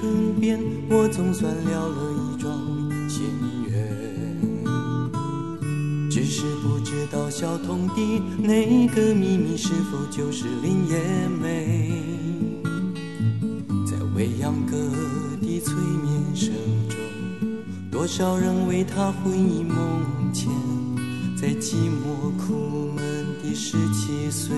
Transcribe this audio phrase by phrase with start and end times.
[0.00, 0.58] 唇边，
[0.90, 2.50] 我总算了了一桩
[3.08, 3.24] 心
[3.68, 3.72] 愿。
[6.10, 10.98] 只是不知道小童的那个秘密是否就是林叶
[11.40, 11.92] 梅，
[13.86, 14.76] 在未央歌
[15.40, 16.52] 的催眠声
[16.88, 16.98] 中，
[17.90, 20.50] 多少人为他魂萦梦牵，
[21.36, 24.56] 在寂寞苦闷的十七岁。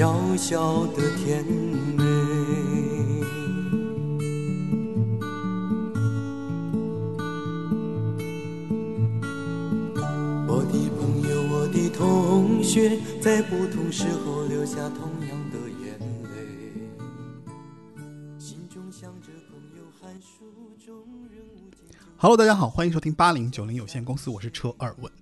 [0.00, 2.02] 小小的甜美。
[10.48, 16.32] 我的朋友，我的同学，在不同时候流下同样的眼泪。
[18.38, 20.50] 心中想着朋友寒暑
[20.82, 20.96] 中
[21.30, 21.44] 人。
[22.16, 25.12] Hello，大家好，欢迎收听八零九零有限公司，我是车二问。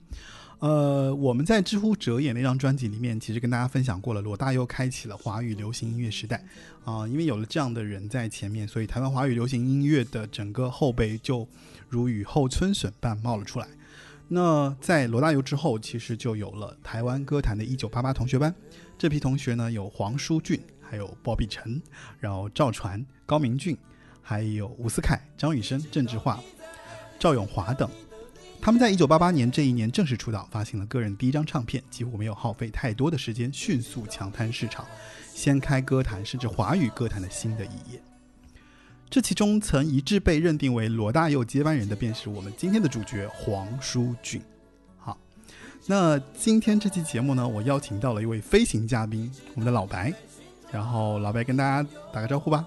[0.61, 6.45] 呃，我们在知乎哲也那张专辑里面，其实跟大家分享过了，罗大佑开启了华语流行音乐时代
[6.85, 11.47] 啊、因为有了这样的人在前面，所以台湾华语流行音乐的整个后辈就
[11.89, 13.69] 如雨后春笋般冒了出来。
[14.27, 18.55] 那在罗大佑之后，其实就有了台湾歌坛的1988同学班。
[18.99, 21.81] 这批同学呢，有黄舒骏，还有鲍碧晨，
[22.19, 23.77] 然后赵传、高明俊，
[24.21, 26.43] 还有吴思凯、张雨生、郑智化、
[27.19, 27.89] 赵咏华等。
[28.61, 34.85] 他们在1988年这一年正式出道，发行了个人第一张唱片，几乎没有耗费太多的时间，迅速抢滩市场，
[35.35, 38.03] 掀开歌坛甚至华语歌坛的新的一页。
[39.09, 44.43] 这其中曾一致被认定为罗大佑接班人的，便是我们今天的主角黄舒骏。
[44.99, 45.17] 好，
[45.87, 50.13] 那今天这期节目呢，我邀请到了一位飞行嘉宾，我们的老白。
[50.71, 52.67] 然后老白跟大家打个招呼吧。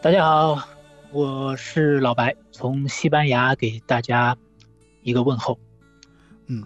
[0.00, 0.66] 大家好，
[1.12, 4.34] 我是老白，从西班牙给大家
[5.02, 5.58] 一个问候。
[6.46, 6.64] 嗯，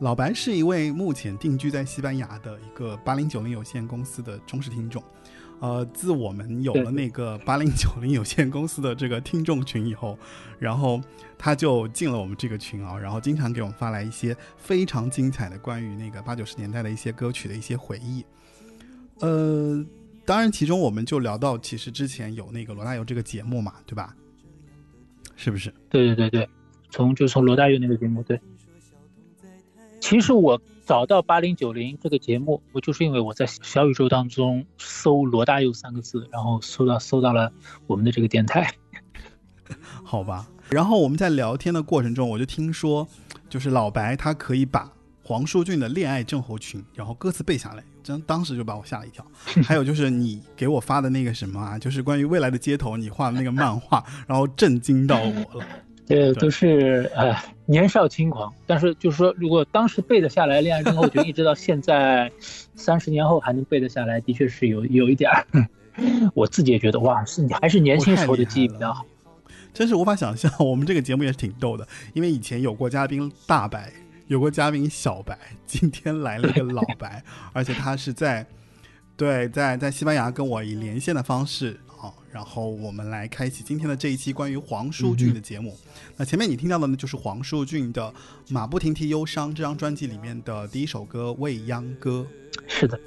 [0.00, 5.04] 老白是一位目前定居在西班牙的一个八零九零有限公司的忠实听众。
[5.60, 10.18] 呃，自我们有了那个八零九零有限公司的这个听众群以后，
[10.58, 10.98] 然后
[11.36, 18.24] 他就进了我们这个群啊，然后经常给我们发来一些非常精彩的关于那个八九十年代的一些歌曲的一些回忆。
[19.20, 19.84] 呃，
[20.24, 24.14] 当然，其中我们就聊到，其实之前有那个罗大佑这个节目嘛，对吧？
[25.36, 25.72] 是不是？
[25.88, 26.48] 对对对对，
[26.90, 28.40] 从就从罗大佑那个节目对。
[30.00, 37.52] 其实我找到八零九零这个节目，我就是因为我在小宇宙当中搜罗大佑三个字，然后搜到搜到了
[37.86, 38.72] 我们的这个电台。
[40.04, 40.48] 好吧。
[40.70, 43.06] 然后我们在聊天的过程中，我就听说，
[43.48, 49.24] 就是老白他可以把黄舒骏的《恋爱症候群》，然后歌词背下来，真当时就把我吓了一跳。
[49.62, 55.66] 还有就是你给我发的那个什么啊，就是关于未来的街头你画的那个漫画， 然后震惊到我了。
[56.04, 57.34] 这都是呃
[57.64, 62.30] 年少轻狂，但是就是说，如果当时背得下来《恋爱症候群》，一直到现在
[62.74, 65.46] 三十年后还能背得下来，的确是有有一点儿。
[66.34, 69.06] 我自己也觉得哇，是你还是年轻时候的记忆比较好。
[69.72, 73.90] 真是无法想象，我们这个节目也是挺逗的，因为以前有过嘉宾大白，
[74.32, 77.22] 有个嘉宾小白，今天来了一个老 白，
[77.52, 78.46] 而且他是在
[79.14, 85.78] 对在在西班牙跟我以连线的方式啊，然后我们来开启今天的这一期关于黄舒骏的节目。
[86.16, 88.10] 那前面你听到的呢，就是黄舒骏的
[88.48, 92.26] 《马不停蹄忧伤》这张专辑里面的第一首歌《未央歌》。
[92.66, 92.98] 是的。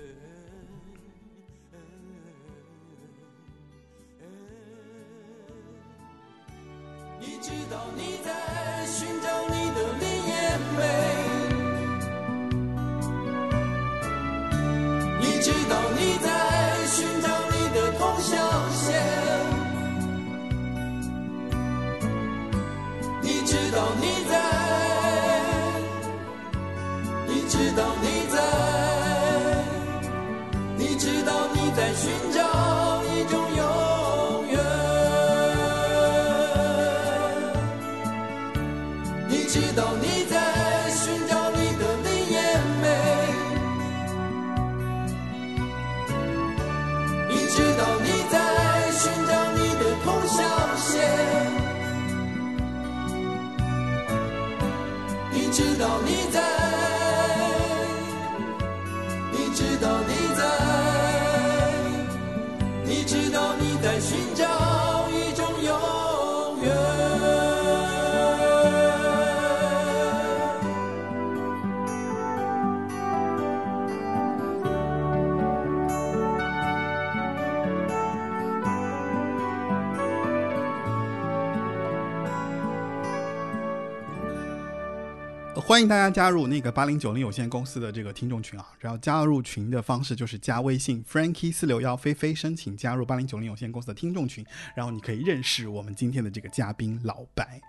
[85.75, 88.65] 欢迎大家加入那个八零九零有限公司的这个听众群啊！
[88.79, 97.59] 然后加入群的方式就是加微信 Frankie 四六幺菲菲，申请加入八零九零有限公司的听众群，然后你可以认识我们今天的这个嘉宾老白。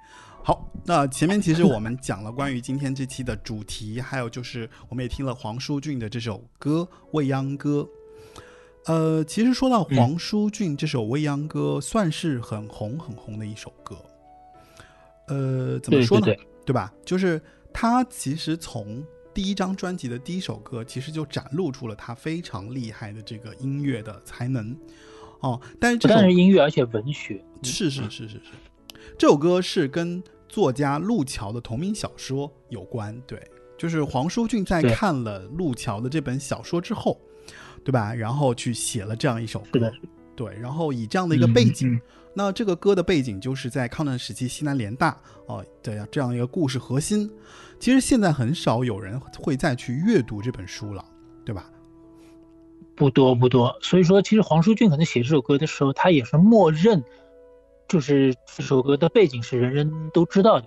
[0.44, 7.88] 好，那前面其实我们讲了关于今天这期的主题，还有就是我们也听了黄舒骏的这首歌《未央歌》。
[8.92, 13.96] 呃，其实说到黄舒骏这首《未央歌》，算是很红很红的一首歌。
[15.26, 16.26] 呃，怎么说呢？
[16.64, 16.92] 对吧？
[17.04, 17.40] 就是
[17.78, 24.74] 他其实从第一张专辑的第一首歌，其实就展露出了他非常厉害的这个音乐的才能。
[25.40, 28.40] 哦，但是这首音乐而且文学是是是是是，
[29.18, 33.20] 这首歌是跟作家路桥的同名小说有关。
[33.26, 33.46] 对，
[33.76, 37.20] 就是黄舒骏在看了路桥的这本小说之后。
[37.84, 38.12] 对吧？
[38.12, 39.92] 然后去写了这样一首歌，
[40.34, 42.00] 对，然后以这样的一个背景，
[42.34, 47.30] 那这个歌的背景就是在抗战时期西南联大哦，对这样一个故事核心。
[47.78, 51.04] 其实现在很少有人会再去阅读这本书了，
[51.44, 51.70] 对吧？
[52.94, 53.76] 不多不多。
[53.82, 57.04] 所以说，其实黄舒骏可能写这首歌的时候，他也是默认，
[57.88, 60.66] 就是这首歌的背景是人人都知道的。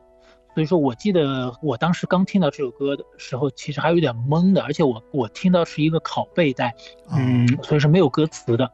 [0.56, 6.75] 所以说我记得我当时刚听到这首歌的时候，其实还有点懵的，而且我我听到是一个拷贝带，
[7.11, 8.71] 嗯，所以是没有歌词的。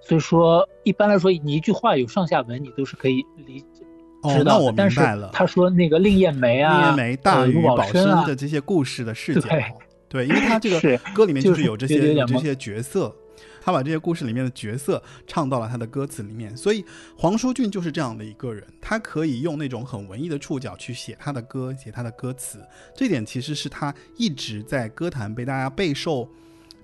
[0.00, 3.75] 所以说一般来说，你一句话有上下文，你都是可以理解
[4.24, 4.58] 知道。
[4.58, 5.30] 我明白了。
[5.32, 9.48] 他说那个令艳梅啊，令艳梅、大禹保生的这些故事的视角，
[10.08, 13.14] 对，因为他这个歌里面就是有这些这些角色。
[13.60, 16.84] 他把这些故事里面的角色唱到了他的歌词里面，所以
[17.18, 22.60] 黄舒骏就是这样的一个人，他可以用那种很文艺的触角去写他的歌，写他的歌词，
[22.94, 26.28] 这点其实是他一直在歌坛被大家备受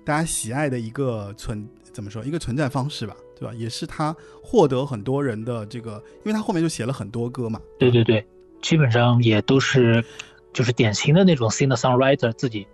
[0.03, 3.53] 大家喜爱的一个存怎么说一个存在方式吧，对吧？
[3.57, 7.59] 也是他获得很多人的这个，因为他后面就写了很多歌嘛。
[7.77, 8.25] 对对对，
[8.61, 10.03] 基本上也都是
[10.53, 12.65] 就是典型的那种 singer songwriter，自己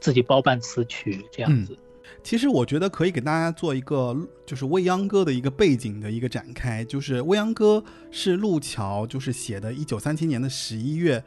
[0.00, 1.76] 自己包办词曲这样子。
[2.22, 4.16] 其实我觉得可以给大家做一个，
[4.46, 6.82] 就是《未央歌》的一个背景的一个展开。
[6.82, 11.22] 就是《未央歌》是路桥就是写的，一九三七年的十一月，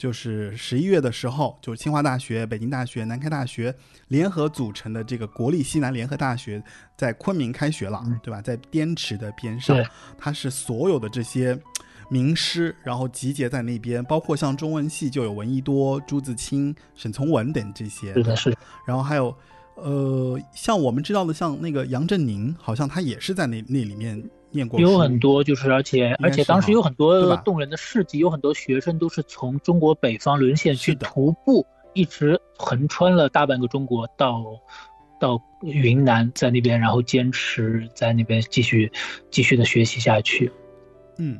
[0.00, 3.74] 就是十一月的时候，就是清华大学、北京大学、南开大学
[4.08, 6.62] 联合组成的这个国立西南联合大学
[6.96, 8.40] 在昆明开学了，对吧？
[8.40, 9.76] 在滇池的边上，
[10.16, 11.60] 它是所有的这些
[12.08, 18.56] 名师，然后集结在那边，包括像中文系就有闻一多、朱自清、沈从文等这些，是的，是。
[18.86, 19.36] 然后还有。
[19.76, 24.80] 呃，像我们知道的，像那个杨振宁，好像他也是在那那里面念过。
[24.80, 34.44] 有很多，就是而且而且当时有很多动人的事迹，有很多学生都是从中国北方沦陷去徒步，一直横穿了大半个中国，到
[35.20, 38.90] 到云南，在那边然后坚持在那边继续
[39.30, 40.50] 继续的学习下去。
[41.18, 41.38] 嗯，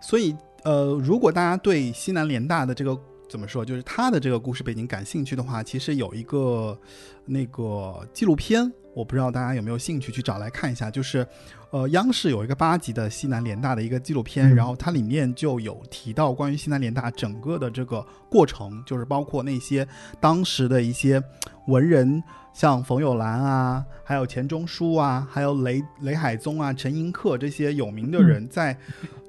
[0.00, 0.34] 所以
[0.64, 2.98] 呃，如果大家对西南联大的这个。
[3.28, 3.64] 怎么说？
[3.64, 6.78] 就是他的这个故事背景感兴趣的话，其实有一个
[7.26, 10.90] 那个纪录片，我不知道大家有没有兴趣去找来看一下。
[10.90, 11.26] 就是，
[11.70, 19.86] 呃，央视有一个八集的西南联大的一个纪录片，然后它里面就有提到关于西南联大整个的这个过程，就是包括那些
[20.18, 21.22] 当时的一些
[21.66, 22.22] 文人，
[22.54, 28.74] 像冯友兰啊，还有钱钟书啊，还有雷雷海宗啊、陈寅恪这些有名的人在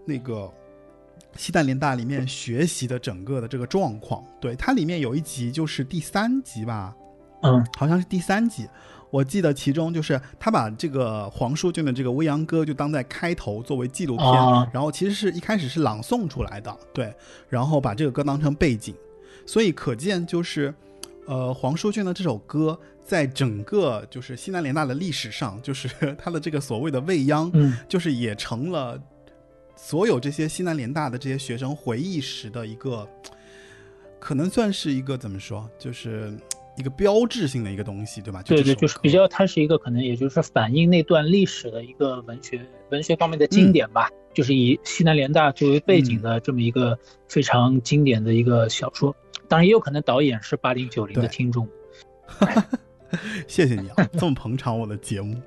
[0.06, 0.50] 那个。
[1.36, 6.93] 西南联大里面学习的整个的这个状况，对它里面有一集就是第三集吧，
[7.43, 8.67] 嗯，好像是第三集，
[9.09, 14.33] 我记得其中就是他把这个黄舒骏的这个《未央歌》就当在开头作为纪录片，
[14.74, 17.13] 然后其实是一开始是朗诵出来的，对，
[17.48, 18.93] 然后把这个歌当成背景，
[19.45, 20.74] 所以可见就是，
[21.25, 25.88] 呃，黄舒骏的这首歌在整个就是西南联大的历史上，就是
[26.19, 29.01] 他的这个所谓的未央，嗯，就是也成了。
[29.81, 33.07] 所有这些西南联大的这些学生回忆时的一个，
[34.19, 36.31] 可能算是一个怎么说，就是
[36.77, 38.43] 一个标志性的一个东西，对吧？
[38.43, 49.15] 对对，就是比较，它是一个可能也就是反映那段历史的一个文学文学方面的经典吧，就是以西南联大作为背景的这么一个非常经典的一个小说。
[49.48, 51.67] 当然，也有可能导演是八零九零的听众。
[53.48, 55.41] 谢谢你啊，这么捧场我的节目，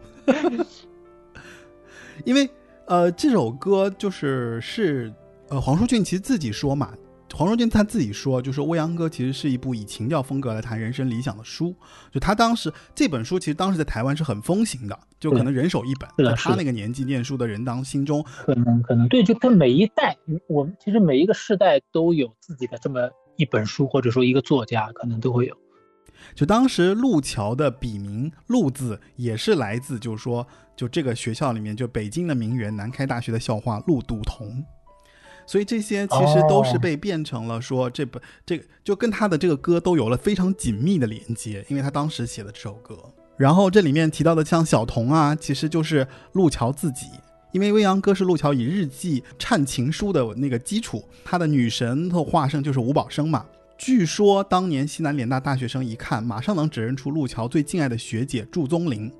[2.24, 2.50] 因为。
[2.92, 5.11] 呃，这首歌就是是，
[5.49, 6.92] 呃，黄舒骏其实自己说嘛，
[7.32, 11.75] 黄舒骏他自己说，就是《未央歌》其实是一部以情调风格来谈人生理想的书。
[12.12, 16.06] 就他当时这本书其实当时在台湾是很风行的，就可能人手一本。
[16.18, 20.14] 在他那个年纪念书的人当心中，可能可能对，就跟每一代，
[20.46, 23.08] 我们其实每一个世代都有自己的这么
[23.38, 25.56] 一本书，或者说一个作家，可能都会有。
[26.34, 34.64] 就当时路桥的笔名“路”字也是来自，就是说，就这个学校里面，就北京的名媛，南开大学的校花陆笃同。
[35.44, 42.96] 所以这些其实都是被变成了说这本这个就跟他的这个歌都有了非常紧密的连接，因为他当时写的这首歌。
[43.36, 47.06] 然后这里面提到的像小童啊，其实就是路桥自己，
[47.50, 53.44] 因为未央歌是路桥以日记忏情书的那个基础，他的女神的化身就是吴宝生嘛。
[53.82, 59.10] 据说当年西南联大大学生一看，马上能指认出路桥最敬爱的学姐祝宗林，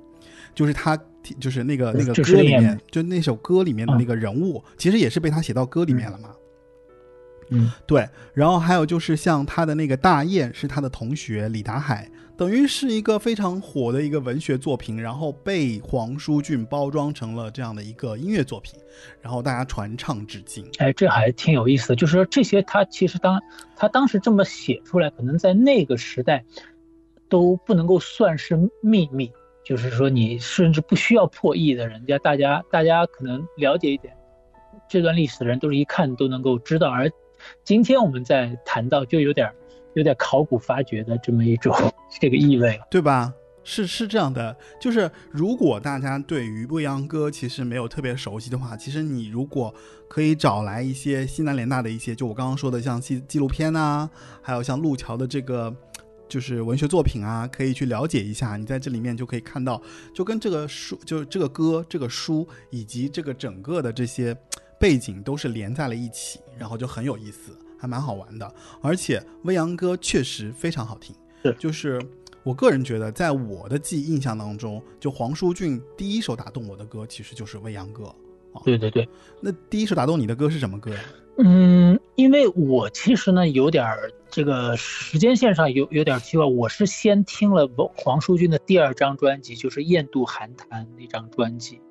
[0.55, 0.97] 就是他，
[1.37, 6.29] 就是那个那个歌里面，就那首歌里面的那个人物，其实也是被他写到歌里面了嘛。
[7.49, 8.07] 嗯，对。
[8.33, 12.09] 然后还有就是像他的那个大雁是他的同学李达海。
[12.35, 18.79] 等于是一个非常火的一个文学作品，然后被黄舒骏包装成了这样的一个音乐作品，
[19.21, 20.67] 然后大家传唱至今。
[20.79, 23.39] 哎，这还挺有意思的，就是说这些他其实当
[23.75, 26.43] 他当时这么写出来，可能在那个时代
[27.29, 29.31] 都不能够算是秘密，
[29.63, 34.11] 就是说你甚至不需要破译的，人家大家大家可能了解一点
[34.89, 36.89] 这段历史的人，都是一看都能够知道。
[36.89, 37.11] 而
[37.63, 39.53] 今天我们在谈到，就有点。
[39.93, 41.75] 有点考古发掘的这么一种
[42.19, 43.33] 这个意味，对吧？
[43.65, 49.73] 是是这样的，就是如果大家对于未央歌其实没有特别熟悉的话，其实你如果
[50.09, 54.09] 可以找来一些西南联大的一些，就我刚刚说的像纪纪录片啊，
[54.41, 55.73] 还有像路桥的这个
[56.27, 58.57] 就是文学作品啊，可以去了解一下。
[58.57, 59.81] 你在这里面就可以看到，
[60.13, 64.35] 就跟这个书，就是这个歌、这个书以及这个整个的这些
[64.77, 67.57] 背景都是连在了一起，然后就很有意思。
[67.83, 71.13] 还蛮好玩的，而且未央歌确实非常好听。
[71.43, 72.01] 是，就是
[72.41, 78.03] 我个人觉得，在我的记忆印象当中，就黄舒骏第一首打动我的歌，其实就是未央歌。
[78.63, 79.05] 对对对，
[79.41, 80.99] 那第一首打动你的歌是什么歌呀？
[81.39, 83.85] 嗯，因为我其实呢有点
[84.31, 91.81] 这个时间线上有有点奇怪，我是先听了黄舒骏的第二张专辑，就是《雁渡寒潭》那张专辑。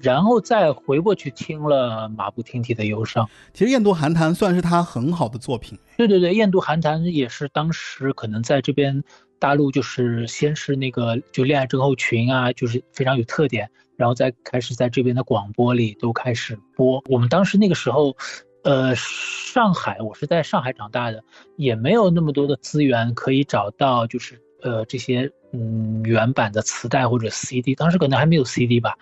[0.00, 3.28] 然后再回过去听了马不停蹄的忧伤。
[3.52, 5.78] 其实《雁渡寒潭》算是他很好的作品。
[5.96, 9.02] 对对对，《雁渡寒潭》也是当时可能在这边
[9.38, 17.02] 大陆就是先是那个就恋爱症候群啊，就是非常有特点，然后再开始在这边的广播里都开始播。
[17.08, 18.16] 我们当时那个时候，
[18.62, 21.22] 呃，上海，我是在上海长大的，
[21.56, 28.96] 也没有那么多的资源可以找到，就是呃这些嗯原版的磁带或者 CD，当时可能还没有 CD 吧。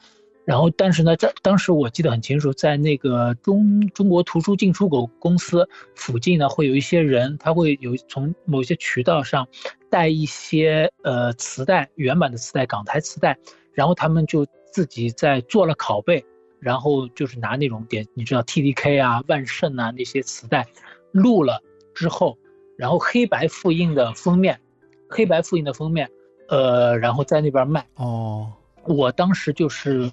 [0.45, 9.47] 然后，但是呢，在当时我记得很清楚，在那个中中国图书进出口公司附近呢，会有一些人，他会有从某些渠道上
[9.89, 13.39] 带一些呃磁带，原版的磁带，港台磁带，
[13.73, 16.25] 然后他们就自己在做了拷贝，
[16.59, 20.67] 然后就是拿那种点，你知道 T D K 啊、万盛啊那些磁带
[21.13, 21.63] 录了
[21.95, 22.37] 之后，
[22.77, 24.61] 然后黑白复印的封面，
[25.09, 26.11] 黑白复印的封面，
[26.49, 27.87] 呃，然后在那边卖。
[27.95, 28.53] 哦，
[28.87, 30.11] 我当时就是。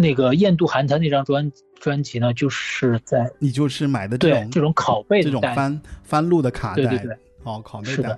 [0.00, 1.50] 那个《燕渡寒潭》那张专
[1.80, 8.16] 专辑呢，就是在你就是买的这种这种拷贝的这种翻翻录的卡带，对对对，哦，拷贝是的，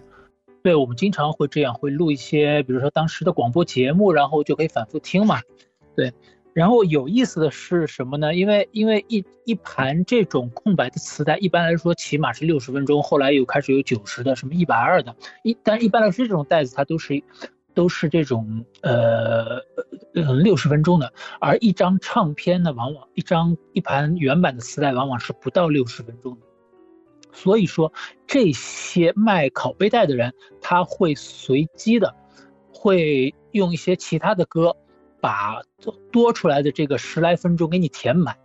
[0.62, 5.40] 对我们经常会这样，会录一些，比如说当时的广播节目，然后就可以反复听嘛，
[5.96, 6.12] 对。
[6.52, 8.34] 然后有意思的是什么呢？
[8.34, 17.22] 因为因为一一盘这种空白的磁带，一般来说起码是六十分钟，后来又开始有九十的，什么一百二的，一但一般来说这种袋子它都是。
[17.80, 19.62] 都是这种呃
[20.42, 26.40] 六十分钟的，而一张唱片呢，往往一张一盘原版的磁带往往是不到六十分钟的。
[27.32, 27.90] 所以说，
[28.26, 32.14] 这些卖拷贝带的人，他会随机的，
[32.70, 34.76] 会用一些其他的歌，
[35.22, 35.62] 把
[36.12, 38.36] 多出来的这个十来分钟给你填满。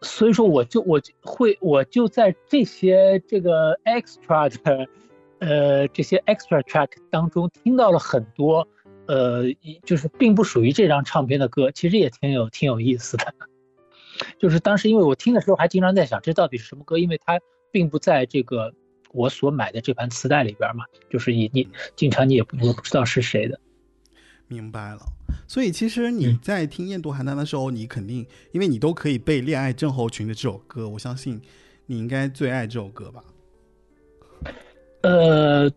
[0.00, 4.86] 所以说，我就我会我就在这些这个 extra 的。
[5.40, 8.66] 呃，这些 extra track 当中听到了很多，
[9.06, 9.44] 呃，
[9.84, 13.34] 就是并不属于这张唱片的歌，其实也挺有挺有意思的。
[14.38, 16.98] 就是当时因为我听的时候还经常在想，这到底是什么歌？
[16.98, 17.40] 因为它
[17.70, 18.74] 并不在这个
[19.12, 23.60] 我所买的这盘磁带里边嘛，就是你你经常你也不知道是谁的。
[24.48, 25.00] 明白了。
[25.46, 31.40] 所以其实你在听《雁渡寒潭》的时候，你肯定因为你都可以背《恋爱症候群》的这首歌，我相信
[31.86, 33.22] 你应该最爱这首歌吧。
[35.02, 35.70] 呃，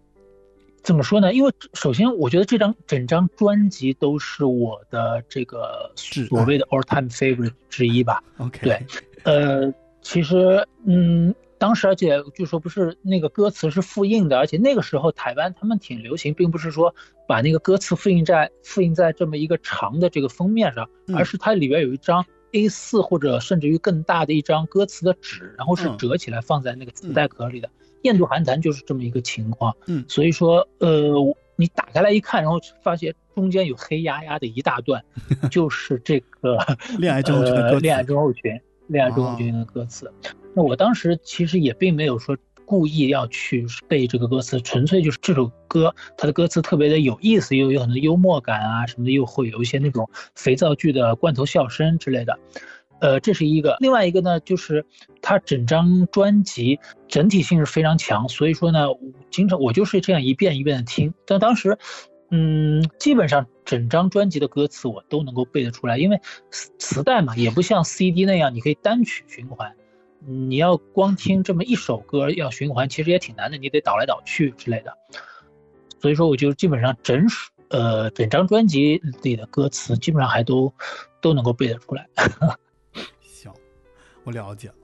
[0.83, 1.33] 怎么说呢？
[1.33, 8.23] 因为首先，我觉得这张整张专辑都是我的这个所谓的 all time favorite 之一吧。
[8.37, 8.85] OK，对，
[9.23, 16.95] 呃，其实，嗯，当时而且据说不是那个歌词是复印的，而且那个时候台湾他们挺流行，并不是说
[17.27, 27.69] 把那个歌词复印在复印在这么一个长的这个封面上，而是它里边有一张 A4 或者甚至于更大的一张歌词的纸，然后是折起来放在那个磁带壳里的。
[28.03, 31.13] 雁渡寒潭就是这么一个情况，嗯，所以说，呃，
[31.55, 35.03] 你打开来一看，然后发现中间有黑压压的一大段，
[35.51, 36.57] 就是这个
[36.97, 40.11] 恋爱症候群的歌恋爱症候群，恋爱中后群的歌词。
[40.53, 52.39] 那我当时其实也并没有说故意要去背这个歌词，纯粹就是这首歌它的歌词特别的有意思，又有很多幽默感啊什么的，又会有一些那种肥皂剧的罐头笑声之类的。
[53.01, 53.75] 呃，这是一个。
[53.79, 54.85] 另外一个呢，就是
[55.21, 58.87] 它整张专辑整体性是非常强，所以说呢，
[59.31, 61.13] 经常我就是这样一遍一遍的听。
[61.25, 61.77] 但当时，
[62.29, 66.21] 嗯，基本上整张专辑的歌词我都能够背得出来，因为
[66.77, 69.75] 磁带嘛，也不像 CD 那样你可以单曲循环，
[70.25, 74.95] 你要光听这么一首歌要循环，其实也挺难的，你得倒来倒去之类的。
[75.99, 80.73] 所以说，我就基本上整首呃整张专辑里的歌词基本上还都
[81.19, 82.07] 都能够背得出来。
[84.31, 84.75] 我了解了，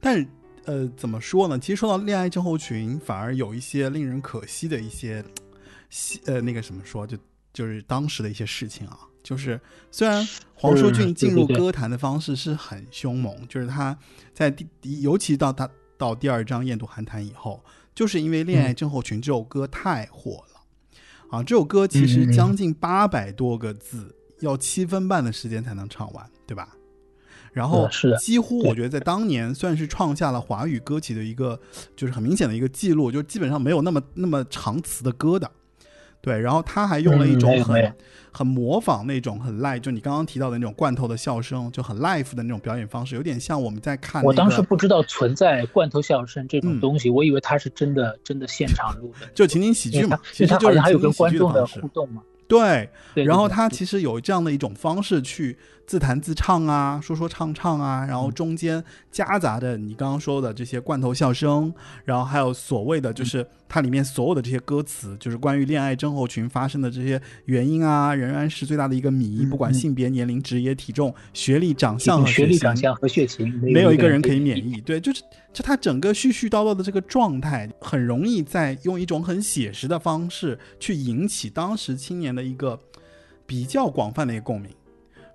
[0.00, 0.26] 但是
[0.64, 1.58] 呃，怎么说呢？
[1.58, 5.24] 其实说到恋爱症候群，反而有一些令人可惜的一些，
[6.26, 7.16] 呃，那个什么说，就
[7.52, 8.98] 就是当时的一些事情啊。
[9.22, 9.60] 就是
[9.90, 13.96] 虽然黄舒骏进入歌坛的方式是很凶猛，就是他
[14.32, 20.60] 在第第，尤其到他到第二张《雁渡寒潭》以后，就是因为《恋爱症候群》这首歌太火了
[21.30, 21.42] 啊！
[21.42, 26.76] 这首歌其实将近八百多个字，要七分半的时间才能唱完，对吧？
[27.56, 27.88] 然后
[28.20, 31.58] 几乎我觉得在当年算是创下了华语歌曲的一个，
[31.96, 35.50] 就是很明显的一个记录，就基本上没有那么那么长词的歌的，
[36.20, 36.38] 对。
[36.38, 37.94] 然后他还用了一种很
[38.30, 44.22] 很模仿那种很 live，就你刚刚提到的那种罐头的笑声，就很 live 的那种表演方式，有点像我们在看。
[44.22, 52.20] 我当时不知道存在罐头笑声这种东西，我以为他是真的真的现场录的，就情景喜剧嘛，其实就是还有跟观众的互动嘛。
[52.48, 61.74] 对，然后他其实有这样的一种方式去自弹自唱啊，说说唱唱啊，然后中间夹杂着你刚刚说的这些罐头笑声，
[62.04, 69.44] 然后还有所谓的就是它里面所有的这些歌词，就是关于恋爱症候群发生的这些原因啊，仍然是最大的一个谜。
[69.46, 74.80] 不管性别、年龄、职业、体重、学历、长相和学历、长相和血型，没有一个人可以免疫。
[74.82, 75.22] 对，就是
[75.52, 82.36] 就他整个絮絮叨叨的这个状态，很容易在用一种很写实的方式去引起当时青年。
[82.36, 82.78] 的一个
[83.46, 84.70] 比较广泛的一个共鸣，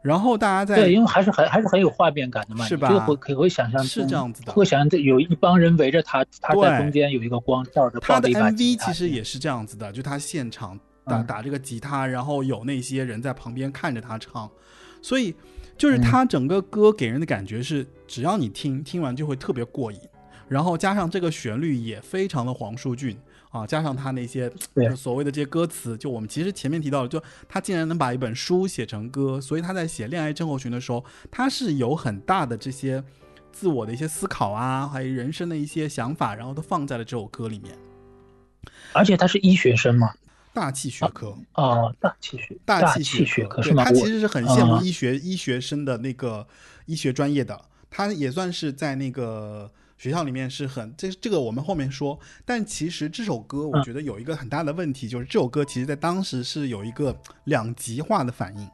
[0.01, 2.89] 然后大家在对，因为还是很还是很有画面感的嘛，是吧？
[2.89, 7.99] 就会可会想象是这样子的，会想象这有一帮人围着他，他在中间有一个光照着。
[7.99, 14.49] 他的 MV 其实也是这样子的，就他现场打打这个吉他，然后有那些人在旁边看着他唱，
[15.03, 15.35] 所以
[15.77, 19.99] 就是他整个歌给人的感觉是，只要你听听完就会特别过瘾，
[20.47, 23.15] 然后加上这个旋律也非常的黄舒骏。
[23.51, 24.49] 啊，加上他那些
[24.95, 33.03] 所谓的这些歌词，就我们其实前面提到了，就他竟然能把一本书写成歌，所以他在写恋爱症候群的时候，他是有很大的这些
[33.51, 37.77] 自我的一些思考啊，还有人生的一些想法，然后都放在了这首歌里面。
[38.93, 40.13] 而且他是医学生嘛，
[40.53, 43.83] 大气学科哦，大气学，大气学科是吗？
[43.83, 46.47] 他其实是很羡慕医学医学生的那个
[46.85, 47.59] 医学专业的，
[47.89, 49.69] 他也算是在那个。
[50.01, 58.67] 学校里面是很这这个我们后面说，但其实这首歌我觉得有一个很大的问题，就是这首歌其实在当时是有一个两极化的反应，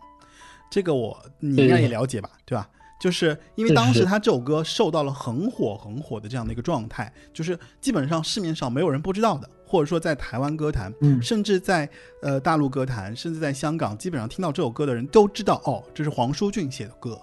[0.71, 2.57] 这个我你应该也了解吧，对。
[2.57, 2.69] 吧？
[2.97, 11.87] 就是因为当时他这首歌受到了很火很火的这样的一个状态，就是基本上市面上没有人不知道的，或者说在台湾歌坛，甚至在
[12.21, 17.21] 呃大陆歌坛，甚至在香港，基本上听到这首歌的人都知道，哦，这是黄舒骏写的歌，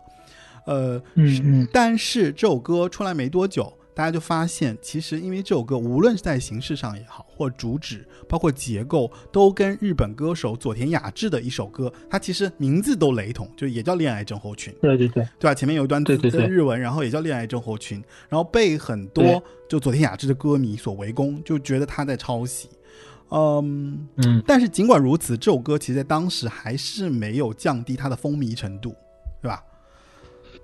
[0.67, 3.73] 呃，嗯，但是这首歌出来没多久。
[3.95, 14.73] 大家就发现，其实因为这首歌，无论是在形式上也好，或主旨，包括结构，都跟日本歌手佐田雅治的一首歌，它其实名字都雷同，就也叫《恋爱症候群》。
[14.81, 15.55] 对对对，对吧？
[15.55, 22.69] 前面有一段对对对日文，然后也叫《恋爱症候群》，然后被很多就佐田雅治的歌迷所围攻，就觉得他在抄袭。
[23.31, 28.95] 嗯嗯，但是尽管如此，这首歌其实在当时还是没有降低它的风靡程度，
[29.41, 29.65] 对吧？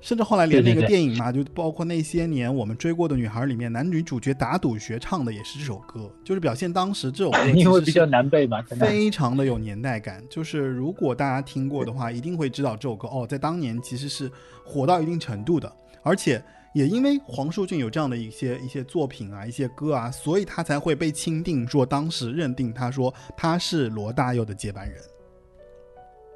[0.01, 10.25] 甚至后来连那个电影嘛，就包括那些年我们追过的女孩里面，男女主角打赌学唱的也是这首歌，就是表现当时这首歌 因为比较难背嘛，非常的有年代感。
[10.31, 14.31] 就是如果大家听过的话，一定会知道这首歌哦，在当年其实是
[14.65, 15.71] 火到一定程度的，
[16.03, 24.99] 而且也因为黄舒骏有这样的一些一些作品啊，一些歌啊，所以他才会被钦定说当时认定他说他是罗大佑的接班人。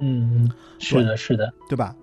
[0.00, 1.94] 嗯，是的，是的，对吧？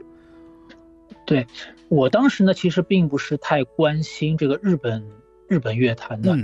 [1.26, 1.46] 对
[1.90, 5.06] 我当时呢，其实并不是太关心这个日本
[5.48, 6.38] 日本乐坛的，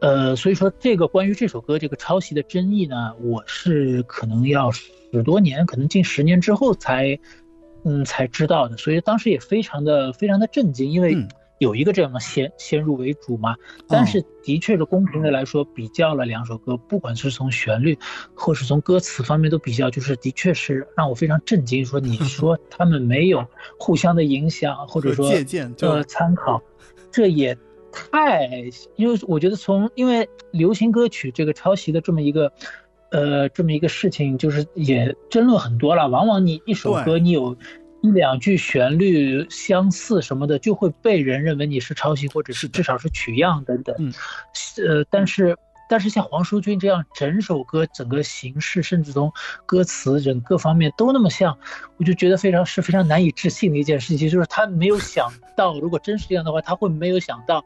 [0.00, 7.18] 呃，所以说这个关于这首歌这个抄袭的争议呢，我是可能要十多年，可能近十年之后才，
[7.84, 11.14] 嗯，才知道的，所以当时也非常的非常的震惊，因为
[11.62, 13.56] 有一个这样的先先入为主嘛。
[13.88, 17.96] 但是的确是公平的来说，比较了两首歌，不管是从旋律
[18.34, 21.84] 或是从歌词方面都比较，就是的确是让我非常震惊。
[21.84, 23.46] 说你 说他们没有
[23.78, 26.60] 互相的影响，或者说借鉴呃参考，
[27.10, 27.56] 这也
[27.92, 28.48] 太
[28.96, 32.52] 因为我觉得从因为流行歌曲这个抄袭的这么一个。
[33.14, 36.08] 呃，这么一个事情就是也争论很多了。
[36.08, 37.54] 往往你一首歌，你有
[38.02, 43.94] 一两句旋律相似什么的，就会被人认为你是抄袭，或者是至少是取样等等。
[43.98, 44.12] 嗯，
[44.86, 45.56] 呃，但是
[45.88, 49.32] 但是像黄舒骏这样，整首歌整个形式，甚至从
[49.66, 51.56] 歌词整各方面都那么像，
[51.96, 54.28] 我就觉得非常是非常难以置信的一件事情。
[54.28, 57.64] 就是他没有想到，如果真是这样的话，他会没有想到。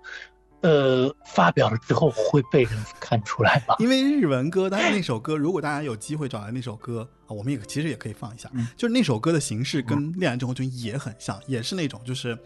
[0.63, 3.77] 呃，发表了之后会被人看出来吧？
[3.79, 8.51] 因为日文歌，它那首歌，如果大家有机会找来那首歌啊，我们也其实也可以放一下。
[8.77, 12.37] 就是那首歌的形式跟《恋爱症候群》也很像，也是那种就是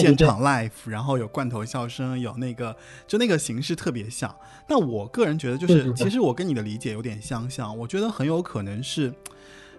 [0.00, 2.74] 现场 live，然后有罐头笑声，有那个
[3.06, 4.34] 就那个形式特别像。
[4.66, 9.12] 但我个人觉得，就是其实我跟你的理解有点相像，我觉得很有可能是，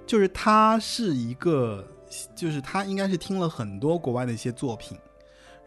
[0.05, 1.87] 就是他是一个，
[2.35, 4.97] 就是他应该是听了很多国外的一些作品。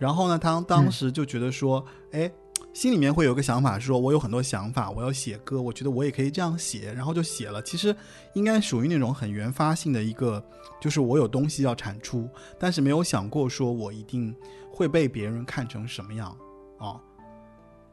[0.00, 2.32] 然后呢，他当时就觉得说，哎，
[2.72, 7.60] 心里面会有个想法，说我有很多想法，我要写歌，我觉得我也可以这样写，然后就写了。
[7.60, 7.94] 其实
[8.32, 10.42] 应该属于那种很原发性的一个，
[10.80, 12.26] 就是我有东西要产出，
[12.58, 14.34] 但是没有想过说我一定
[14.72, 16.34] 会被别人看成什么样
[16.78, 16.96] 啊。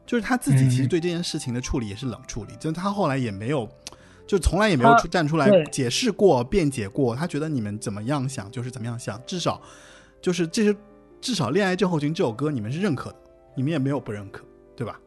[0.06, 3.68] 就是他自己其实对这件事情的处理也是冷处理，就他后来也没有，
[4.26, 7.14] 就从来也没有出站出来解释过、辩解过。
[7.14, 9.60] 他觉得你们怎么样想就是怎么样想，至少
[10.22, 10.74] 就是这些。
[11.20, 13.16] 至少《恋爱症候群》这首歌你们是认可的，
[13.56, 14.44] 你们也没有不认可，
[14.76, 14.98] 对吧？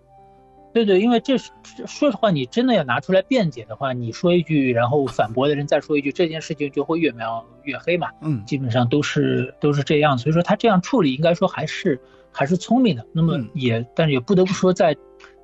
[0.74, 1.52] 对对，因为这是
[1.86, 8.08] 说实话，你真的要拿出来辩解的话，你说一句，然后反驳的人再说一句，这件事情就会越描越黑嘛。
[8.22, 12.00] 嗯，基本上都是都是这样，所以说他这样处理应该说还是
[12.32, 13.06] 还是聪明的。
[13.12, 14.96] 那么也，但是也不得不说，在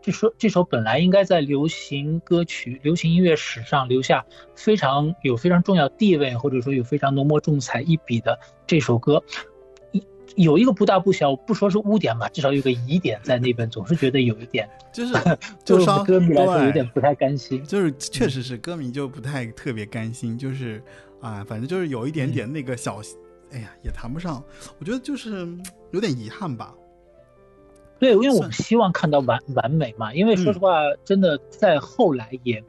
[0.02, 4.26] 这首这首本来应该在流行歌曲、流行音乐史上留下
[4.56, 9.22] 非常有非常重要地位，或者说有非常浓墨重彩一笔的这首歌。
[10.38, 15.14] 有一个不大不小，不说是污点吧，至少有个疑点在那边，总是觉得有一点， 就是
[15.66, 20.82] 就是歌迷来说有点不太甘心，就是确实是歌迷就不太特别甘心，就是
[21.20, 23.02] 啊，反正就是有一点点那个小，
[23.52, 24.44] 哎呀，也谈不上，
[24.80, 25.48] 我觉得就是
[25.92, 26.74] 有点遗憾吧。
[28.00, 32.64] 对，因为我们希望看到完完美嘛，因为说实话，真的在后来也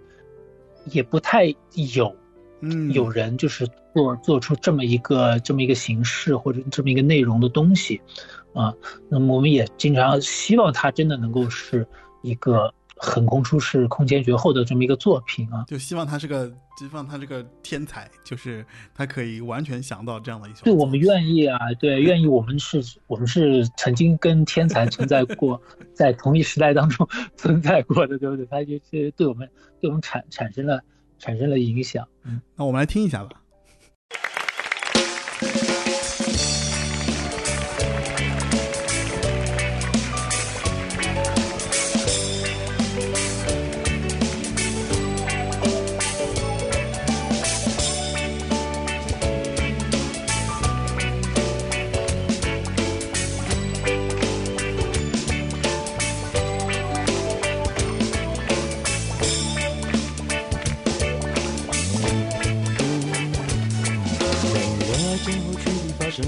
[0.87, 1.55] 也不太
[1.95, 2.17] 有。
[2.61, 8.01] 嗯，有人就是做做出这么一个这么一个形式或者这么一个内容的东西，
[8.55, 8.75] 啊，
[9.09, 11.87] 那么我们也经常希望它真的能够是
[12.23, 20.64] 一个横空出世、空前绝后的这么一个作品啊，就希望他是个，希望他是个天才，就是他可以完全想到这样的一首。
[20.64, 25.62] 对，我们愿意啊，对，愿意，我们是，我们是曾经跟天才存在过，
[25.94, 28.44] 在同一时代当中存在过的，对不对？
[28.47, 29.49] 他就是对我们，
[29.81, 30.83] 对我们产产生了。
[31.19, 33.43] 产生了影响，嗯，那我们来听一下吧。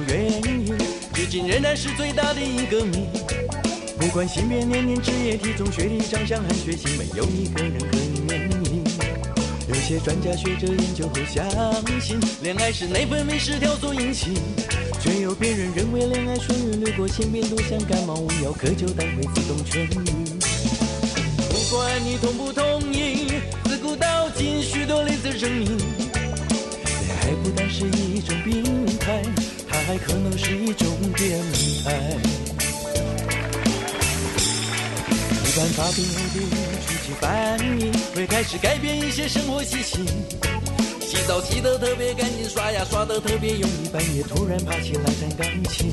[0.09, 0.67] 原因
[1.15, 3.09] 至今仍然是最大的一个谜。
[3.99, 8.83] 不管性别、年龄、职业、体重、学历、长相和血型，没有一个人可以免疫。
[9.69, 11.45] 有些专家学者研究后相
[12.01, 14.33] 信，恋爱是内分泌失调所引起。
[15.01, 19.89] 却有别人认为，恋爱顺运掠过性病，都像感冒，无药可救，但会自动痊愈。
[21.49, 23.27] 不管你同不同意，
[23.65, 29.23] 自古到今许多类似生命，恋爱不单是一种病态。
[29.79, 31.39] 还可能是一种变
[31.85, 32.17] 态。
[35.45, 36.41] 一般发病后的
[36.87, 40.07] 初期反应会开始改变一些生活习性，
[41.01, 45.93] 洗澡洗得特别干净，刷牙刷得特别用力，半夜突然爬起来弹钢琴。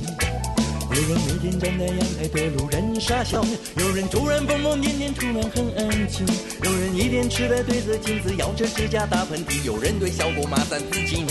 [0.90, 3.44] 有人每天站在阳台对路人傻笑，
[3.78, 6.26] 有人突然疯疯癫癫，突然很安静，
[6.64, 11.26] 有人一脸痴呆对着镜子咬着指甲打喷嚏，有人对小狗骂三字经。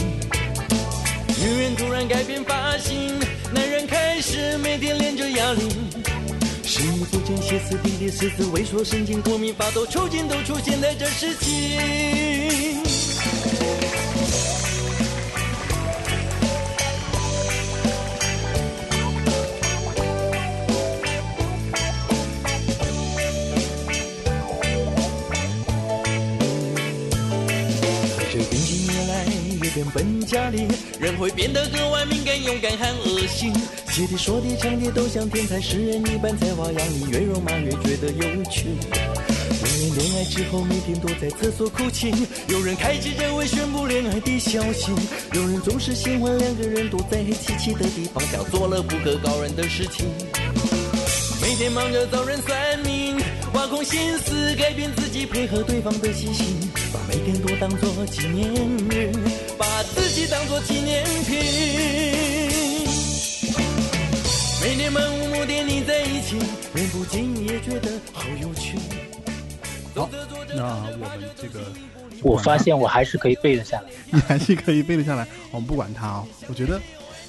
[1.47, 3.21] 女人突然改变发型，
[3.55, 5.71] 男人开始每天练着哑铃。
[6.65, 12.86] 食欲不振、歇斯底里、狮子萎缩、神经过敏、发抖、抽筋，都出现在这时期。
[30.27, 30.67] 家里，
[31.01, 33.53] 人会变得格外敏感、勇敢和恶心。
[33.89, 38.67] 写的、说的、唱的都像天才诗人一般才华洋溢，越肉麻越觉得有趣。
[38.69, 42.13] 有人恋爱之后每天都在厕所哭泣，
[42.49, 44.91] 有人开记者会宣布恋爱的消息，
[45.33, 50.07] 有人总是喜欢两个人躲在黑漆漆的地方想，做了不可告人的事情。
[51.41, 53.17] 每天忙着找人算命，
[53.55, 56.45] 挖空心思改变自己，配合对方的习性，
[56.93, 58.53] 把每天都当作纪念
[58.91, 59.13] 日，
[59.59, 61.37] 把自己当作纪念品。
[64.61, 66.37] 每天漫无目的腻在一起，
[66.75, 68.79] 人不禁也觉得好有趣。
[69.95, 70.09] 好，
[70.55, 71.61] 那我们这个，
[72.23, 75.27] 我发现我还是可以背得下来， 你还是可以背得下来。
[75.51, 76.81] 我们不管它哦，我觉得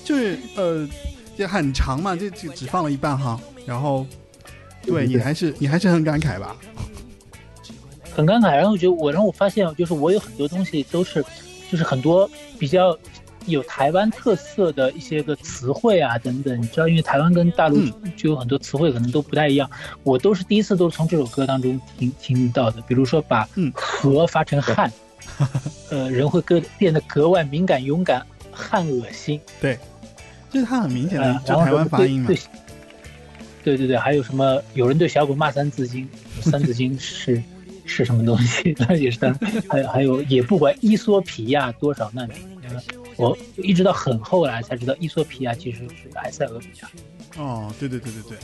[0.04, 0.88] 就是呃，
[1.38, 3.40] 也很长嘛，这这只放了一半哈。
[3.66, 4.06] 然后，
[4.82, 6.56] 对你还是你还是很感慨吧？
[8.16, 8.56] 很感慨。
[8.56, 11.24] 然后我觉得我，然后我发现就是我有很多东西都是，
[11.72, 12.98] 就是很多比较。
[13.46, 17.80] 有台湾特色的一些个词汇啊，等等，你知道，因为台湾跟大陆
[18.18, 19.72] 就有很多词汇可能都不太一样。
[20.04, 22.82] 我都是第一次都是从这首歌当中听听到的。
[22.82, 24.92] 比如说把“和”发成“汉”，
[25.90, 29.40] 呃，人会格变得格外敏感、勇敢、汉恶心。
[29.62, 29.80] 对，
[30.50, 32.28] 就是它很明显的就台湾发音嘛。
[33.64, 34.62] 对对对，还有什么？
[34.74, 36.06] 有人对小狗骂《三字经》，
[36.52, 37.42] 《三字经》是
[37.88, 38.76] 是什么东西？
[38.88, 39.20] 那也是。
[39.68, 42.38] 还有还有，也不管伊索皮亚多少难民。
[43.16, 46.90] 我一直到很后来才知道，伊索皮亚其实是埃塞俄比亚。
[47.38, 48.38] 哦，对对对对对，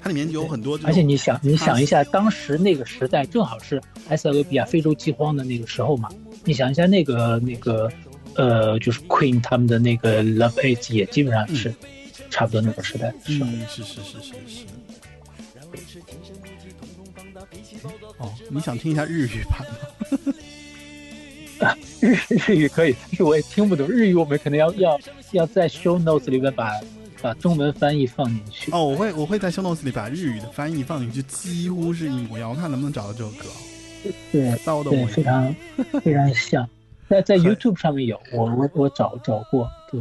[0.00, 0.78] 它里面有很多。
[0.84, 6.08] 而且你想，你想一下，当时那个时代正好是埃塞俄比亚非洲饥荒的那个时候嘛。
[6.44, 7.90] 你想一下，那个那个，
[8.34, 11.74] 呃，就是 Queen 他们的那个 Love Eight 也基本上是
[12.30, 13.12] 差不多那个时代。
[13.26, 14.64] 嗯，是是是是是。
[18.24, 19.76] 哦，你想听一下日语版吗？
[22.00, 24.14] 日日语可以，但是我也听不懂日语。
[24.14, 24.98] 我们可能要要
[25.32, 26.72] 要在 show notes 里面把
[27.22, 28.70] 把中文翻译放进去。
[28.72, 32.50] 哦，我会我会在 show notes 里把日语的翻译放进去，几乎是一模一样。
[32.50, 33.46] 我看能不能找到这首歌。
[34.30, 35.54] 对，对，非常
[36.02, 36.68] 非常像。
[37.08, 40.00] 在在 YouTube 上面有，我我我找找过，对。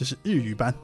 [0.00, 0.74] 这是日语版，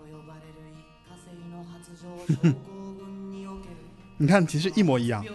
[4.19, 5.25] 你看，其实一模一样。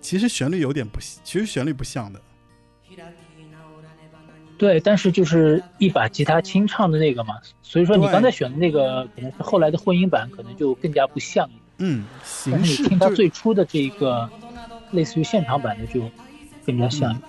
[0.00, 2.22] 其实旋律有点不，其实旋律不像的。
[4.56, 11.50] 对，但是就是一把吉他清唱的那个嘛，所以说你刚才选的那个可能是后来的混音版，可能就更加不像。
[11.78, 12.04] 嗯，
[12.50, 14.30] 但是你听他最初的这一个，
[14.92, 16.08] 类似于现场版的，就
[16.64, 17.20] 更加像。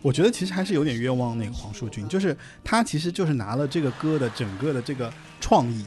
[0.00, 5.84] 我觉得其实还是有点冤枉那个黄树军，就是他其实就是拿了这个歌的整个的这个创意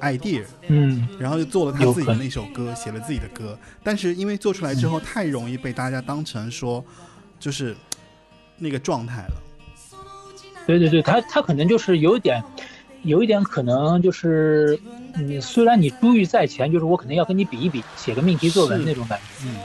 [0.00, 6.84] idea，嗯，然后就做了他自己的那首歌，写了自己的歌，但是因为做出来之后太容易被大家当成说，
[7.38, 7.76] 就是
[8.58, 9.42] 那个状态了。
[10.66, 12.42] 对对对，他他可能就是有一点。
[13.04, 14.78] 有一点可能就是，
[15.14, 19.46] 嗯，虽然你珠玉在前，就是我可能要跟你比一比，写个命题作文那种感觉。
[19.46, 19.56] 嗯，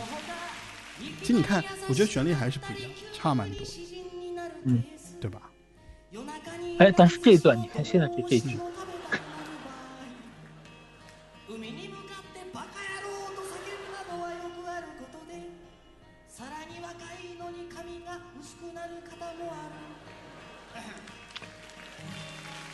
[1.21, 3.59] 其实你看，我觉得旋律还是不一样，差蛮多。
[4.63, 4.83] 嗯，
[5.21, 5.41] 对吧？
[6.79, 8.57] 哎，但是这一段，你看现在这这句。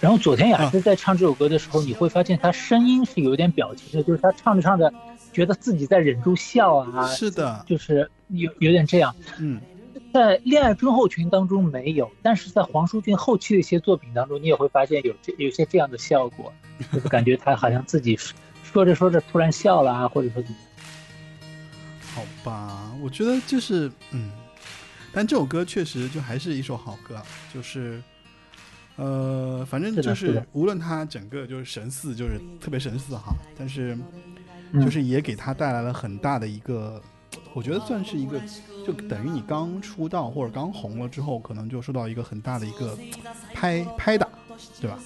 [0.03, 4.93] 然后佐田雅士在唱这首歌的时候，你会发现他声音是有点表情的，就是他唱着唱着，
[5.31, 7.07] 觉得自己在忍住笑啊。
[7.07, 9.15] 是的，就是有有点这样。
[9.39, 9.61] 嗯，
[10.13, 16.51] 在《恋爱中后群》当中没有，但是在黄舒骏后期的一些作品当中，你也会发现有这有些这样的效果，
[16.91, 18.19] 就是感觉他好像自己
[18.61, 20.57] 说着说着突然笑了啊，或者说怎么。
[22.13, 24.31] 好吧，我觉得就是嗯，
[25.13, 27.21] 但这首歌确实就还是一首好歌，
[27.53, 28.03] 就是。
[28.95, 33.97] 呃，反正就是无论他整个就是神似，就是特别神似哈，但是
[34.73, 37.01] 就是也给他带来了很大的一个，
[37.53, 38.39] 我觉得算是一个，
[38.85, 42.97] 就等于你刚出道或者刚红了之后，可能就受到一个很大的一个
[43.53, 44.27] 拍拍打，
[44.79, 44.99] 对吧？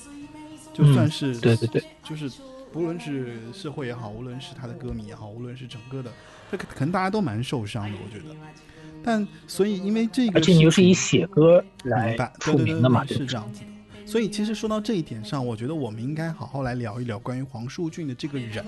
[0.74, 2.30] 就算是对对对，就是
[2.72, 6.12] 不论是社会也好，无论是他的歌迷也好，无论是整个的，
[6.52, 8.36] 这可可能大家都蛮受伤的，我觉得。
[9.04, 13.68] 但所以因为这个，而且你又是以写歌来出名的嘛，是这样子的。
[14.08, 18.66] 所以其实说到这一点上，我觉得我们应该好好来聊一聊关于黄舒骏的这个人，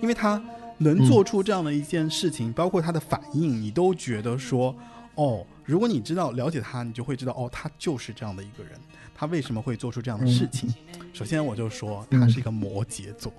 [0.00, 0.40] 因为他
[0.78, 4.72] 能做出这样的一件事情，包括他的反应，你都觉得说，
[5.16, 8.72] 哦，如果你知道了解他，你就会知道，哦，他就是这样的一个人，
[9.12, 10.72] 他为什么会做出这样的事情？
[11.12, 13.32] 首先我就说他是一个摩羯座。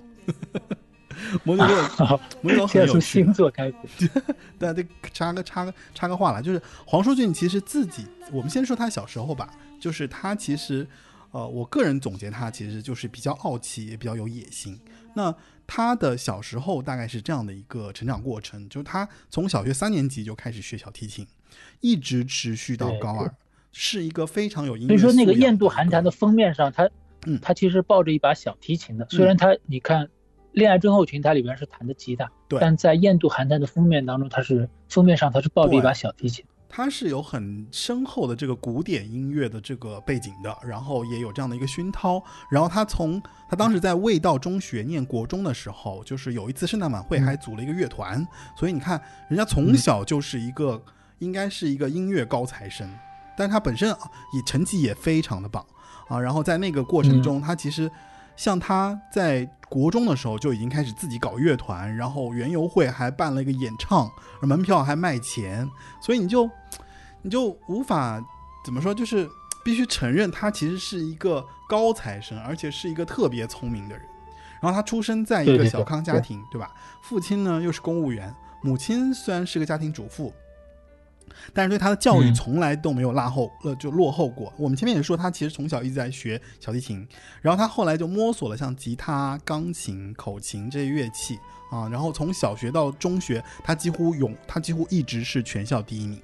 [1.42, 3.24] 摩羯座，摩羯座很有趣。
[3.24, 4.08] 星座开始，
[4.58, 10.86] 对，得插个插个插个话了，就是黄舒骏其实自己，我们先说他小时候吧，就是他其实，
[11.32, 14.78] 呃，我个人总结他其实就是比较傲气，也比较有野心。
[15.14, 15.34] 那
[15.66, 21.26] 他的小时候大概是这样的一个成长过程，就是他从小学三年级就开始学小提琴，
[21.80, 23.34] 一直持续到高二，
[23.72, 24.88] 是一个非常有音乐。
[24.88, 26.88] 所以说那个《印度寒潭》的封面上，他，
[27.26, 30.08] 嗯，他其实抱着一把小提琴的，虽然他你看。
[30.52, 42.22] 恋爱症候群，它里边是弹的吉他，对，但在《印度寒潭》的封面当中，它是封面上它是抱着一把小提琴，它是有很深厚的这个古典音乐的这个背景的，然后也有这样的一个熏陶。
[42.48, 48.24] 然后他从他当时在味道中学念国中的时候，就是有一次圣诞晚会还组了一个乐团，
[48.56, 50.80] 所以你看人家从小就是一个
[51.18, 52.88] 应该是一个音乐高材生，
[53.36, 55.66] 但是他本身也成绩也非常的棒
[56.08, 56.20] 啊。
[56.20, 57.90] 然后在那个过程中，他其实。
[58.40, 65.68] 像他在国中的时候就已经开始自己搞乐团，然后园游会还办了一个演唱，门票还卖钱，
[66.00, 66.48] 所以你就
[67.20, 68.18] 你就无法
[68.64, 69.28] 怎么说，就是
[69.62, 74.06] 必须承认他其实是一个高材生，而且是一个特别聪明的人。
[74.58, 76.72] 然后他出生在一个小康家庭，对吧？
[77.02, 80.32] 父亲呢又是公务员，母亲虽然是个家庭主妇。
[81.52, 84.52] 但是对他的教育从来都没有落后，呃，就落后过。
[84.56, 87.06] 我们前面也说，他其实从小一直在学小提琴，
[87.40, 91.38] 然后他后来就摸索了像吉他、钢琴、口琴这些乐器
[91.70, 91.88] 啊。
[91.88, 96.20] 然后从小学到中学，他几乎永，他几乎一直是全校第一名。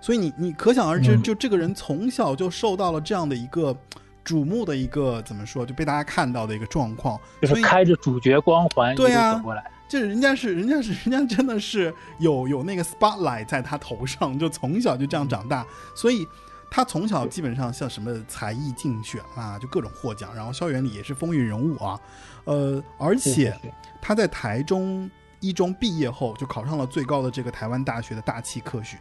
[0.00, 3.76] 所以你你可想而知，就这个人从小就受到了这样的一个
[4.24, 9.70] 瞩目的一个怎么说，就被大家看到的一个状况，就是开着主角光环对呀走过来。
[9.90, 16.24] 就是人家是人家是 人家真的是有有那个 spotlight 在他头上，就从小就这样长大，所以
[16.70, 22.00] 他从小基本上像什么才艺竞选啊，就各种获奖，然后校园里也是风云人物啊，
[22.44, 23.52] 呃，而且
[24.00, 28.96] 他在台中一中毕业后就考上了最高的这个台湾大学的大气科学，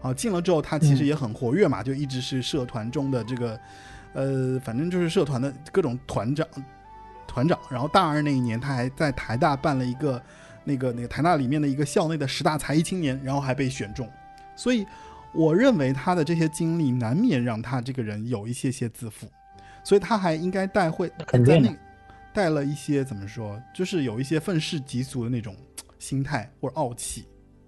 [0.00, 3.60] 啊，进了之后他其实也很活跃嘛，就一直是社团中的这个，
[4.14, 6.48] 呃，反正就是社团的各种团长。
[7.36, 10.22] 团长，然后大二那一年，他还在台大办了一个，
[10.64, 14.10] 那个那个台大里面的一个校内的十大才艺青年，然后还被选中。
[14.56, 14.86] 所以，
[15.34, 19.28] 我认为他的这些经历难免让他这个人有一些些自负，
[19.84, 21.12] 所以他还应该带会
[21.44, 21.76] 在那
[22.32, 25.54] 带了一些怎么说，就是有一些愤世嫉俗的那种
[25.98, 27.26] 心态或者傲气。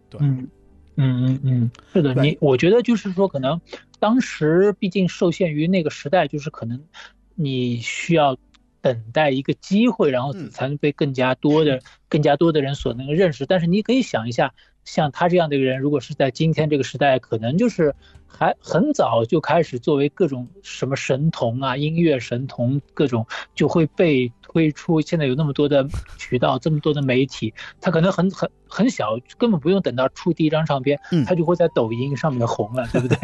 [0.09, 0.48] 对，嗯
[0.96, 3.61] 嗯嗯嗯，是的，你我觉得就是说，可能
[4.00, 6.83] 当时毕竟受限于那个时代，就是可能
[7.35, 8.35] 你需要。
[8.81, 13.47] 等待一个机会，然后才能被更加多的、 更加多的人所能够认识。
[13.47, 17.95] 但是你可以想一下，像他这样的一个人，如果是在今天这个时代，可能就是
[18.27, 25.01] 还很早就开始作为各种什么神童啊、音乐神童，各种就会被推出。
[25.01, 25.87] 现在有那么多的
[26.17, 33.19] 渠道， 这么多的媒体，他可能很很很小，根本不用等到出第一张唱片，他就会在抖音上面红了，对不对？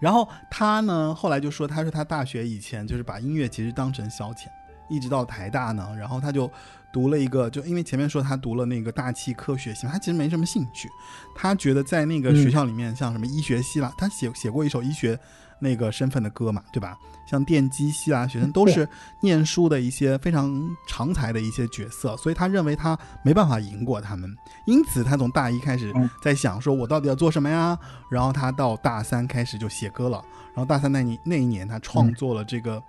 [0.00, 4.46] 然后他呢，后来就说，他说他大学以前就是把音乐其实当成消遣。
[4.90, 6.48] 一直到台大呢，然后他就
[6.92, 10.90] 读了一个，就因为前面说他读了那个大气科学系，他其实没什么兴趣。
[11.34, 15.18] 他觉得在那个学校里面，像什么医学系啦，他写写过一首医学
[15.58, 16.96] 那个身份的歌嘛，对吧？
[17.26, 18.86] 像电机系啊，学生都是
[19.20, 24.30] 念书的一些非常常才的一些角色，所以他认为他没办法赢过他们，
[24.66, 27.78] 因此他从大一开始在想说，我到底要做什么呀？
[28.10, 30.22] 然后他到大三开始就写歌了，
[30.54, 32.82] 然后大三那年那一年他创作了这个。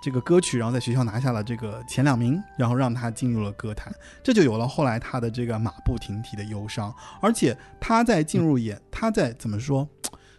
[0.00, 3.92] 这个歌曲，然后在学校拿下了这个前两名，然后让他进入了歌坛，
[4.22, 6.94] 这就有了后来他的这个马不停蹄的忧伤。
[7.20, 9.88] 而且他在进入演，他在怎么说，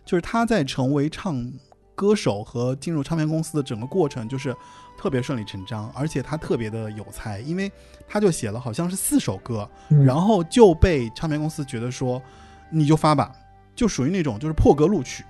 [0.10, 1.40] 就是他在成为唱
[1.94, 4.56] 歌手和进入唱片公司的整个过程，就是
[4.98, 5.88] 特别顺理成章。
[5.94, 7.72] 而且他特别的有才，因为
[8.08, 9.70] 他就写了好像是四首歌，
[10.04, 12.20] 然后就被唱片公司觉得说，
[12.72, 13.32] 你就发吧，
[13.76, 15.24] 就属于那种就是破格录取，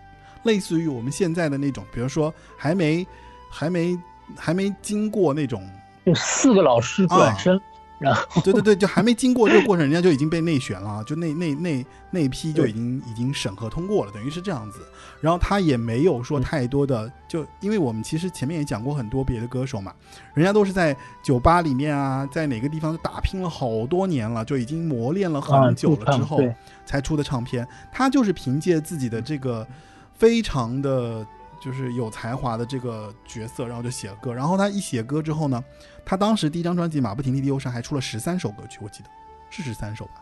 [0.43, 3.05] 类似于我们现在的那种，比如说还没
[3.51, 3.99] 还没。
[4.37, 5.67] 还没经过那种，
[6.05, 7.59] 就四个老师转身，
[7.99, 14.79] 然后对对对，就还没经过这个过程，人家就已经被内选了，就那那那那批就已经已经审核通过了，等于是这样子。
[15.19, 19.93] 然后他也没有说太多的，就因为我们其实前面也讲过很多别的歌手嘛，
[20.33, 26.39] 人家都是在酒吧里面啊，在哪个地方打拼了好多年了，就已经磨练了很久了之后
[26.85, 27.67] 才出的唱片。
[27.91, 29.67] 他就是凭借自己的这个
[30.15, 31.27] 非常的。
[31.61, 34.33] 就是有才华的这个角色，然后就写了歌。
[34.33, 35.61] 然后他一写歌之后呢，
[36.09, 39.09] 他当时第一张专辑《马不停蹄的忧伤》还出了十三首歌曲，我记得
[39.51, 40.13] 是十三首吧？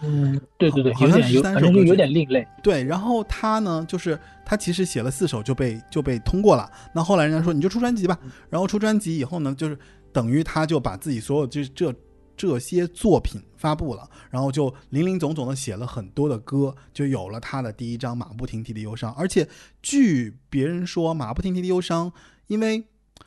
[0.00, 2.48] 嗯，对对对，好像十三首歌有点另类。
[2.62, 6.72] 对，然后他呢，就是他其实写了四首就被就被通过了。
[6.94, 8.18] 那后来人家说你就出专辑吧。
[8.48, 9.78] 然后出专辑以后呢，就是
[10.14, 11.94] 等于他就把自己所有就这。
[12.36, 19.12] 这些作品发布了，然后就林林总总的写了很多的歌，就有了他的第一张《马不停蹄的忧伤》。
[19.16, 19.48] 而且
[19.82, 22.10] 据别人说，《马不停蹄的忧伤》，
[22.48, 22.84] 因为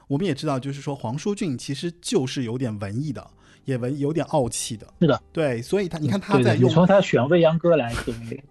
[0.07, 3.25] 我们也知道，就是说黄舒骏其实就是有点文艺的，
[3.65, 4.87] 也文有点傲气的。
[5.01, 7.93] 是的，对，所以他你看他在用从他选未央歌来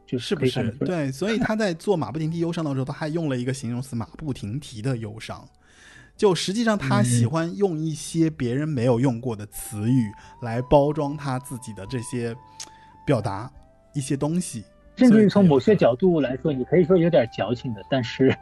[0.07, 5.47] 就是不是对，所以他在做《马不停蹄忧伤》的时候，他还用了一个形容词“马不停蹄的忧伤”。
[6.17, 12.35] 就实际上，他喜欢用一些别人没有用过的词语来包装他自己的这些
[13.05, 13.51] 表达
[13.95, 14.65] 一些东西。
[14.97, 18.35] 甚至于从某些角度来说，你可以说有点矫情的，但是，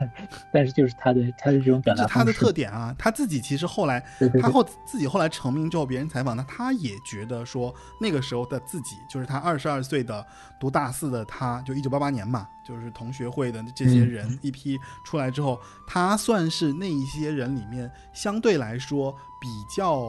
[0.52, 2.94] 但是就是他的他的这种表达，他的特点啊。
[2.96, 4.04] 他自己其实后来，
[4.40, 10.24] 他后自己后来成名之后，别人采访他，他也觉得说那个时候的自己，就是他二十二岁的
[10.60, 20.04] 读大四的他，就一九八八年嘛，就是同学会的这些人一批出来之后，他算是那一些人里面相对来说比较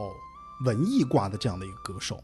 [0.64, 2.24] 文艺挂的这样的一个歌手。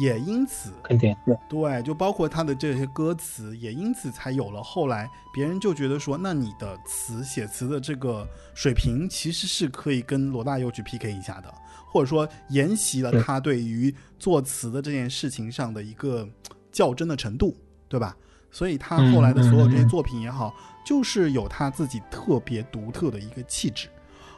[0.00, 11.52] 也因此，肯定对对，就包括他的这些歌词，也因此才有了后来别人就觉得说，那你的词写词的这个水平其实是可以跟罗大佑去 PK 一下的，
[11.86, 16.26] 或者说沿袭了他对于作词的这件事情上的一个
[16.72, 17.54] 较真的程度，
[17.86, 18.16] 对吧？
[18.50, 23.88] 所以他后来的所有这些作品也好，就是有他自己特别独特的一个气质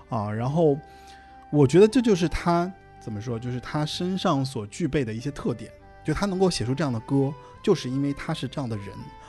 [0.08, 0.28] 啊。
[0.28, 0.76] 然后
[1.52, 2.72] 我觉得这就是他。
[3.02, 3.38] 怎么说？
[3.38, 5.70] 就是他身上所具备的一些特点，
[6.04, 8.88] 就他能够写出这样的歌，就是因为他是这样的人。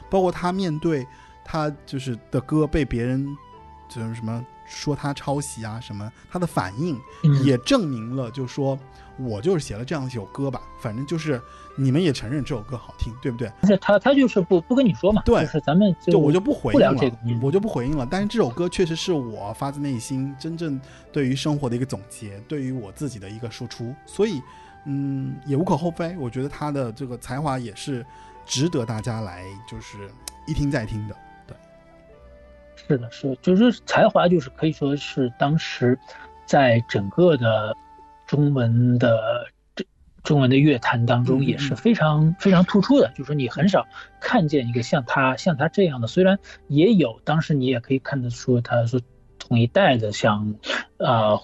[0.09, 1.05] 包括他面对
[1.43, 3.25] 他就是的歌被别人
[3.89, 6.97] 就是什么说他抄袭啊什么，他的反应
[7.43, 8.77] 也证明了，就说。
[9.17, 11.39] 我就是写了这样一首歌吧，反正就是
[11.75, 13.47] 你们也承认这首歌好听，对不对？
[13.61, 18.07] 而且他他就是不不跟你说嘛，对，就是咱们就我就不回应了，我就不回应了。
[18.09, 24.41] 但是这首歌确实是我发自内心真正对于生活的一个总结，对于我自己的一个输出，所以
[24.85, 26.15] 嗯也无可厚非。
[26.17, 28.03] 我觉得他的这个才华也是
[28.45, 30.09] 值得大家来就是
[30.47, 31.15] 一听再听的。
[31.45, 31.55] 对，
[32.87, 35.99] 是的，是就是才华就是可以说是当时
[36.47, 37.77] 在整个的。
[38.33, 39.85] 中文的这
[40.23, 43.85] 中文的乐坛当中也是非常非常突出的，就是说你很少
[44.19, 48.99] 看见一个像他像他这样的，虽然也有，当时你也可以看得出他说
[49.37, 50.55] 同一代的，像
[50.97, 51.37] 呃，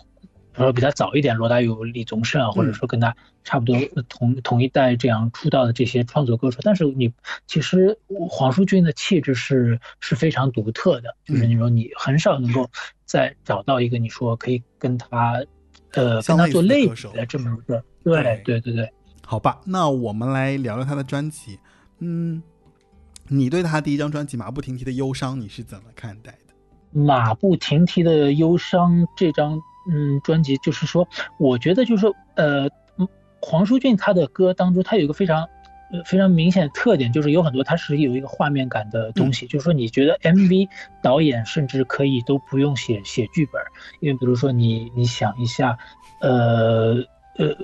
[0.52, 3.78] 比如说比他早一点罗大佑、李宗盛啊，或者说跟他差不多
[4.10, 7.14] 同同一代这样出道的这些创作歌手，但是你
[7.46, 8.00] 其实
[8.32, 12.72] 黄舒骏的气质是是非常独特的，就是你说你很少能够
[13.06, 15.46] 再找到一个你说可以跟他。
[15.94, 18.94] 呃，跟他做类比的这么一个，对对对对，
[19.26, 21.60] 好吧，那我们来聊聊他的专辑。
[22.00, 22.42] 嗯，
[23.28, 27.00] 你对他第一张专辑《马不停蹄的忧伤》你是怎么看待的？
[27.04, 29.60] 《马不停蹄的忧伤》这张
[29.92, 32.68] 嗯专辑，就是说，我觉得就是说，呃，
[33.42, 35.48] 黄舒骏他的歌当中，他有一个非常呃
[36.06, 40.70] 非常明显的特点，就是有很多它是有一个画面感的东西，就是说，你觉得 MV
[41.02, 43.62] 导演甚至可以都不用写写剧本，
[44.00, 45.78] 因为比如说你你想一下。
[46.22, 46.96] 呃
[47.38, 47.56] 呃，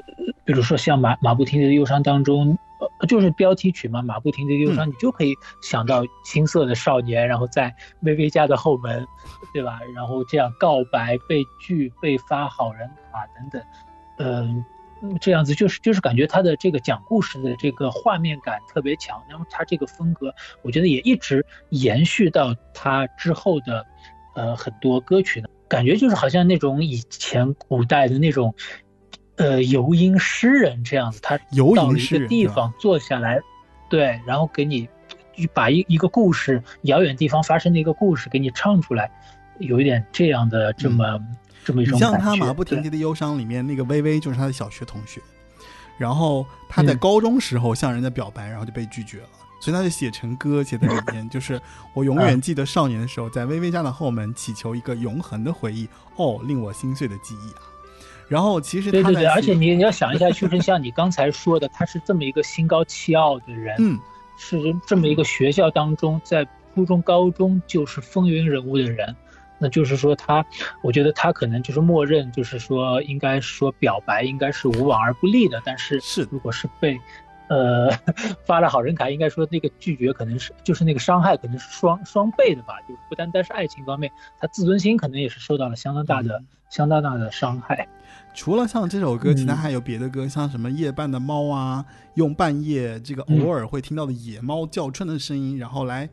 [0.45, 9.05] 比如说像马马不停蹄的忧伤当中，呃，就是标题曲嘛，马不停蹄的忧伤，你就可以想到青涩的少年，然后在薇薇家的后门，
[9.51, 9.81] 对吧？
[9.93, 13.61] 然后这样告白、被拒、被发好人卡等等，
[14.19, 14.63] 嗯，
[15.19, 23.85] 这样子就是就是感觉他的这个讲故事的这个画面感特别强，那么他这个风格，我觉得也一直延续到他之后的，
[24.35, 25.47] 呃，很多歌曲呢。
[25.67, 28.53] 感觉就是好像那种以前古代的那种，
[29.35, 31.37] 呃，游吟诗人这样子，他
[31.75, 33.39] 到了一个地方坐下来，
[33.89, 34.87] 对，然后给你
[35.53, 39.09] 把一一个故事，遥远地方发生的一个故事给你唱出来，
[39.57, 41.19] 有一点这样的这么
[41.65, 42.17] 这么一种感觉。
[42.17, 45.19] 像他马不停蹄的忧伤里面那个微微就是他的小学同学，
[45.97, 49.29] 然后他在高中时候向人家表白，然后就被拒绝了。
[49.59, 51.59] 所以他就写成歌，写在里面，就是
[51.93, 55.87] 我永远记得少年的时候，在微微家的后门祈求一个永恒的回忆，
[56.17, 57.63] 哦，令我心碎的记忆啊。
[58.27, 63.99] 然后其实对对对，而且你你要想一下，就是像你刚才说的，他是这么一个心高气傲的人，嗯
[64.37, 66.45] 是这么一个学校当中，在
[66.75, 69.15] 初中、高中就是风云人物的人，
[69.65, 70.45] 那就是说他，
[70.83, 76.95] 我觉得他可能就是默认，就是说应该说表白应该是无往而不利的，但是是如果是被，
[77.47, 77.89] 呃，
[78.45, 87.87] 发了好人卡，应该说那个拒绝可能是就是那个伤害可能是双双倍的吧，就是不单单是爱情方面，他自尊心可能也是受到了相当大的、嗯相当大的伤害。
[88.33, 91.85] 除了像这首歌，其他嗯还有别的歌，像什么夜半的猫啊，
[92.15, 96.09] 用半夜这个嗯偶尔会听到的野猫叫春的声音，然后来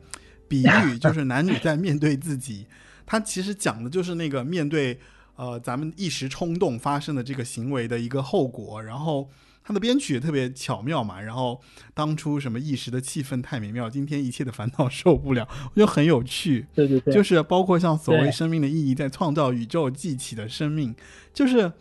[0.47, 2.65] 比喻， 就是男女在面对自己。
[3.13, 4.99] 他其实讲的就是那个面对
[5.35, 8.81] 呃咱们一时冲动发生的这个行为的一个后果。
[8.81, 9.29] 然后
[9.63, 11.61] 他的编曲也特别巧妙嘛，然后
[11.93, 16.65] 当初什么一时的气氛太美妙，今天一切的烦恼 受不了，我觉得很有趣。
[16.73, 20.95] 对对对，就是包括像所谓生命的意义，在创造宇宙记起的生命，
[21.31, 21.71] 就是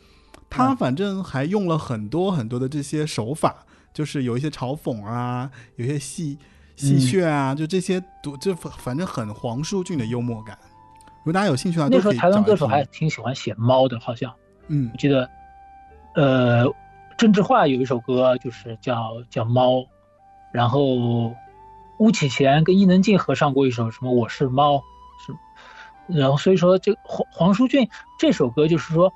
[0.51, 3.64] 他嗯反正还用了很多很多的这些手法，
[3.95, 6.37] 就是有一些嘲讽啊，有些戏
[6.76, 10.59] 戏谑啊，就这些读就反正很黄舒骏的幽默感。
[11.22, 14.34] 如果大家有兴趣的话，那时候台湾歌手还挺喜欢写猫的，好像。
[14.68, 14.90] 嗯。
[14.92, 15.30] 我记得，
[16.14, 16.64] 呃，
[17.16, 19.86] 郑智化有一首歌就是叫叫猫，
[20.52, 21.32] 然后
[21.98, 24.82] 巫启贤跟伊能静合唱过一首什么我是猫，
[25.24, 29.12] 是，然后所以说这黄黄舒骏这首歌就是说，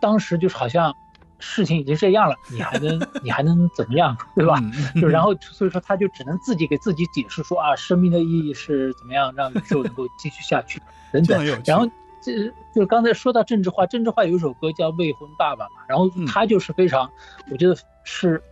[0.00, 0.96] 当时就是好像
[1.38, 4.54] 事情已经这样了，你还能 你还能怎么样，对吧？
[4.62, 10.80] 嗯就然后所以说他就只能自己给自己解释说啊，生命的意义是怎么样让宇宙能够继续下去
[11.12, 11.44] 等等。
[11.66, 11.86] 然后
[12.22, 17.10] 这就是刚才说到政治化，政治化有一首歌叫《未婚爸爸》嘛，然后嗯他就是非常，
[17.50, 18.42] 我觉得是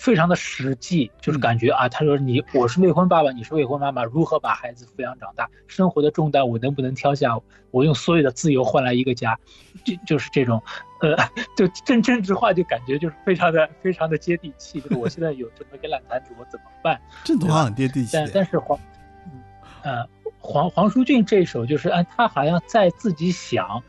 [0.00, 7.38] 非常的实际，就是嗯感觉啊，他说你我是未婚爸爸，你是未婚妈妈，如何把孩子抚养长大，生活的重担我能不能挑下？
[7.70, 9.38] 我用所有的自由换来一个家，
[9.84, 10.62] 就就是这种，
[11.02, 11.14] 呃，
[11.54, 16.98] 就政政治化就感觉就是非常的非常的接地气，就是我现在有这么一个烂摊子，我怎么办？
[17.22, 18.78] 正统话很接地气但，但是黄，
[19.26, 19.42] 嗯
[19.82, 23.82] 呃，黄黄舒骏这首就是，啊，他好像在自己想，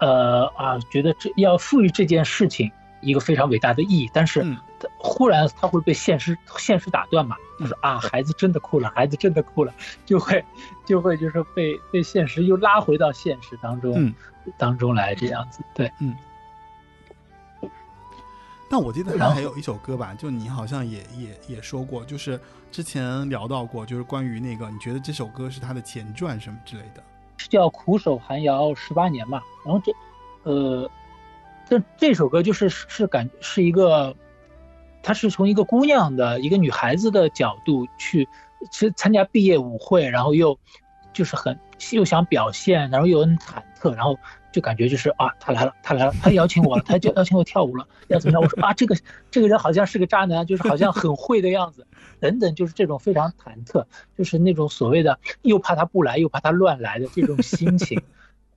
[0.00, 4.44] 呃啊，觉得这要赋予这件事情一个非常伟大的意义，但是
[4.98, 9.74] 忽然他会被现实现实打断嘛，就是啊，孩子真的哭了，孩子真的哭了，
[10.04, 10.44] 就会
[10.86, 14.14] 就会就是被被现实又拉回到现实当中、嗯
[14.56, 16.16] 当中来这样子，对，嗯
[18.70, 22.40] 但我记得然后他还有一首歌吧，就你好像也也也说过，就是
[22.70, 27.02] 之前聊到过，就是关于那个，你觉得这首歌是他的前传什么之类的？
[27.36, 29.42] 是叫苦守寒窑十八年嘛。
[29.64, 29.92] 然后这，
[30.44, 30.90] 呃，
[31.70, 34.16] 这这首歌就是是感是一个，
[35.04, 38.28] 他是从一个姑娘的一个女孩子的角度去
[38.72, 40.58] 去参加毕业舞会，然后又
[41.12, 41.56] 就是很
[41.92, 44.18] 又想表现，然后又很忐忑，然后
[44.50, 48.42] 就感觉就是啊，他来了，他来了，他邀请我了，他就邀请我跳舞了，要怎么样？
[48.42, 48.96] 我说啊，这个
[49.30, 51.86] 这个人好像是个渣男，就是好像很会的样子，
[52.18, 53.86] 等等，就是这种非常忐忑，
[54.18, 58.02] 就是那种所谓的又怕他不来，又怕他乱来的这种心情，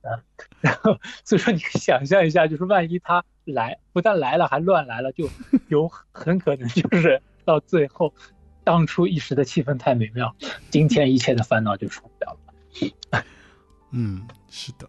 [0.04, 0.20] 啊，
[0.60, 5.28] 然后所以说你想象一下，就是万一他来，不但来了，还乱来了，就
[5.68, 8.14] 有很可能就是到最后，
[8.62, 10.34] 当初一时的气氛太美妙，
[10.70, 13.24] 今天一切的烦恼就出不了了。
[13.92, 14.88] 嗯，是的。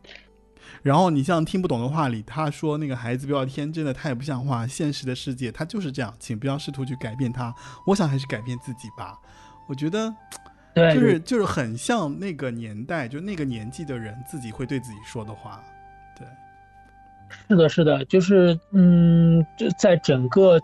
[0.82, 7.53] 然后你像听不懂的话里，他说那个孩子不要天真的太不像话，现实的世界他就是这样，请不要试图去改变他。
[7.88, 9.18] 我想还是改变自己吧。
[9.68, 10.13] 我觉得
[10.76, 15.64] 对，就是就是很像那个年代，就那个年纪的人自己会对自己说的话。
[16.18, 16.28] 对，
[17.48, 20.60] 是的，是的，就是嗯，这在整个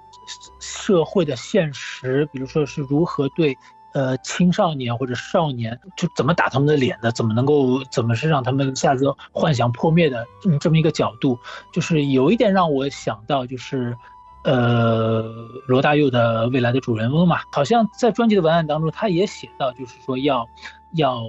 [0.60, 3.56] 社会的现实，比如说是如何对
[3.94, 11.40] 呃青少年或者少年，就怎么打他们的脸的，怎么能够怎么是让他们一下子幻想破灭的，嗯，这么一个角度，
[11.72, 13.96] 就是有一点让我想到，就是
[14.44, 15.22] 呃
[15.68, 20.48] 罗大佑的未来的主人翁嘛，好像在专辑的文案当中，他也写到，就是说要
[20.94, 21.24] 要。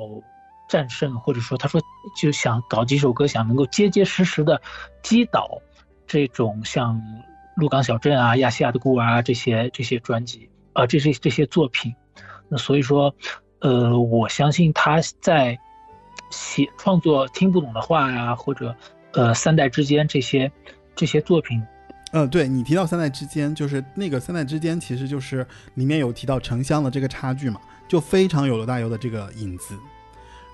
[0.68, 1.82] 战胜，或者说他说
[2.16, 4.62] 就想搞几首歌，想能够结结实实的
[5.02, 5.60] 击倒
[6.06, 7.02] 这种像
[7.56, 11.94] 鹿港小镇啊、亚细亚的孤儿啊这些这些专辑啊、这些这些作品。
[12.48, 13.14] 那所以说，
[13.58, 15.58] 呃，我相信他在
[16.30, 18.74] 写创作听不懂的话呀、或者
[19.12, 20.50] 呃三代之间这些
[20.94, 21.62] 这些作品，
[22.12, 29.74] 呃，对你提到三代之间，就是那个三代之间，其实就是里面有提到城乡的这个差距嘛，就非常有罗大佑的这个影子。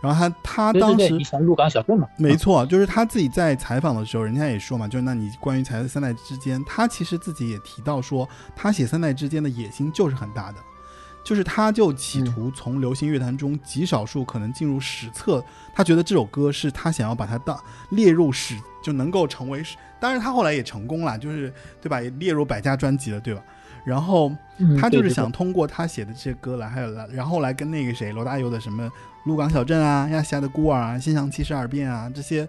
[0.00, 10.58] 然后他他对对对，当时鹿港小镇嘛，没错，就是他自己在采访的时候，人家也说嘛，就是那你关于才三代之间，他其实自己也提到说，他写三代之间的野心就是很大的，
[11.24, 15.44] 就是他就企图从流行乐坛中极少数可能进入史册，
[15.74, 17.58] 他觉得这首歌是他想要把它当
[17.90, 19.76] 列入史，就能够成为史。
[20.00, 21.52] 当然他后来也成功了，就是
[21.82, 22.00] 对吧？
[22.00, 23.42] 也列入百家专辑了，对吧？
[23.84, 24.30] 然后
[24.78, 28.86] 他就是想通过他写的这些歌来，还有来，然后来跟那个谁罗大佑的什么
[29.24, 32.46] 《鹿港小镇》啊、《亚细亚的孤儿》啊、《心想七十二变》啊这些，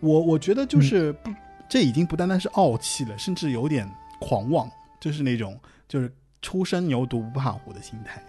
[0.00, 1.30] 我我觉得就是不，
[1.68, 3.88] 这已经不单单是傲气了，甚至有点
[4.18, 4.68] 狂妄，
[4.98, 6.12] 就是那种就是
[6.46, 8.22] 初生牛犊不怕虎的心态。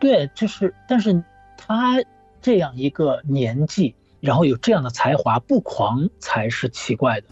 [0.00, 1.22] 对，就是，但是
[1.56, 2.02] 他
[2.42, 3.94] 这样一个年纪。
[4.18, 7.26] 然后有这样的才华，不狂才是奇怪的。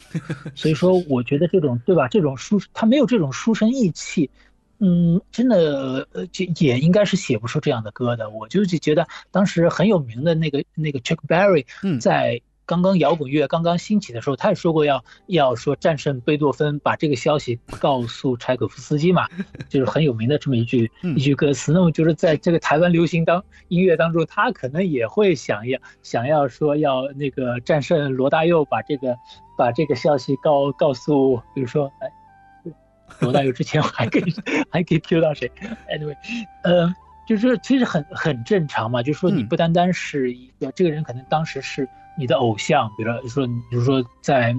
[0.55, 2.07] 所以说， 我觉得这种对吧？
[2.07, 4.31] 这种书他没有这种书生意气，
[4.79, 8.31] 嗯，真的呃，就也应该是写不出这样的歌的。
[8.31, 11.67] 我就觉得当时很有名的那个那个 Chuck Berry，
[11.99, 12.41] 在。
[12.65, 19.29] 刚刚摇滚乐刚刚兴起的时候，他也说过要要说战胜贝多芬，把这个消息告诉柴可夫斯基嘛，
[19.69, 21.73] 就是很有名的这么一句一句歌词。
[21.73, 29.17] 那么就是在这个台湾流行当音乐当中，他可能也会想要想要说要那个战胜罗大佑，把这个
[29.59, 32.73] 把这个消息告告诉，比如说哎，
[33.19, 34.35] 罗大佑之前还可以
[34.71, 35.51] 还可以 Q 到谁
[35.91, 36.17] ？Anyway，
[36.63, 36.95] 呃，
[37.27, 41.89] 就是其实很很正常嘛，就是说你不单单是一个这个人，可能当时是。
[42.19, 44.55] 你的偶像，比如说，比如说，在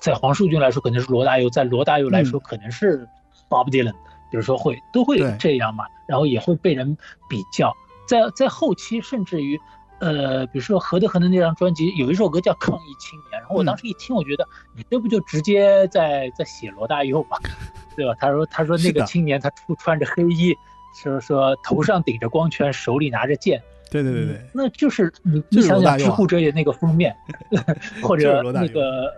[0.00, 3.08] 在黄树军来说，可能是罗大佑；在罗大佑来说，可能是
[3.48, 3.94] Bob Dylan。
[4.28, 6.96] 比如说，会都会这样嘛，然后也会被人
[7.28, 7.72] 比较。
[8.08, 9.58] 在在后期，甚至于，
[10.00, 14.46] 呃，比如说何德何能那张专辑有一首歌叫《抗议青年》，然后我当时一听，我觉得
[14.76, 17.38] 你这不就直接在在写罗大佑嘛，
[17.96, 18.14] 对吧？
[18.18, 20.56] 他说他说那个青年他穿穿着黑衣，
[20.94, 23.62] 说说头上顶着光圈，手里拿着剑。
[23.88, 27.14] 对对对对，那就是你你想想知乎者也那个封面，
[28.02, 29.14] 或者那个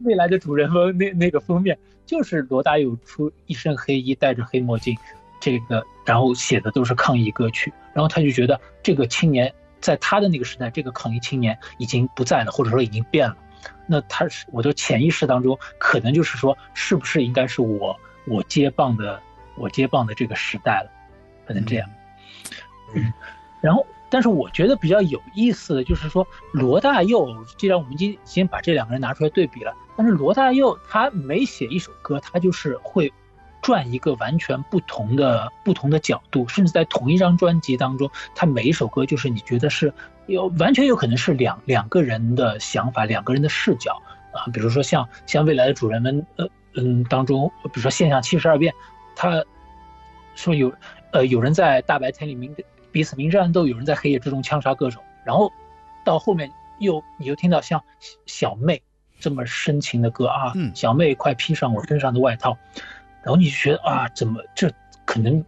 [0.00, 4.94] 未来的主人翁那那个封面，就是罗大佑出一身黑衣，戴着黑墨镜，
[5.40, 9.50] 这个然后写的都是抗议歌曲，然后他就觉得这个青年
[9.80, 13.36] 在他的那个时代，这个抗议青年已经不在了，或者说已经变了。
[13.86, 19.18] 那他是我的潜意识当中，可能就是说，是不是应该是我我接棒的
[19.56, 20.90] 我接棒的这个时代了？
[21.46, 21.88] 可能这样。
[22.94, 23.10] 嗯，
[23.62, 23.86] 然后。
[24.12, 33.10] 但是我觉得比较有意思的就是说，罗大佑，既然我们今先把这两个人拿出来对比了，但是罗大佑他每写一首歌，他就是会
[33.62, 39.90] 转一个完全不同的不同的角度，甚至在同一张专辑当中，他每一首歌就是你觉得是
[40.26, 44.02] 有完全有可能是两两个人的想法，两个人的视角
[44.34, 48.74] 啊，比如说像像未来的主人们，呃嗯当中，比如说现象七十二变，
[49.16, 49.42] 他
[50.34, 50.70] 说有
[51.12, 52.54] 呃有人在大白天里面。
[52.92, 55.50] 彼此明争暗斗，有人在黑夜之中枪杀歌手，然后
[56.04, 57.82] 到后面又你又听到像
[58.26, 58.82] 小妹
[59.18, 62.58] 这么深情的歌啊，小妹快披上我身上的外套，
[63.24, 64.70] 然后你就觉得啊，怎么这
[65.06, 65.42] 可能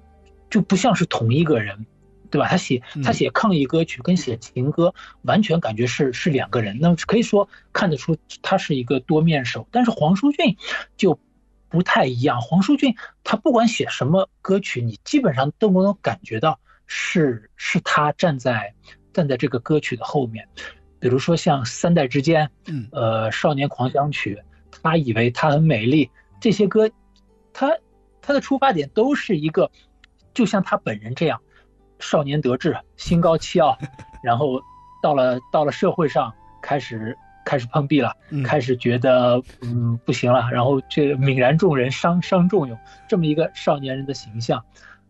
[0.49, 1.87] 就不像是同一个人，
[2.31, 2.49] 对吧？
[2.49, 9.69] 他写他写抗议歌曲跟写情歌完全感觉是是两个人，那可以说看得出他是一个多面手。
[9.71, 10.57] 但是黄舒骏
[10.97, 11.21] 就
[11.69, 16.59] 不太一样，黄舒骏他不管写什么歌曲，你基本上都能感觉到。
[16.87, 18.75] 是是他站在
[19.13, 20.49] 站在这个歌曲的后面，
[20.99, 24.37] 比如说像《三代之间》，嗯，呃，《少年狂想曲》，
[24.83, 26.11] 他以为他很美丽，
[26.41, 26.91] 这些歌，
[27.53, 27.71] 他
[28.21, 29.71] 他的出发点都是一个，
[30.33, 31.41] 就像他本人这样，
[31.99, 33.79] 少年得志，心高气傲，
[34.23, 34.61] 然后
[35.03, 36.33] 到了到了社会上
[36.63, 38.15] 开始开始碰壁了，
[38.45, 42.79] 开始觉得嗯不行了，然后这泯然众人，伤伤仲永，
[43.09, 44.65] 这么一个少年人的形象。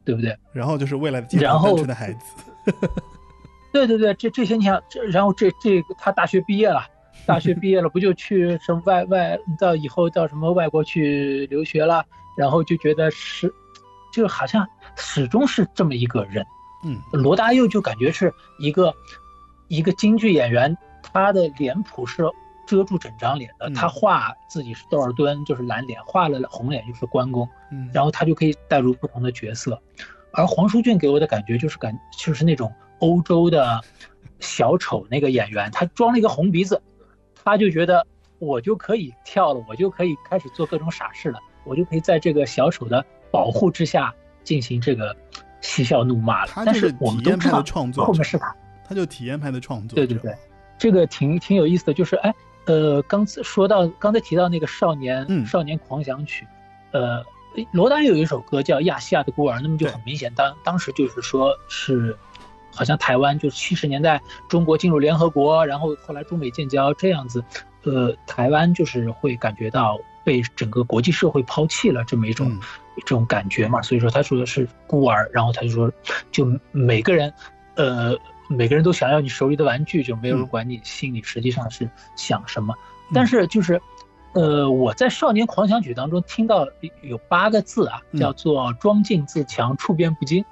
[0.05, 0.36] 对不对？
[0.52, 1.40] 然后就是未来的单
[1.76, 2.34] 纯的孩子。
[3.72, 6.86] 对对对，这这些你想，这然后这这他大学毕业了，
[7.26, 12.05] 大学毕业了不就去什么外外到以后到什么外国去留学了？
[12.36, 13.52] 然后就觉得是，
[14.12, 16.44] 就好像始终是这么一个人。
[16.84, 18.94] 嗯，罗大佑就感觉是一个
[19.68, 22.24] 一个京剧演员，他的脸谱是
[22.66, 23.70] 遮住整张脸的。
[23.70, 27.48] 他画自己是窦尔敦，就是蓝脸；画了红脸就是关公。
[27.70, 29.80] 嗯，然后他就可以带入不同的角色。
[30.32, 33.80] 而黄舒骏给我的感觉就是感就是那种欧洲的
[34.40, 36.82] 小丑那个演员，他装了一个红鼻子，
[37.44, 38.04] 他就觉得
[38.40, 44.12] 我就可以跳了，我就可以开始做各种傻事了，我就可以在这个小丑的保护之下
[44.42, 45.16] 进行这个
[45.60, 46.52] 嬉笑怒骂了。
[46.56, 47.62] 但是我们都知道
[47.96, 48.56] 后面是他，
[48.88, 49.94] 他就体验派的创作。
[49.94, 50.36] 对对对，
[50.76, 52.34] 这个挺挺有意思的，就是哎
[52.66, 56.46] 呃，刚才说到刚才提到那个少年少年狂想曲，
[56.92, 57.24] 呃。
[57.70, 62.18] 罗丹有一首歌叫《亚细亚的孤儿》，那么就很明显，当当时就是说是，
[62.74, 67.44] 好像台湾就是七十年代中国进入联合国，然后后来中美建交这样子，
[67.84, 72.60] 呃，台湾就是会感觉到被整个国际社会抛弃了这么一种、嗯
[72.96, 73.80] 这种感觉嘛。
[73.80, 75.88] 所以说他说的是孤儿，然后他就说，
[76.32, 77.32] 就每个人，
[77.76, 78.18] 呃，
[78.49, 82.74] 每个人都想要你手里的玩具，就没有人嗯管你心里实际上是想什么。
[83.12, 83.80] 但是就是，
[84.32, 86.66] 呃，我在《少年狂想曲》当中听到
[87.03, 90.45] 有八个字啊，嗯叫做“装进自强，处变不惊”。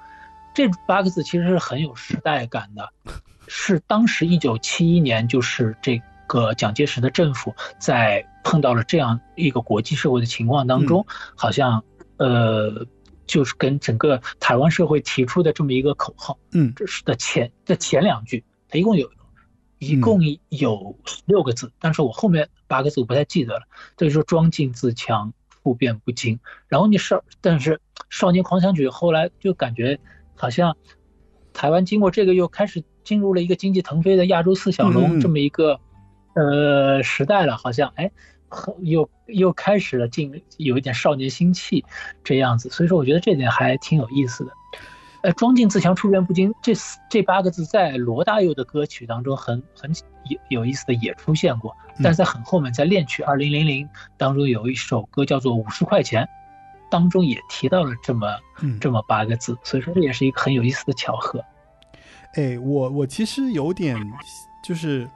[0.53, 2.89] 这八个字其实是很有时代感的，
[3.47, 11.83] 是当时一九七一年，就是这个蒋介石的政府在碰到了这样一个国际社会的情况当中，好像
[12.17, 12.85] 呃，
[13.33, 19.09] 就是跟整个台湾社会提出的这么一个口号，嗯这是的前的前两句，它一共有
[19.79, 20.19] 一共
[20.49, 23.61] 有六个字，但是我后面八个字我不太记得了。
[23.97, 26.39] 这就说装进自强，处变不惊。
[26.67, 27.77] 然后你少，但是
[28.11, 29.99] 《少年狂想曲》后来就感觉
[30.35, 30.77] 好像
[31.53, 35.79] 台湾经过这个又开始进入了一个经济腾飞的亚洲四小龙这么一个
[36.35, 38.11] 呃时代了，好像哎。
[38.81, 41.83] 又又开始了进有一点少年心气
[42.23, 44.51] 这样子，所以说我觉得这点还挺有意思的。
[45.21, 49.89] 呃，装进自强，处变不惊，这四这八个字在罗大佑的歌曲当中很很
[50.29, 51.73] 有有意思的也出现过，
[52.03, 53.87] 但是在很后面，在恋曲二零零零
[54.17, 56.27] 当中有一首歌叫做五十块钱，
[56.91, 61.41] 当中也提到了这么嗯，这么八个字，所以说这也是一个很有意思的巧合。
[62.33, 63.95] 哎，我我其实有点
[64.61, 65.09] 就是，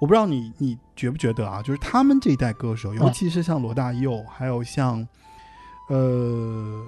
[0.00, 1.62] 我不知道你你觉不觉得啊？
[1.62, 5.06] 就是他们这一代歌手，尤其是像罗大佑，还有像
[5.88, 6.82] 呃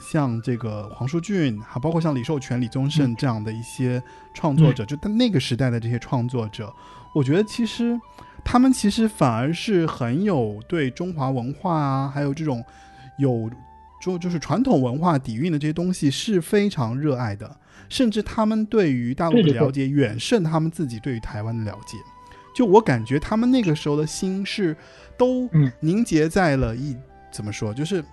[0.00, 4.00] 像这个黄舒骏，还包括像李寿全、李宗盛这样的一些
[4.34, 6.72] 创作者，就他那个时代的这些创作者，
[7.14, 7.98] 我觉得其实
[8.44, 12.62] 他们其实反而是很有对中华文化啊，还有这种
[13.18, 13.50] 有
[14.00, 17.58] 就就是传统文化底蕴的这些东西是非常热爱的。
[17.88, 21.96] 甚至他们对于大陆的了解远胜他们自己对于台湾的了解。
[22.58, 24.76] 就我感觉他们那个时候的心是
[25.16, 25.70] 都嗯。
[25.78, 26.96] 凝结在了一、
[27.30, 28.04] 怎么说，就是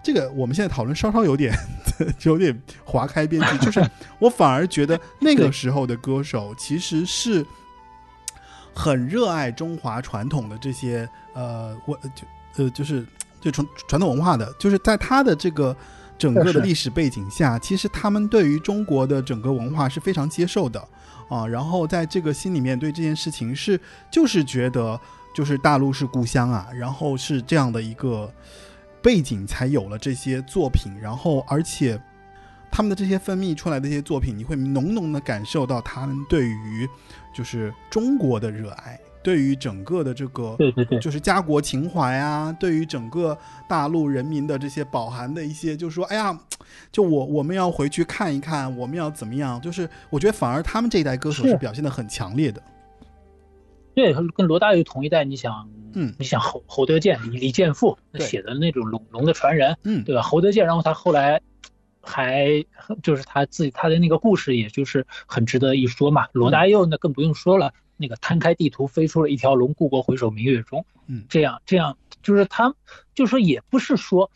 [0.00, 1.52] 这个我们现在讨论稍稍有点
[2.22, 3.84] 有点划开边际，就是
[4.20, 7.44] 我反而觉得那个时候的歌手其实是
[8.72, 13.04] 很热爱中华传统的这些呃我就呃就是
[13.40, 15.76] 就传传统文化的，就是在他的这个
[16.16, 20.88] 整个的历史背景下，其实他们对于中国的整个文化是非常接受的
[21.28, 21.46] 啊。
[21.46, 25.00] 然后在这个心里面对这件事情是就是觉得
[25.34, 28.32] 就是大陆是故乡啊，然后是这样的一个
[29.02, 32.00] 背景才有了这些作品，然后而且
[32.70, 36.88] 他们的这些分泌出来的一些作品，你会浓浓的感受到他们对于
[37.34, 46.38] 就是中国的热爱，对于整个的这个对对对，就是家国情怀啊，对于整个大陆人民的这些饱含的一些，就是说，哎呀，
[46.92, 49.58] 就我我们要回去看一看，我们要怎么样？
[49.62, 52.62] 就是我觉得反而他们这一代歌手是是表现的很强烈的。
[53.94, 60.20] 对，跟罗大佑同一代，你想，嗯你想侯侯德健、李李健富对写的那种龙龙的传人，嗯，对吧？
[60.20, 61.40] 侯德健，然后他后来
[62.02, 62.64] 还
[63.02, 66.26] 就是他自己他的那个故事，也就是很值得一说嘛。
[66.32, 71.24] 罗大佑那更不用说了，那个摊开地图飞出了一条龙，故国回首明月中，嗯。
[71.28, 72.74] 这样这样就是他，
[73.14, 74.30] 就是说也不是说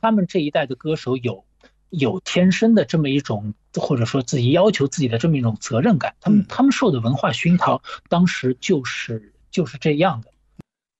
[0.00, 1.44] 他们这一代的歌手有
[1.90, 6.46] 有天生的这么一种，或者说自己要求自己的这么一种责任感，他们嗯。
[6.48, 10.30] 他们受的文化熏陶，当时就是就是这样的。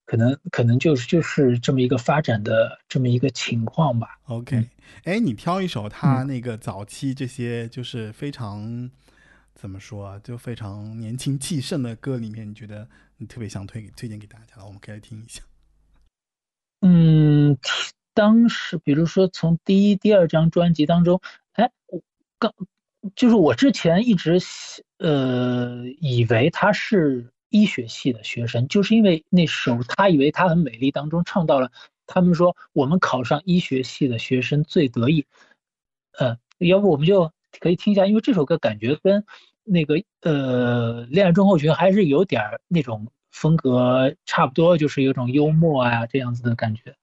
[0.05, 4.19] 可能可能就是就是这么一个发展的这么一个情况吧。
[4.27, 4.69] OK，嗯
[5.05, 8.91] 哎、你挑一首他那个早期这些就是非常、
[9.63, 15.41] 怎么说啊，就非常年轻气盛的歌里面，你觉得你特别想推推荐给大家，我们可以来听一下。
[16.81, 17.57] 嗯，
[18.13, 21.21] 当时比如说从第一、第二张专辑当中，
[21.53, 22.03] 哎，我
[22.41, 22.53] 刚
[23.15, 24.41] 就是我之前一直
[24.99, 31.71] 呃以为他是医学系的学生，就是因为那首《他以为她很美丽》当中唱到了，
[32.09, 35.25] 他们说我们考上医学系的学生最得意。
[36.19, 39.25] 呃，要不我们就可以听一下，因为这首歌感觉跟
[39.65, 46.95] 那个呃《恋爱中后群》还是有点儿那种风格差不多，就是有种幽默啊这样子的感觉。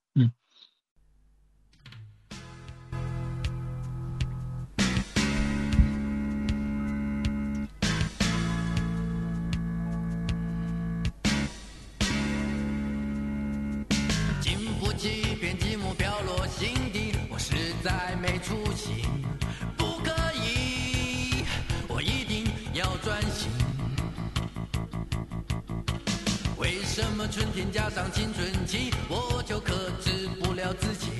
[27.20, 31.19] 么春天加上青春期，我就克制不了自己？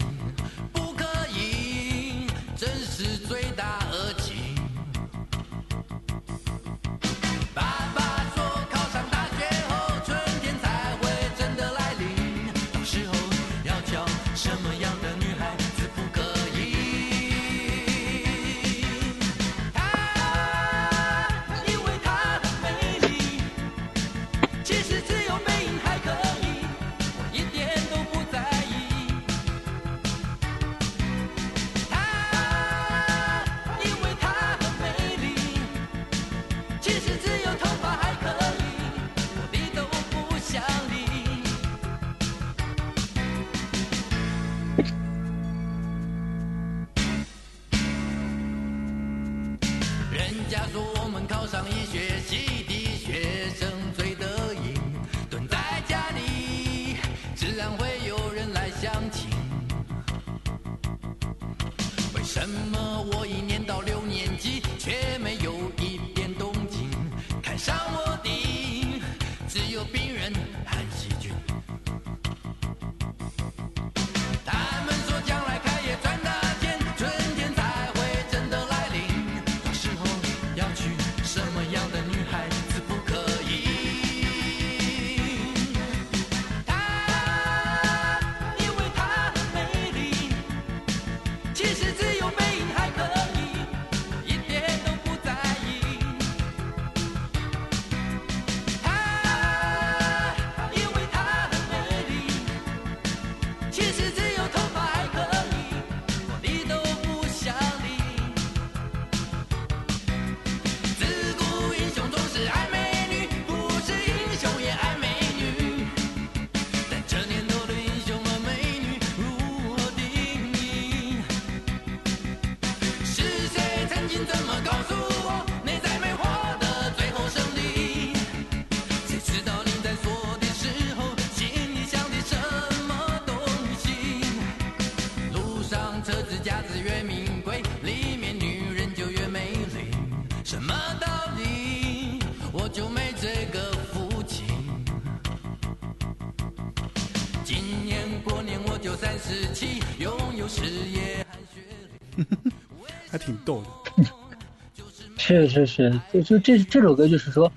[155.30, 157.52] 是是是，就就这这首歌就是说，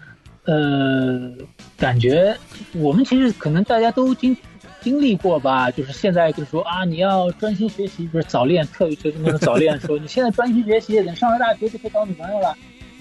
[0.45, 1.33] 呃，
[1.79, 2.37] 感觉
[2.75, 4.37] 我们其实可能大家都经
[4.83, 12.55] 经历过吧，就是现在就是说啊，你要专心学习，不是早恋，特别就是那种早恋，说你现在专心学习，等上了大学就可以找女朋友了。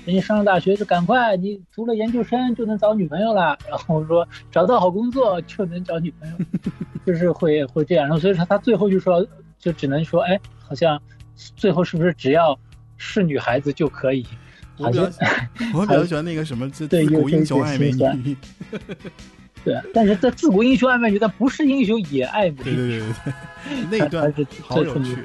[0.05, 6.37] 人家上了大学就赶快，你读了研究生就能找女朋友了，然后说找到好工作就能找女朋友，
[7.05, 8.05] 就是会会这样。
[8.05, 9.27] 然后所以说他最后就说，
[9.59, 11.01] 就只能说，哎，好像
[11.35, 12.57] 最后是不是只要
[12.95, 14.25] 是女孩子就可以？
[14.81, 18.35] 我比较好像我比较喜欢那个什么自古英雄爱美女。
[19.63, 25.15] 对，但是在自古英雄爱美女，但不是英雄也爱美女对女，对对对， 那一段他是好有趣。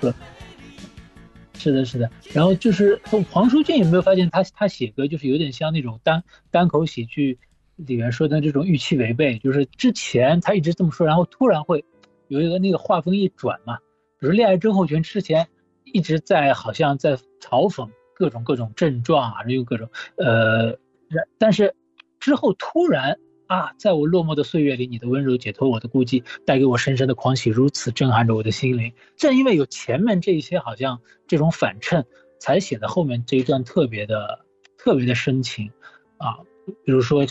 [1.59, 2.11] 是的，是的。
[2.35, 3.01] 然后就是
[3.31, 7.39] 黄舒骏有没有发现他他写歌就是有点像那种单单口喜剧
[7.77, 11.83] 里面说的这种预期违背，就是之前他一直这么说，然后突然会
[12.29, 13.79] 有一个那个画风一转嘛，
[14.21, 15.49] 比如恋爱症候群之前
[15.85, 21.75] 一直在好像在嘲讽各种各种症状啊，又各种呃，然但是
[22.19, 28.95] 之后突然啊，在我落寞的岁月里，你的温柔解脱我的孤寂，带给我深深的狂喜，如此震撼着我的心灵。
[29.17, 32.07] 正因为有前面这一些好像这种反衬，
[32.41, 34.41] 才显得后面这一段特别的
[34.79, 35.71] 特别的深情
[36.17, 36.39] 啊。
[36.85, 37.25] 比如说，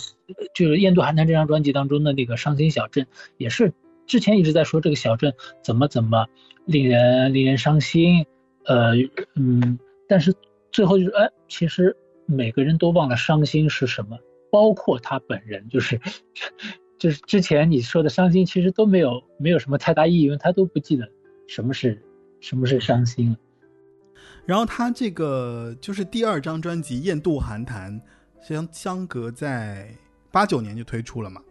[0.54, 3.04] 就是《印度寒潭》这张专辑当中的那个《伤心小镇》，
[3.36, 3.74] 也是
[4.06, 6.28] 之前一直在说这个小镇怎么怎么
[6.64, 8.26] 令人令人伤心，
[8.64, 8.94] 呃
[9.34, 9.78] 嗯，
[10.08, 10.34] 但是
[10.76, 11.96] 最后就是哎，其实
[12.26, 14.20] 每个人都忘了伤心是什么，
[14.52, 15.98] 包括他本人，就是
[17.00, 21.08] 就是之前你说的伤心，其实都没有没有什么太大意义，因为他都不记得
[21.48, 22.04] 什么是
[22.42, 23.38] 什么是伤心了。
[24.46, 27.94] 然后他这个就是第二张专辑《雁渡寒潭》，
[28.46, 29.88] 相相隔在
[30.30, 31.42] 八九年就推出了嘛。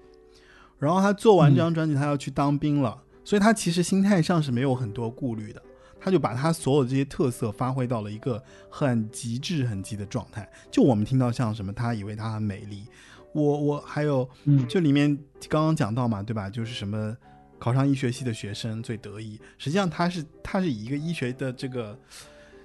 [0.78, 5.62] 然后他做完这张专辑，他要去当兵了，所以他其实心态上是没有很多顾虑的，
[6.04, 10.46] 他就把他所有这些特色发挥到了一个很极致、很极的状态。
[10.70, 12.84] 就我们听到像什么，他以为他很美丽，
[13.32, 15.16] 我我还有嗯，就里面
[15.48, 16.50] 刚刚讲到嘛，对吧？
[16.50, 17.16] 就是什么
[17.58, 21.98] 考上医学系的学生最得意，实际上他是他是以一个医学的这个，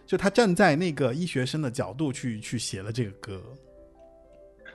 [0.05, 3.41] 就他站在那个医学生的角度去去写了这个歌。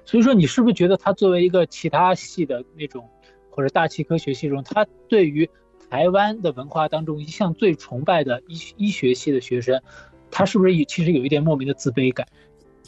[0.06, 3.06] 所以说你是不是觉得他作为一个其他系的那种
[3.50, 5.46] 或者大气科学系中，他对于
[5.90, 9.80] 台湾的文化当中一向最崇拜的医医学系的学生，
[10.30, 12.26] 他是不是也其实有一点莫名的自卑感？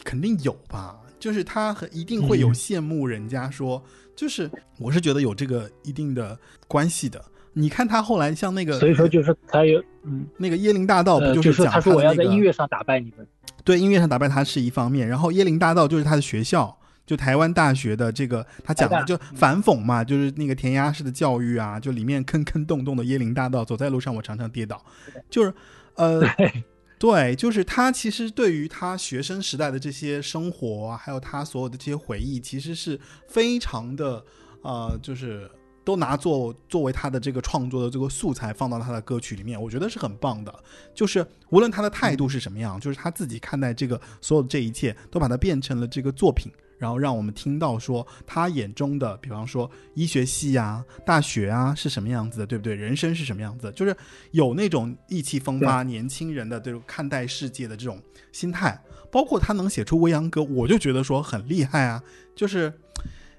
[0.03, 3.81] 肯定有吧，就是他很一定会有嗯羡慕人家说，
[4.15, 6.37] 就是我是觉得有这个一定的
[6.67, 7.23] 关系的。
[7.53, 13.25] 你看他后来像那个，所以说就是他有嗯那个椰林大道不呃，就就是是讲他说我要在音乐上打败你们，
[13.63, 16.77] 对音乐上打败他是一方面，然后椰林大道就是他的学校，
[17.07, 24.85] 就台湾大学的这个他讲的就反讽嘛，就是那个填鸭式的教育啊，就里面坑坑洞洞的椰林大道，走在路上我常常跌倒，
[25.27, 25.51] 就是
[25.95, 26.21] 呃。
[26.37, 26.63] 对，
[26.99, 34.23] 对，就是他其实对于他学生时代的这些生活啊，还有他所有的这些回忆，其实是非常的
[34.63, 35.47] 呃，就是
[35.85, 40.51] 都拿作作为他的这个创作的这个素材放到他的歌曲里面，我觉得是很棒的。
[40.95, 52.75] 就是无论他的态度是什么样，就是他自己看待这个所有的这一切，都把它变成了这个作品，然后让我们听到说他眼中的，比方说医学系啊、大学啊是什么样子的，对不对？
[52.75, 53.71] 人生是什么样子的？
[53.73, 53.95] 就是
[54.31, 58.01] 有那种意气风发、年轻人的这种看待世界的这种
[58.31, 58.79] 心态。
[59.09, 62.03] 包括他能写出《未央歌》，我就觉得说很厉害啊，
[62.35, 62.71] 就是，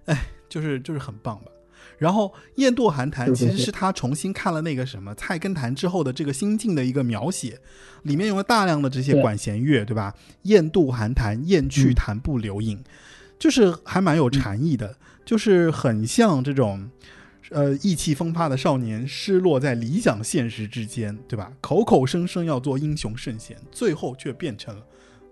[0.06, 1.52] 哎，就是就是很棒吧。
[1.98, 7.60] 然后《雁渡寒潭》其实是他重新看了那个什么《菜根谭》之后的这个心境的一个描写，
[8.04, 10.14] 里面用了大量的这些管弦乐，对吧？
[10.44, 12.82] 雁渡寒潭，雁去潭不留影，
[13.38, 16.90] 就是还蛮有禅意的，就是很像这种。
[17.50, 21.50] 呃，意气风发的少年失落在理想现实之间，对吧？
[21.62, 24.86] 口口声声要做英雄圣贤，最后却变成了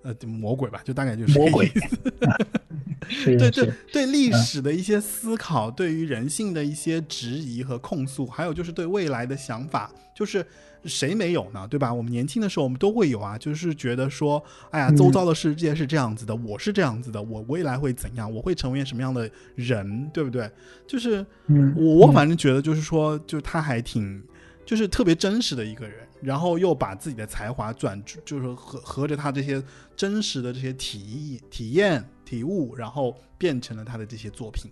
[0.07, 1.71] 呃魔鬼吧，就大概就是这个魔鬼
[3.25, 10.45] 对对，对历史的一些思考，对于人性的一些质疑和控诉，还有就是对未来的想法，就是
[10.85, 11.67] 谁没有呢？
[11.69, 11.93] 对吧？
[11.93, 18.33] 我们年轻的时候我们都会有啊，就是觉得说，哎呀，嗯周遭的世界是这样子的，我是这样子的，我未来会怎样？
[18.33, 20.11] 我会成为什么样的人？
[20.13, 20.51] 对不对？
[20.87, 24.23] 就是嗯，我我反正觉得就是说，就他还挺。
[24.65, 29.63] 就是特别真实的一个人，然后又把自己的才华转，就是合合着他这些
[29.97, 34.71] 真实的这些体验、体验、体悟，然后变成了他的这些作品。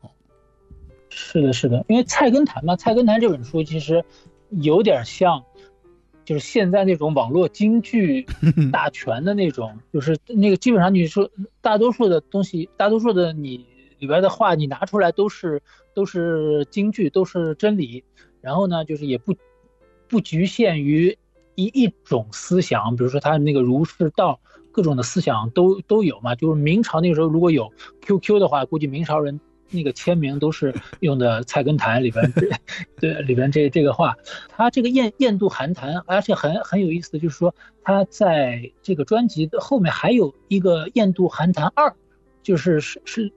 [0.00, 0.10] 哦。
[1.08, 4.04] 是的，是的，因为《菜根谭》嘛，《菜根谭》这本书其实
[4.50, 5.44] 有点像，
[6.24, 8.26] 就是现在那种网络京剧
[8.70, 11.30] 大全的那种，就是那个基本上你说
[11.60, 13.66] 大多数的东西，大多数的你
[13.98, 15.62] 里边的话，你拿出来都是
[15.94, 18.04] 都是京剧，都是真理，
[18.40, 19.34] 然后呢，就是也不
[20.10, 21.16] 不局限于
[21.54, 24.40] 一一种思想，比如说他那个儒释道
[24.72, 26.34] 各种的思想都都有嘛。
[26.34, 29.40] 就是明朝那个时候如果有 QQ 的话，估计明朝人
[29.70, 32.32] 那个签名都是用的《菜根谭 》里边
[32.98, 34.16] 对里边这这个话。
[34.48, 37.54] 他这个燕燕渡寒潭，而且很很有意思的就是说，
[37.84, 41.88] 他在这个专辑的后面还有一个《燕渡寒潭二》，
[42.42, 43.32] 就是是是。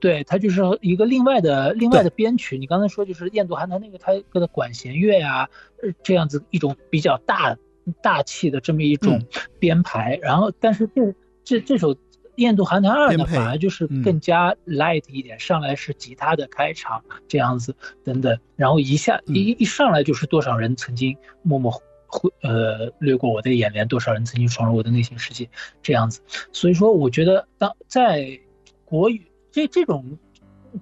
[0.00, 2.58] 对，它就是一个另外的另外的编曲。
[2.58, 5.48] 你刚才说就是《雁渡寒潭》那个，它它的管弦乐呀、
[5.82, 7.56] 呃这样子一种比较大
[8.02, 9.22] 大气的这么一种
[9.58, 10.18] 编排。
[10.22, 11.94] 然后，但是这这这首
[12.36, 17.74] 《雁渡寒潭二》呢，反而就是嗯更加 light 一点，上来是吉他的开场这样子
[18.04, 21.72] 等等，然后一下嗯一一上来就是多少人曾经默默
[22.06, 25.48] 会呃掠过我的眼帘，多少人曾经闯入我的内心世界
[25.82, 26.20] 这样子。
[26.52, 28.38] 所以说，我觉得当在
[28.84, 30.18] 国语这这种，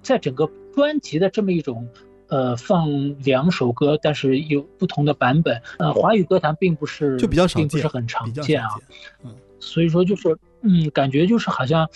[0.01, 1.87] 在整个专辑的这么一种。
[2.29, 5.61] 呃，放两首歌，但是有不同的版本。
[5.79, 8.67] 呃，华语歌坛并不是就比较少见并不是很常见啊。
[8.67, 9.31] 少见。
[9.61, 11.87] 所以说就是，嗯，感觉就是好像，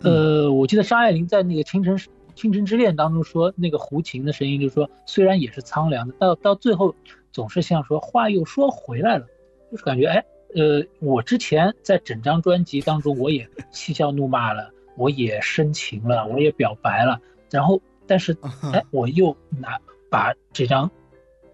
[0.00, 1.98] 呃，我记得张爱玲在那个《倾城
[2.34, 6.94] 倾城之恋》当中说，那个胡琴的声音，就是说虽然也是苍凉的，到到最后
[7.30, 9.26] 总是像说话又说回来了，
[9.70, 17.20] 就是感觉哎，呃，我之前在整张专辑当中，我也 嬉笑怒骂了，我也深情了，我也表白了，
[17.50, 18.36] 然后但是
[18.72, 19.78] 哎，我又拿
[20.10, 20.90] 把这张，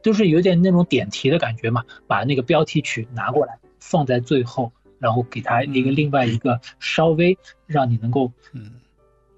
[0.03, 7.37] 就是有点那种点题的感觉嘛，把那个标题曲拿过来放在最后，然后给它一个嗯另外一个稍微
[7.67, 8.73] 让你能够嗯，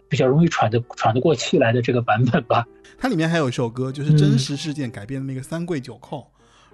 [0.09, 2.67] 比较容易喘得喘得过气来的这个版本吧。
[2.99, 6.25] 它里面还有一首歌，就是真实事件改编的那个《三跪九叩》，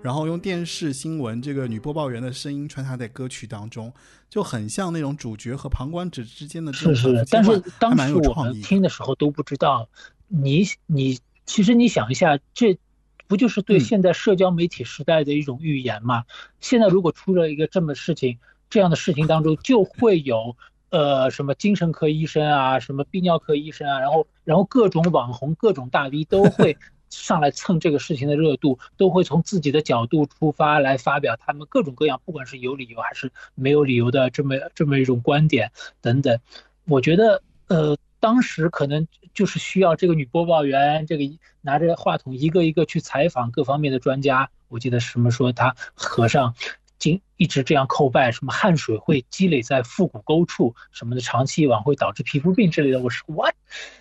[0.00, 3.92] 然后用电视新闻这个女播报员的声音穿插在歌曲当中，
[4.30, 8.60] 就很像那种主角和旁观者之间的这种但是当时我们。
[8.62, 9.88] 听的时候都不知道，
[10.28, 12.78] 你你其实你想一下，这
[13.26, 16.24] 不就是对嗯现在社交媒体时代的一种预言吗？
[16.60, 18.38] 现在如果出了一个这么事情，
[18.70, 20.56] 这样的事情当中就会有。
[20.90, 26.78] 呃，什么精神科医生啊，什么泌尿科医生啊，然后然后各种网红、各种大 V 都会
[27.10, 36.38] 上来蹭这个事情的热度，都会从自己的角度出发来发表他们各种各样，不管是有理由还是没有理由的这么这么一种观点等等。
[36.84, 41.24] 我觉得，呃，当时可能就是需要这个女播报员，这个
[41.60, 44.50] 拿着话筒一个一个去采访各方面的专家。
[44.68, 46.54] 我记得什么说他和尚。
[46.98, 52.98] 经一直这样叩拜，什么汗水会积累在腹股沟处，什么的，长期以往会导致皮肤病之类的。
[52.98, 53.54] 我说 what？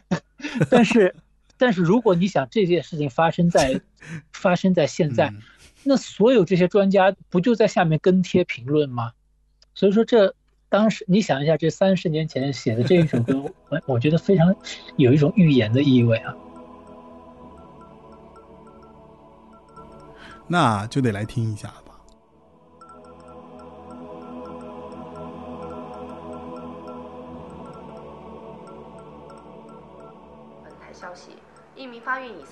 [0.71, 1.13] 但是，
[1.57, 3.81] 但是如果你想这件事情发生在
[4.31, 5.41] 发生在现在，嗯
[5.83, 9.13] 那所有这些专家不就在下面跟贴评论吗？
[9.73, 10.35] 所以说这
[10.67, 14.53] 当时你想一下，这三十年前写的这一首歌， 我我觉得非常
[14.97, 16.35] 有一种预言的意味啊。
[20.47, 21.83] 那就得来听一下了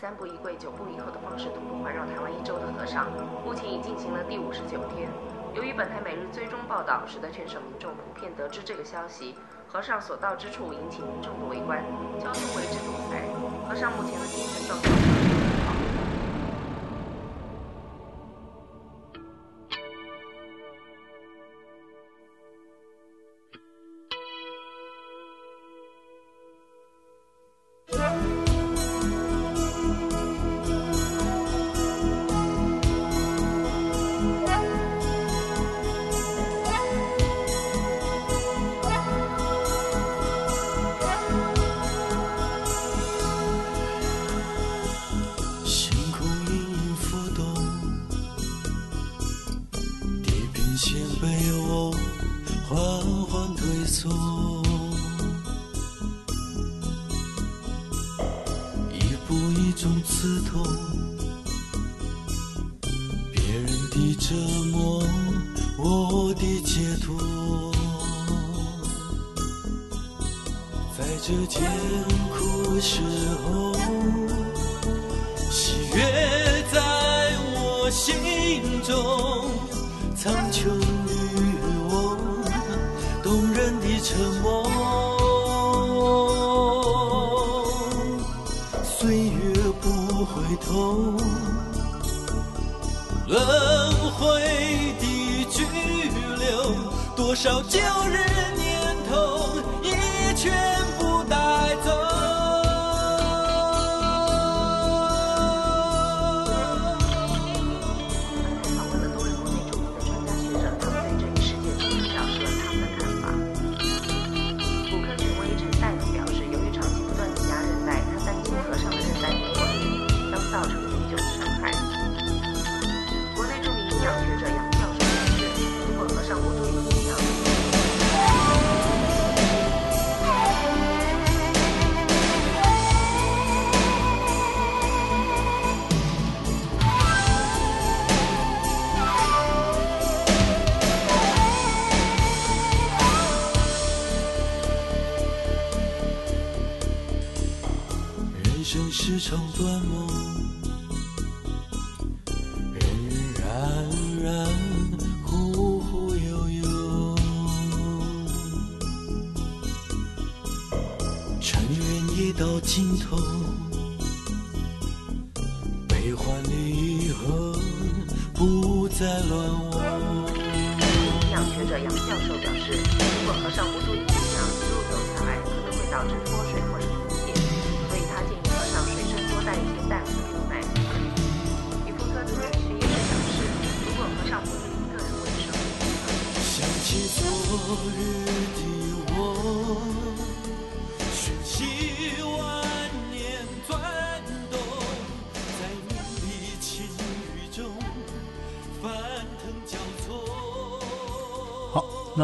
[0.06, 3.08] 三步一跪、九步一叩的方式徒步环绕台湾一周的和尚，
[3.44, 5.10] 目前已进行了第五十九天。
[5.56, 9.34] 由于本台每日追踪报道，使得全省民众普遍得知这个消息，
[9.68, 11.84] 和尚所到之处引起民众的围观，
[12.20, 13.18] 交通为之堵塞。
[13.68, 15.25] 和尚目前的精神状况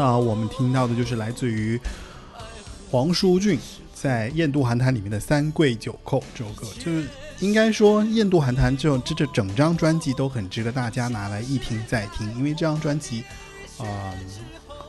[0.02, 1.80] 好，那我们听到的就是来自于
[2.90, 3.56] 黄舒骏
[3.94, 7.06] 在《雁渡寒潭》里面的《三跪九叩》这首歌，就是
[7.38, 13.22] 应该说《雁渡寒潭》这这这整张专辑都很值得大家拿来一听再听，因为这张专辑，
[13.78, 14.12] 呃，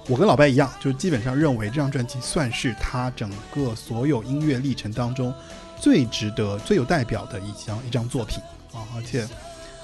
[0.08, 5.32] 我跟老白一样，就基本上认为这张专辑算是他整个所有音乐历程当中
[5.80, 8.40] 最值得、最有代表的一张一张作品
[8.74, 9.28] 啊，而且。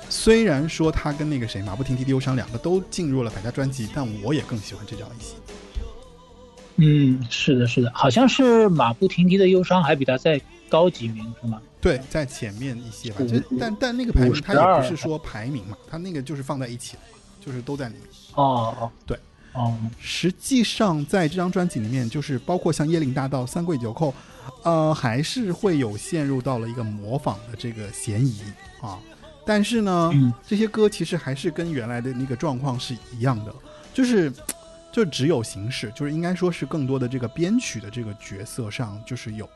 [0.10, 5.36] 虽然说他跟那个谁马不停蹄的忧伤两个都进入了百家专辑，但我也更喜欢这张一些。
[6.78, 11.62] 嗯，是的，是的，好像是马不停蹄的忧伤还比他在高几名，是吗？
[11.82, 18.04] 对，在前面一些吧，五就但但那个排名它也不是说排名嘛，它那个就是放在一起了嘛，就是都在里面。
[18.36, 19.18] 哦哦，对，
[19.54, 24.12] 哦，实际上在这张专辑里面，就是包括像《椰林大道》《三跪九叩》，
[24.64, 28.42] 呃，还是会有陷入到了一个模仿的这个嫌疑
[28.82, 28.98] 啊。
[29.50, 30.32] 但是呢，嗯。
[30.46, 33.52] 这些歌其实还是跟原来的那个状况是一样的，
[33.92, 34.32] 就是
[34.92, 39.50] 就只有形式，就是应该说是更多的这个编曲的这个角色上，就是有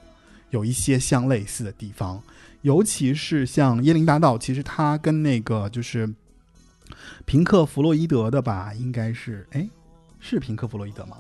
[0.50, 2.20] 有一些相类似的地方，
[2.64, 6.12] 尤其是像《椰林大道》，其实它跟那个就是
[7.26, 9.70] 平克·弗洛伊德的吧，应该是哎，
[10.20, 11.18] 是平克·弗洛伊德吗？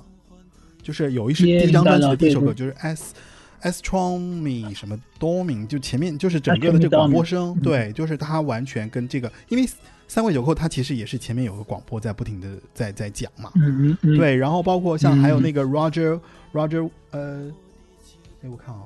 [0.81, 3.13] 就是有一是第一张专辑的第一首歌，就是 S
[3.63, 9.67] Astronomy 什么 Dorming，就前面就是整个的这个广播声对，就是它完全跟这个，因为
[10.07, 15.43] 三跪九扣它其实也是前面有个广播在不停的在在讲嘛，嗯嗯嗯，对，然后包括像还有嗯。
[15.43, 16.19] 那个 Roger、
[16.53, 17.51] Roger 呃，
[18.43, 18.81] 哎我看啊。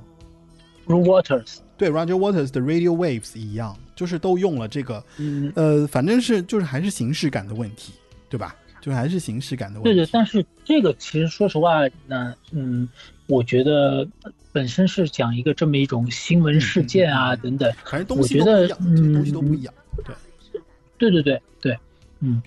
[0.87, 7.91] Waters，对 Roger Waters 的 Radio Waves 一样，就是都用了这个，嗯，呃，反正是就是还是形式感的问题，
[8.29, 8.55] 对吧？
[8.87, 9.97] 就还是形式感的问题。
[9.97, 12.87] 对对，但是这个其实说实话，那嗯，
[13.27, 14.07] 我觉得
[14.53, 19.73] 本身是讲一个这么一种新闻事件啊、嗯嗯嗯等等，我觉得都不一样，东西都不嗯一样。
[20.05, 20.61] 对，
[20.97, 21.77] 对对对对，
[22.21, 22.41] 嗯，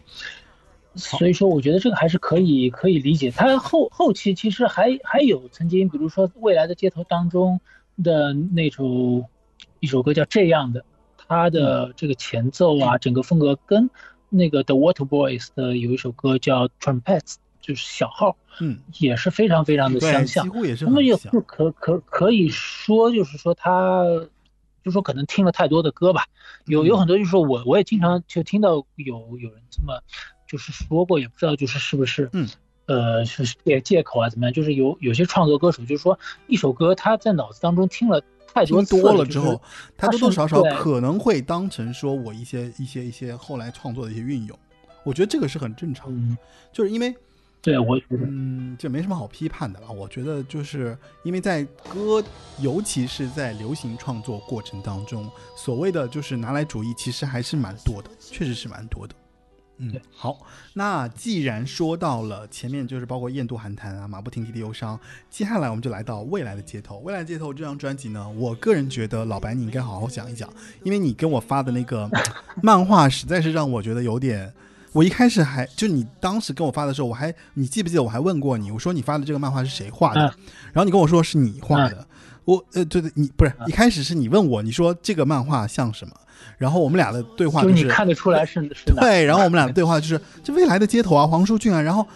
[0.95, 3.31] 所以说我觉得这个还是可以可以理解。
[3.31, 7.61] 他后后期其实还还有曾经，比如说《未来的街头》当中
[8.03, 9.27] 的那首
[9.81, 10.81] 一首歌叫《这样的》，
[11.29, 13.91] 它嗯的这个前奏啊，整个风格跟
[14.31, 17.21] 那个 The Water Boys 的有一首歌叫《Trumpets》，
[17.61, 20.51] 就是小号，嗯，也是非常非常的，相像几。
[20.51, 20.87] 乎也是。
[20.87, 21.33] 那么也很像。
[21.33, 24.05] 就可可可以说，就是说他，
[24.83, 26.27] 就说可能听了太多的歌吧，
[26.65, 30.03] 有有嗯很多就是说我我也经常就听到有有人这么
[30.47, 32.49] 就是说过，也不知道就是是不是嗯。
[32.87, 38.21] 呃是借借口啊怎么样，就是有有些创作歌手就是说一首歌他在脑子当中听了
[38.53, 39.61] 太多听多了之后，，
[39.97, 44.59] 他多多少少可能会当成说我一些一些一些后来创作的一些运用，
[45.05, 46.37] 我觉得这个是很正常的，嗯，
[46.73, 47.15] 就是因为
[47.63, 49.93] 对我觉得嗯，这没什么好批判的了。
[49.93, 51.63] 我觉得就是因为在
[51.93, 52.23] 歌，
[52.59, 59.15] 尤其是在流行创作过程当中，所谓的就是拿来主义，其实还是蛮多的，确实是蛮多的。
[59.83, 64.95] 嗯，好，那既然说到了前面，就是包括《雁渡寒潭》啊，《马不停蹄的忧伤》，
[65.31, 66.97] 接下来我们就来到《未来的街头》。
[67.03, 70.49] 《未来的街头》这张专辑呢，我个人觉得老白你应该好好讲一讲，
[70.83, 72.11] 因为你跟我发的那个
[72.63, 74.53] 漫画实在是让我觉得有点。
[74.93, 80.21] 我一开始还就你当时跟我发的时候，我还你记不记得我还问过你，我说你发的这个漫画是谁画的？
[80.27, 82.07] 嗯然后你跟我说是你画的。
[82.45, 86.15] 我呃对对，你不是嗯一开始是你问我，你说这个漫画像什么？
[86.59, 88.61] 然后我们俩的对话就是你看得出来是
[89.01, 92.07] 对，然后我们俩的对话就是这未来的街头啊，黄舒骏啊，然后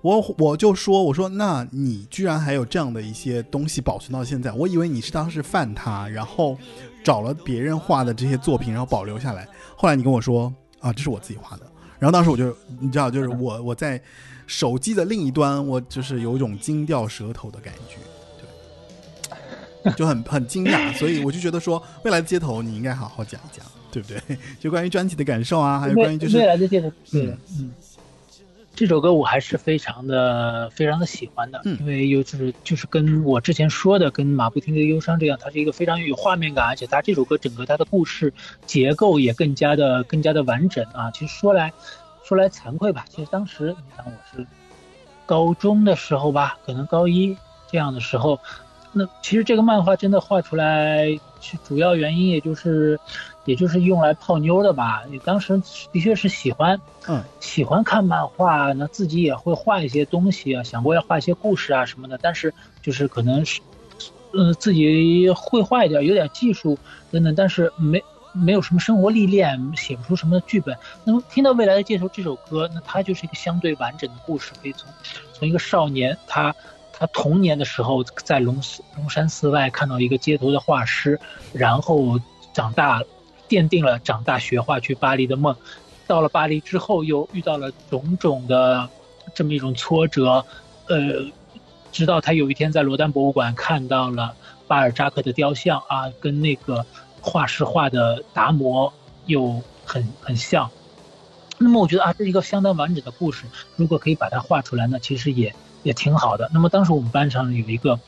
[0.00, 6.56] 我我就说我说那你居然还有这样的一些东西保存到现在，我以为你是当时犯他，然后
[7.02, 9.48] 找了别人画的这些作品，然后保留下来。
[9.76, 11.62] 后来你跟我说啊，这是我自己画的，
[11.98, 14.00] 然后当时我就你知道，就是我我在
[14.46, 17.96] 手机的另一端，我就是有一种惊掉舌头的感觉。
[19.82, 24.38] 对，就很 很惊讶，所以我就觉得说，未来的街头你应该好好讲一讲，对不对？
[24.60, 27.70] 就关于专辑的感受啊，还有关于就是未来的街头，对嗯，嗯，
[28.74, 38.32] 这首歌我还是非常的非常的喜欢的，嗯因为又就是就是跟我之前说的，跟马不停蹄的忧伤这样，它是一个非常有画面感，而且它这首歌整个它的故事
[38.66, 41.10] 结构也更加的更加的完整啊。
[41.10, 41.72] 其实说来
[42.24, 44.46] 说来惭愧吧，其实当时你想我是
[45.26, 47.36] 高中的时候吧，可能高一
[47.70, 48.38] 这样的时候，
[48.92, 51.08] 那其实这个漫画真的画出来，
[51.40, 52.98] 是主要原因也就是，
[53.44, 55.02] 也就是用来泡妞的吧。
[55.10, 55.60] 你当时
[55.92, 63.60] 的确是喜欢，嗯，喜欢看漫画，那自己也会画一些东西啊，想过要画一些故事啊什么的，但是就是可能是，
[64.32, 66.78] 呃，自己会画一点，有点技术
[67.10, 68.02] 等等，但是没
[68.32, 70.76] 没有什么生活历练，写不出什么剧本。
[71.04, 74.88] 那么听到《未来的介绍》这首歌，那它就是一个相对完整的故事，可以从
[75.34, 76.54] 从一个少年他。
[76.98, 78.60] 他童年的时候在龙
[78.96, 81.20] 龙山寺外看到一个街头的画师，
[81.52, 82.18] 然后
[82.52, 83.02] 长大，
[83.48, 85.54] 奠定了长大学画去巴黎的梦。
[86.08, 88.88] 到了巴黎之后，又遇到了种种的
[89.32, 90.44] 这么一种挫折，
[90.88, 91.24] 呃，
[91.92, 94.34] 直到他有一天在罗丹博物馆看到了
[94.66, 96.84] 巴尔扎克的雕像啊，跟那个
[97.20, 98.92] 画师画的达摩
[99.26, 100.68] 又很很像。
[101.58, 103.44] 那么我觉得啊，这是一个相当完整的故事，
[103.76, 106.50] 如果可以把它画出来呢，其实也也挺好的。
[106.52, 107.98] 那么当时我们班上有一个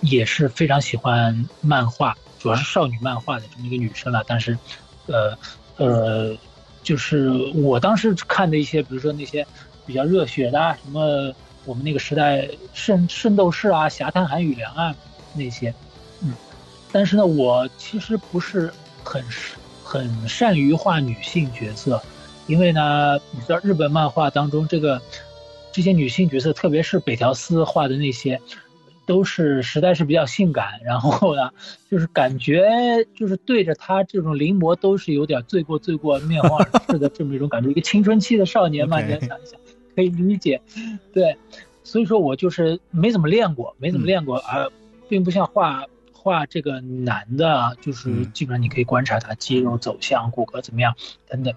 [0.00, 4.58] 也是非常喜欢漫画，主要是少女漫画的这么一个女生了，但是，
[5.06, 5.36] 呃
[5.76, 6.36] 呃，
[6.82, 9.46] 就是我当时看的一些，比如说那些
[9.84, 11.32] 比较热血的啊，什么
[11.64, 14.94] 我们那个时代圣圣斗士啊、侠探韩语良啊
[15.34, 15.74] 那些，
[16.22, 16.32] 嗯，
[16.92, 18.72] 但是呢，我其实不是
[19.02, 19.24] 很
[19.84, 22.02] 很善于画女性角色。
[22.46, 24.98] 因为呢，你知道日本漫画当中这个
[25.72, 28.40] 这些女性角色，特别是北条司画的那些，
[29.06, 31.50] 都是实在是比较性感，然后呢，
[31.90, 32.68] 就是感觉
[33.14, 37.70] 就是对着她这种临摹都是有点罪过罪过面红耳赤的这么一种感觉。
[37.70, 39.58] 一个青春期的少年嘛 你要想一想，
[39.94, 40.60] 可以理解。
[41.12, 41.36] 对，
[41.84, 44.70] 所以说我就是没怎么练过，没怎么练过，而
[45.08, 45.84] 并不像画。
[46.20, 50.94] 画这个男的，就是嗯基本上你可以观察他肌肉走向、骨骼怎么样
[51.28, 51.54] 等等。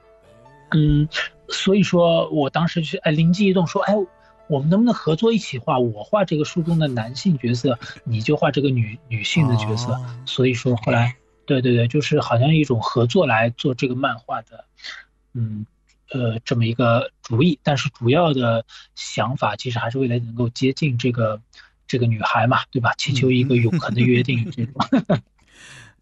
[0.69, 1.09] 嗯，
[1.51, 3.93] 所以说我当时就哎灵机一动说，哎，
[4.47, 5.77] 我们能不能合作一起画？
[5.79, 9.93] 我画这个书中的男性角色，你就画这个女女性的角色。
[9.93, 14.65] 哦所以说后来，对对对，就是好像一种合作来做这个漫画的，
[15.33, 15.65] 嗯
[16.11, 17.59] 呃这么一个主意。
[17.63, 18.65] 但是主要的
[18.95, 21.41] 想法其实还是为了能够接近这个
[21.87, 22.93] 这个女孩嘛，对吧？
[22.97, 24.73] 祈求一个永恒的约定这种。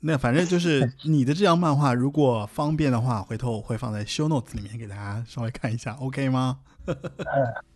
[0.02, 6.60] 那反正就是 你的这张漫画，如果方便的话，回头我会放在 show notes 里面给大家稍微看一下，OK 吗？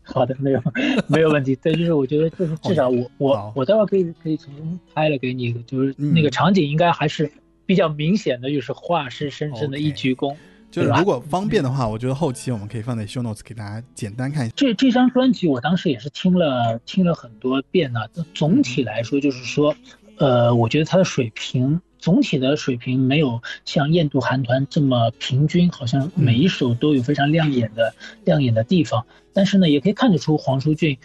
[0.04, 0.62] 好的，没有
[1.08, 1.56] 没有问题。
[1.58, 7.32] 对，就是我觉得就是至少我好我我待会儿可以可以重新拍了给你，就是嗯那个场景应该还是
[7.66, 10.36] 比较明显的，就是画师深深的一鞠躬。
[10.72, 14.54] 就是如果方便的话，我觉得后期我们可以放在 show notes 给大家简单看一下。
[14.58, 18.00] 这这张专辑我当时也是听了听了很多遍呢。
[18.34, 19.76] 总体来说就是说，
[20.18, 29.06] 呃，我觉得它的水平总体的水平没有像燕度韩团这么平均，好像每一首都有非常亮眼的亮眼的地方。
[29.32, 30.98] 但是呢，也可以看得出黄舒骏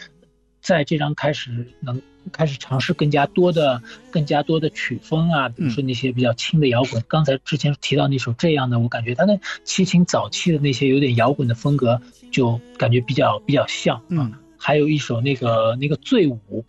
[0.60, 2.02] 在这张开始能
[2.32, 3.80] 开始尝试更加多的、
[4.10, 7.00] 更加多的曲风啊，比如说那些比较轻的摇滚。
[7.06, 12.02] 刚才之前提到那首这样的，我感觉他跟齐秦早期的那些有点摇滚的风格，
[12.32, 14.02] 就感觉比较比较像。
[14.08, 16.64] 嗯还有一首那个那个醉舞，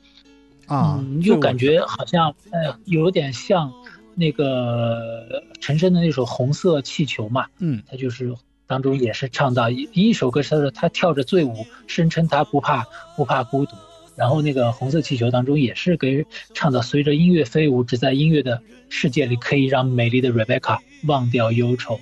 [0.67, 3.73] 啊，嗯，又感觉好像呃有点像
[4.19, 8.35] 那个陈升的那首《红色气球》嘛，嗯他就是
[8.67, 12.85] 当中也是唱到一一首歌是他说他跳着醉舞，声称他不怕
[13.15, 13.75] 不怕孤独。
[14.15, 22.01] 然后那个红色气球当中也是给唱到随着音乐飞舞，只在音乐的世界里可以让美丽的 Rebecca 忘掉忧愁，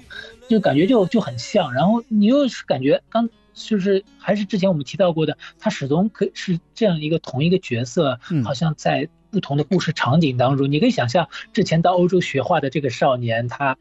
[0.50, 1.72] 就感觉就就很像。
[1.76, 9.08] 然后你又是感觉刚就是还是之前我们提到过的，他始终可以是这样一个同一个角色，嗯好像在
[9.38, 13.78] 不同的故事场景当中，你可以想象之前到欧洲学画的这个少年，他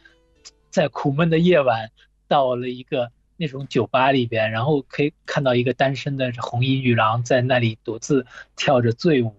[0.69, 1.93] 在苦闷的夜晚
[2.29, 9.35] 到了一个那种酒吧里边，然后可以看到一个单身的红衣女郎在那里独自跳着醉舞，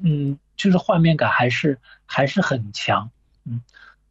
[0.00, 3.10] 嗯，就是画面感还是还是很强，
[3.44, 3.62] 嗯，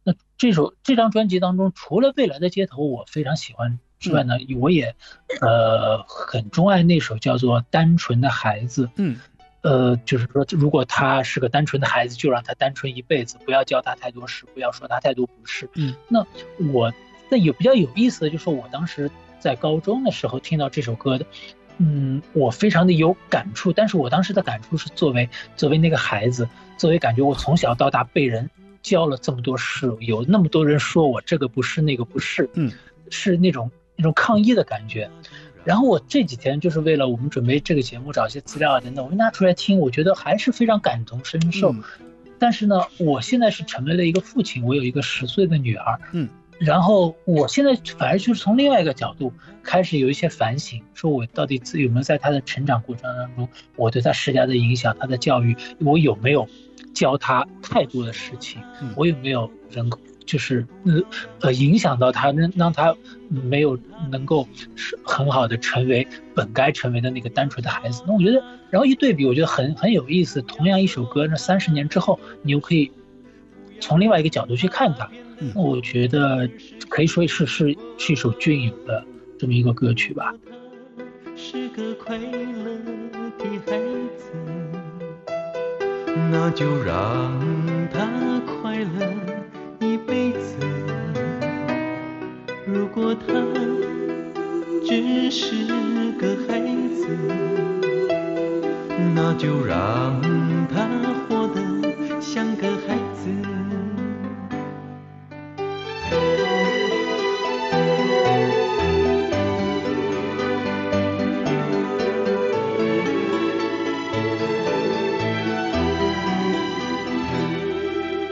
[0.04, 4.94] 那这首这张专辑当中，除了未来的街头我非常喜欢之外呢，我也
[5.40, 9.18] 呃很钟爱那首叫做《单纯的孩子》，嗯
[9.62, 15.68] 呃，就是说，如果他是个单纯的孩子，就让他单纯一辈子，不要教他太多事，不要说他太多不是。
[15.74, 16.26] 嗯，那
[16.72, 16.92] 我
[17.28, 21.26] 那有比较有意思的就是，我当时在高中的时候听到这首歌的，
[21.78, 23.72] 嗯，我非常的有感触。
[23.72, 28.48] 但是我当时的感触是作为作为那个孩子，作为感觉我从小到大被人
[28.82, 32.72] 教了这么多事，有那么多人说我这个不是那个不是，嗯，
[33.10, 35.10] 是那种那种抗议的感觉。
[35.64, 41.72] 然后我这几天就是为了我们准备这个节目找一些资料啊等等，我就拿出来听，我觉得还是非常感同身受。
[41.72, 41.82] 嗯
[42.42, 46.26] 但是呢，我现在是成为了一个父亲，我有一个十岁的女儿，嗯，
[46.58, 49.30] 然后我现在反而就是从另外一个角度
[49.62, 53.46] 开始有一些反省，说我到底自己有没有在她的成长过程当中，
[53.76, 56.48] 我对她施加的影响，她的教育，我有没有
[56.94, 59.98] 教她太多的事情，嗯我有没有能够
[60.30, 61.02] 就是呃
[61.40, 62.94] 呃影响到他，让让他
[63.28, 63.76] 没有
[64.12, 64.46] 能够
[64.76, 68.04] 是很好的成为本该成为的那个单纯的孩子。
[68.06, 68.40] 那我觉得，
[68.70, 70.40] 然后一对比，我觉得很很有意思。
[70.42, 72.92] 同样一首歌，那三十年之后，你又可以
[73.80, 75.10] 从另外一个角度去看它。
[75.40, 76.48] 嗯那我觉得
[76.88, 79.04] 可以说是是是一首隽永的
[79.36, 80.32] 这么一个歌曲吧。
[81.34, 83.78] 是个快乐的孩
[84.16, 84.32] 子，
[86.30, 87.32] 那就让
[87.90, 89.19] 他快乐
[92.92, 93.32] 如果他
[94.84, 95.64] 只是
[96.18, 96.58] 个孩
[96.92, 97.06] 子，
[99.14, 100.20] 那就让
[100.68, 100.88] 他
[101.28, 103.30] 活得像个孩子。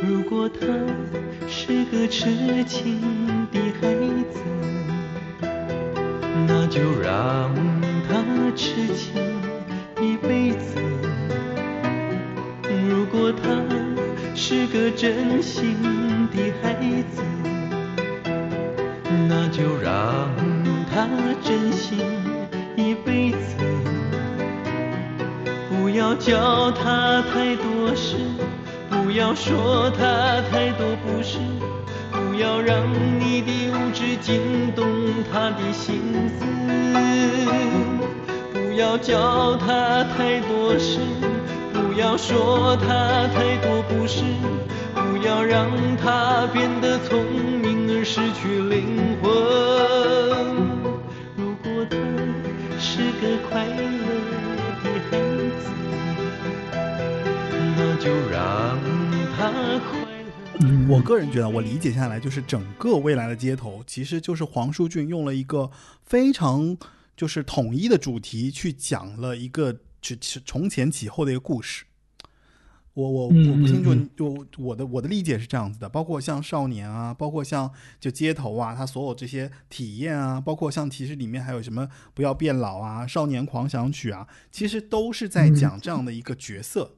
[0.02, 0.66] 如果他
[1.46, 3.17] 是个痴情
[3.58, 3.88] 的孩
[4.30, 4.38] 子，
[6.46, 7.52] 那就让
[8.08, 8.22] 他
[8.54, 9.12] 痴情
[10.00, 10.80] 一辈子。
[12.88, 13.48] 如果他
[14.34, 15.76] 是个真心
[16.30, 16.74] 的孩
[17.10, 17.22] 子，
[19.28, 20.30] 那就让
[20.92, 21.08] 他
[21.42, 21.98] 真心
[22.76, 23.56] 一辈子。
[25.68, 28.16] 不要教他太多事，
[28.88, 31.38] 不要说他太多不是，
[32.38, 32.88] 要让
[33.18, 34.86] 你的无知惊动
[35.32, 36.44] 他的心思。
[38.52, 41.00] 不要教他太多事，
[41.72, 44.22] 不要说他太多不是，
[44.94, 45.66] 不要让
[45.96, 47.24] 他变得聪
[47.60, 49.26] 明而失去灵魂。
[51.36, 51.96] 如果他
[52.78, 53.82] 是个快乐
[54.84, 55.18] 的孩
[55.58, 55.66] 子，
[57.76, 58.78] 那就让
[59.36, 59.50] 他
[59.90, 60.07] 快。
[60.60, 65.70] 嗯，我个人觉得，我理解下来就是整个未来的街头，其实就是黄舒骏用了一个
[66.02, 66.76] 非常
[67.16, 71.84] 就是统一的主题去讲了一个只是从前起后的一个故事。
[72.94, 77.70] 我我嗯我不清楚嗯，就我的我的理解是这样子的，包括像少年啊，包括像
[78.00, 86.96] 就街头啊，他所有这些体验啊，包括像其实里面还有什么不要变老啊、少年狂想曲啊，其实都是在讲这样的一个角色。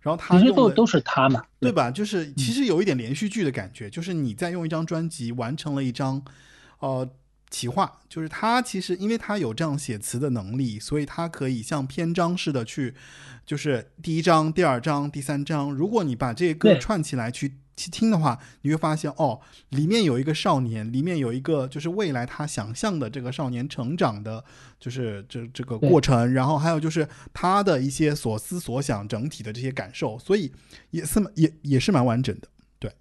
[0.00, 1.90] 然后他用的其实都都是他嘛，对吧？
[1.90, 6.22] 就是其实有一点连续剧的感觉，就是你在用一张专辑完成了一张，
[6.78, 7.08] 呃，
[7.50, 12.94] 企划，就是他其实因为他有这样写词的能力，所以他可以像篇章似的去，
[13.44, 17.56] 就是第一章、第二章、第三章，如果你把这些歌串起来去。
[17.80, 19.40] 去听的话，你会发现哦，
[19.70, 24.44] 里面有一个少年，里面有一个就是未来他想象的这个少年成长的，
[24.78, 30.52] 就是这这个过程，然后还有就是他的一些所思所想，整体的这些感受，所以
[30.90, 32.48] 也是蛮也也是蛮完整的。
[32.78, 32.92] 对。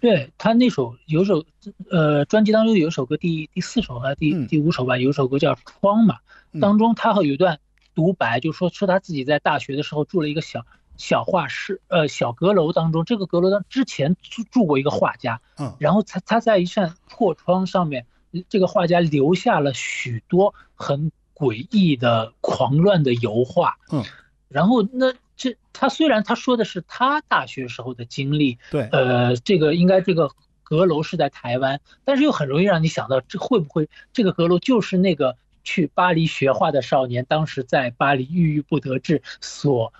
[0.00, 1.44] 对他那首有首
[1.90, 6.18] 呃专辑当中有一首歌第第四首还是第嗯第五首吧，有首歌叫《窗》嘛，
[6.52, 6.60] 嗯。
[6.60, 7.58] 当中他会有一段
[7.94, 10.66] 独白，就说说他自己在大学的时候住了一个小
[11.02, 15.74] 小画室，呃小阁楼当中，这个阁楼当之前住住过一个画家，嗯。
[15.80, 18.06] 然后他他在一扇破窗上面，
[18.48, 24.04] 这个画家留下了许多很诡异的狂乱的油画，嗯，
[24.48, 30.30] 然后那这他虽然他说的是他大学时候的经历，对，呃，这个应该这个
[30.62, 39.92] 阁楼是在台湾，但是又很容易让你想到，这会不会这个阁楼就是那个去巴黎学画的少年当时在巴黎郁郁不得志所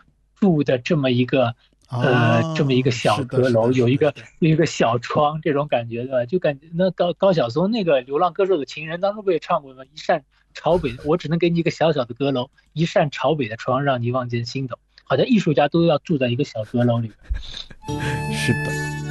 [0.43, 1.55] 住的这么一个
[1.89, 6.27] 呃哦这么一个小阁楼，有一个有一个小窗这种感觉，对吧？
[6.27, 9.85] 就感觉那高高晓松那个《流浪歌手的情人》当中不也唱过吗？
[9.85, 14.77] 一扇朝北， 我只能给你一个小小的阁楼，一扇朝北的窗，让你望见星斗。
[15.05, 17.13] 好像艺术家都要住在一个小阁楼里。
[18.35, 19.02] 是的。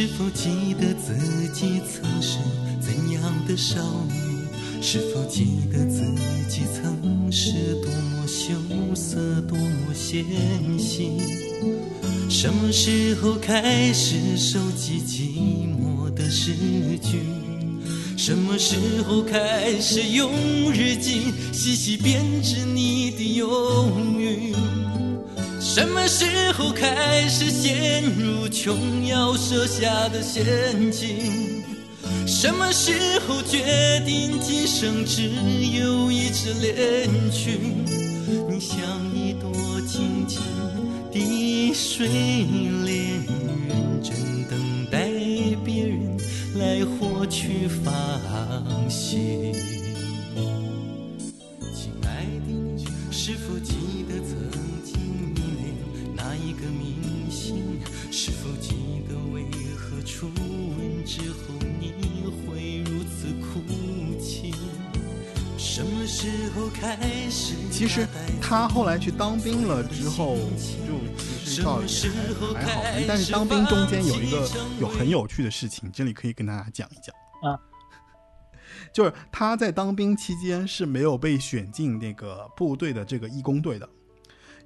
[0.00, 1.12] 是否记得自
[1.52, 2.38] 己曾是
[2.80, 4.46] 怎样的少女？
[4.80, 6.04] 是否记得自
[6.48, 8.54] 己曾是多么羞
[8.94, 10.24] 涩，多么纤
[10.78, 11.10] 细？
[12.30, 16.52] 什么时候开始收集寂寞的诗
[17.02, 17.18] 句？
[18.16, 20.30] 什么时候开始用
[20.72, 21.22] 日记
[21.52, 24.54] 细细编织你的忧郁？
[25.60, 30.44] 什么时候开始陷入琼瑶设下的陷
[30.90, 31.62] 阱？
[32.26, 32.92] 什么时
[33.26, 35.28] 候决定今生只
[35.76, 37.58] 有一支恋曲？
[38.48, 38.78] 你像
[39.14, 39.52] 一朵
[39.86, 40.40] 静静
[41.10, 42.06] 的睡
[42.84, 43.24] 莲，
[43.68, 45.10] 认真等待
[45.64, 46.16] 别人
[46.56, 47.90] 来获取芳
[48.88, 49.52] 心。
[51.74, 53.58] 亲爱的你，是否
[58.10, 59.44] 是否记得为
[59.76, 61.92] 何初吻之后你
[62.46, 63.60] 会如此哭
[64.20, 64.54] 泣？
[65.56, 66.96] 什么时候开
[67.30, 67.54] 始？
[67.70, 68.06] 其实
[68.40, 71.14] 他后来去当兵了之后，就
[71.44, 71.86] 其实倒也
[72.52, 74.48] 还还好，但是当兵中间有一个
[74.80, 77.58] 有很有趣的事情，这里可以跟大家讲一讲啊。
[78.92, 83.88] 就是他在当兵期间是没有被选进那个部队的这个义工队的，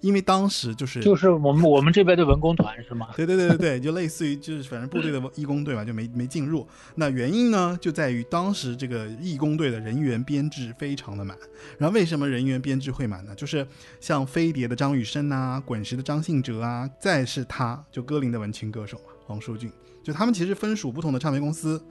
[0.03, 3.09] 因为当时就是就是我们 我们这边的文工团是吗？
[3.17, 6.67] 对对对对对，就类似于就是反正部队的义工队嘛，就没没进入。
[6.97, 11.35] 那原因呢，就在于当时这个义工队的人员编制非常的满。
[11.79, 13.35] 然后为什么人员编制会满呢？
[13.35, 13.67] 就是
[14.01, 19.71] 像飞碟的张雨生啊，滚石的张信哲啊，再是他就歌林的文青歌手嘛，黄舒骏，
[20.03, 21.83] 就他们其实分属不同的唱片公司，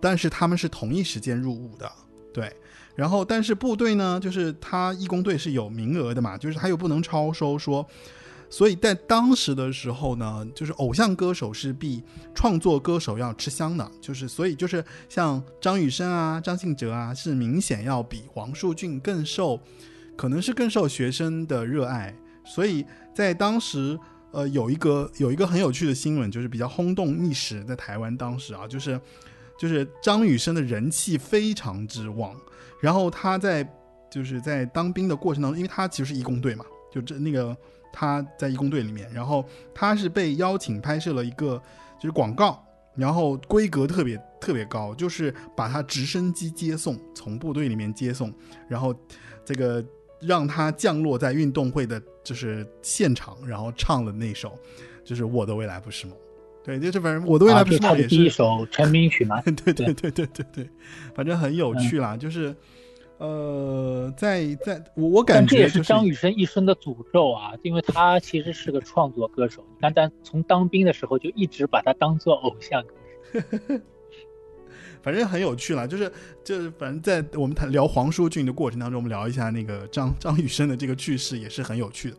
[0.00, 1.90] 但是他们是同一时间入伍的，
[2.32, 2.50] 对。
[2.98, 7.86] 然后，但是部队呢，就是他义工队是有名额的嘛，就是他又不能超收，说
[8.50, 12.02] 所以在当时的时候呢，就是偶像歌手是比
[12.34, 19.60] 创作歌手要吃香的，就是所以就是像张雨生啊、张信哲啊，是明显要比黄树俊更受，
[20.16, 22.12] 可能是更受学生的热爱。
[22.44, 22.84] 所以
[23.14, 23.96] 在当时，
[24.32, 29.00] 呃，有一个有一个很有趣的新闻，就是比较轰动一时，在台湾当时啊，就是
[29.56, 32.34] 就是张雨生的人气非常之旺，
[32.80, 33.68] 然后他在
[34.10, 37.56] 就是在当兵的过程当中，因为他其实是义工队嘛，就这那个。
[37.90, 39.42] 他在义工队里面，然后
[39.74, 41.60] 他是被邀请拍摄了一个
[41.98, 42.62] 就是广告，
[42.94, 48.32] 然后规格特别特别高，就是把他直升机接送，从部队里面接送，
[48.68, 48.94] 然后
[49.42, 49.84] 这个
[50.20, 54.56] 让他降落在运动会的就是现场，然后唱了那首
[55.02, 56.14] 就是《我的未来不是梦》。
[56.68, 59.40] 对，就是反正我的未来啊，不是是他的梦也是，第一首成名曲嘛。
[59.64, 60.68] 对对对对对对，
[61.14, 62.54] 反正很有趣啦，就是
[63.16, 69.64] 呃，在在我我感觉这也是张雨生一生的诅咒啊，因为他其实是个创作歌手。
[69.76, 73.80] 你看，但从当兵的时候就一直把他当做偶像歌手。
[75.00, 76.12] 反正很有趣啦，就是
[76.44, 82.16] 就是反正在我们谈聊黄舒骏的过程当中，我们聊一下那个张张雨生的这个趣事也是很有趣的，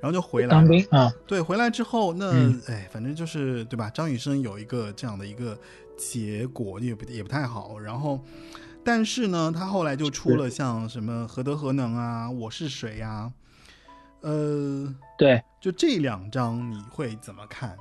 [0.00, 0.52] 然后就回来了。
[0.54, 3.90] 当兵啊，对，回来之后，那、嗯哎，反正就是对吧？
[3.90, 5.58] 张雨生有一个这样的一个
[5.96, 7.78] 结果，也不也不太好。
[7.78, 8.20] 然后，
[8.84, 13.32] 但是呢，他后来就出了像什么《何德何能》啊，《我是谁》呀，
[14.20, 17.76] 呃，对，就这两张你会怎么看？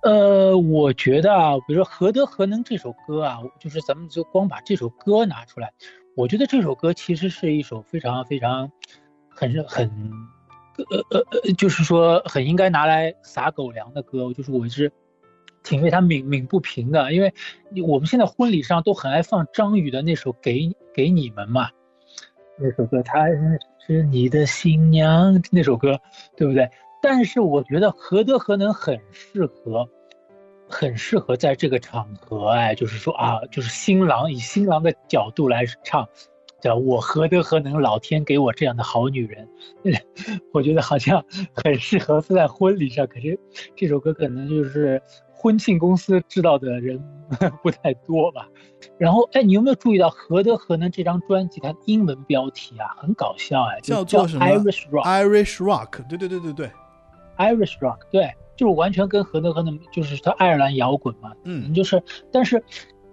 [0.00, 5.72] 呃，我觉得啊，比如说《何德何能》这首歌啊，就是咱们就光把这首歌拿出来，
[6.14, 8.70] 我觉得这首歌其实是一首非常非常
[9.38, 9.88] 很很
[10.90, 14.90] 呃呃呃，就是说很应该拿来撒狗粮的歌，就是我是
[15.62, 17.32] 挺为他鸣鸣不平的，因为
[17.86, 21.70] 我们现在婚礼上都很爱放张宇的那首《给给你们》嘛，
[22.58, 23.26] 那首歌他
[23.86, 26.00] 是你的新娘那首歌，
[26.36, 26.68] 对不对？
[27.00, 29.88] 但是我觉得何德何能很适合，
[30.68, 36.08] 很适合在这个场合，哎，就是说啊，就是新郎以新郎的角度来唱，
[36.60, 39.48] 叫我何德何能，老天给我这样的好女人，
[40.52, 41.24] 我觉得好像
[41.54, 43.06] 很适合在婚礼上。
[43.06, 43.38] 可是
[43.76, 45.00] 这首歌可能就是
[45.32, 47.00] 婚庆公司知道的人
[47.62, 48.48] 不太多吧。
[48.96, 55.04] 然后，哎，你有没有注意到《何德何能》这张专辑它的英文标题啊，很搞笑哎，叫叫做什么 Irish Rock。
[55.04, 56.70] Irish Rock，对对对对对
[57.36, 62.02] ，Irish Rock，对，就是完全跟何德何能，就是他爱尔兰摇滚嘛，嗯，就是，
[62.32, 62.62] 但是，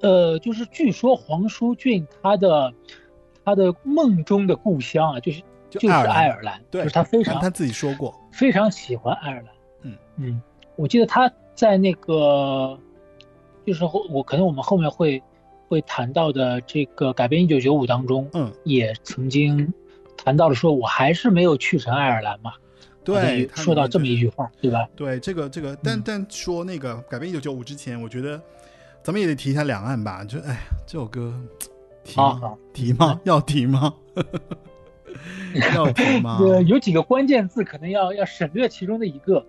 [0.02, 2.74] 呃，就是据说黄舒骏他的
[3.46, 9.48] 他的梦中的故乡啊，就是就是爱尔兰就是他非常他自己说过，非常喜欢爱尔兰，
[9.84, 10.42] 嗯嗯，
[10.76, 12.78] 我记得他在那个，
[13.66, 15.22] 就是后我可能我们后面会
[15.68, 19.72] 会谈到的这个改编一九九五当中，嗯，也曾经
[20.18, 22.54] 谈到了说，我还是没有去成爱尔兰嘛，
[23.04, 24.88] 对，说到这么一句话，对吧？
[24.96, 28.42] 对这个这个，但、嗯但说那个改编一九九五之前，我觉得
[29.04, 30.24] 咱们也得提一下两岸吧。
[30.24, 31.34] 就哎呀，这首歌
[32.06, 32.24] 提吗？
[32.24, 33.20] 好好提吗？
[33.26, 33.94] 要提吗？
[35.76, 36.38] 要提吗？
[36.44, 39.46] 呃，有几个关键字可能要要省略其中的一个。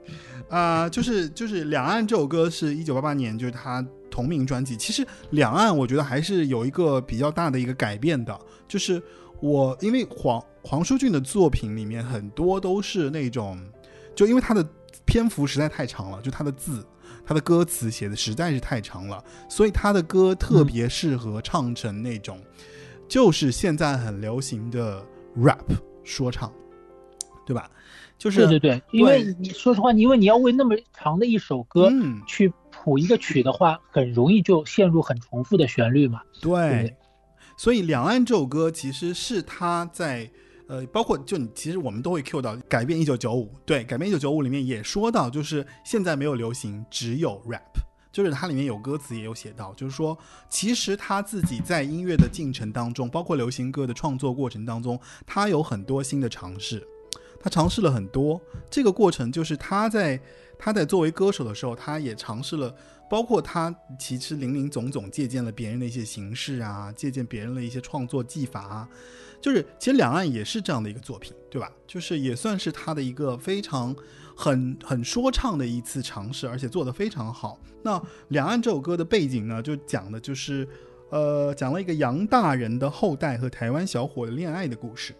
[0.49, 4.77] 啊、就是就是两岸这首歌是一九八八年，就是他同名专辑。
[4.77, 8.39] 其实两岸我觉得还是有一个比较大的一个改变的，
[8.69, 9.03] 就是
[9.41, 13.59] 我因为黄黄舒骏的作品里面很多都是那种，
[14.15, 14.65] 就因为他的
[15.05, 16.87] 篇幅实在太长了，就他的字。
[17.27, 22.41] 他的歌词写的实在是太长了，所以他的歌特别适合唱成那种，
[23.09, 25.05] 就是现在很流行的
[25.37, 25.65] rap
[26.05, 26.53] 说唱，
[27.45, 27.69] 对吧？
[28.17, 36.23] 就是对对对，因为你说实话，因为你要为那么长的一首歌嗯，去谱一个曲的话，很容易就陷入很重复的旋律嘛。
[36.41, 36.97] 对对对，
[37.59, 40.31] 所以《两岸》这首歌其实是他在
[40.69, 47.61] 呃，包括就你其实我们都会 Q 到改变一九九五，对，改变一九九五里面也说到，就是现在没有流行，只有 rap，
[48.11, 50.19] 就是它里面有歌词也有写到，就是说
[50.49, 56.87] 其实他自己在音乐的进程当中，包括流行歌的创作过程当中，他有很多新的尝试。
[57.39, 60.21] 他尝试了很多，这个过程就是他在
[60.59, 62.75] 他在作为歌手的时候，他也尝试了，
[63.09, 68.89] 包括他其实林林总总借鉴了别人的一些形式啊，借鉴别人的一些创作技法啊，
[69.41, 71.71] 就是其实两岸也是这样的一个作品，对吧？
[71.87, 73.95] 就是也算是他的一个非常
[74.37, 77.59] 很很说唱的一次尝试，而且做得非常好。
[77.83, 80.67] 那两岸这首歌的背景呢，就讲的就是
[81.11, 85.15] 呃讲了一个杨大人的后代和台湾小伙的恋爱的故事。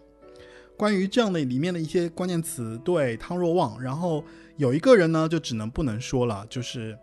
[0.75, 4.23] 关于这样的里面的一些关键词，对汤若望，然后
[4.57, 6.95] 有一个人呢，就只能不能说了，就是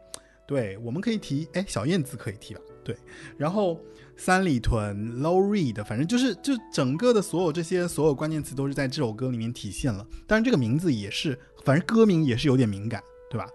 [0.46, 2.60] 对，我们可以提，哎，小燕子可以提吧？
[2.84, 2.96] 对，
[3.38, 3.80] 然后
[4.16, 10.06] 三里屯、Low Reed，反正就是就整个的所有这些所有关键词都是在这首歌里面体现了。
[10.26, 13.48] 但是这个名字也是，反正歌名也是有点敏感，对吧？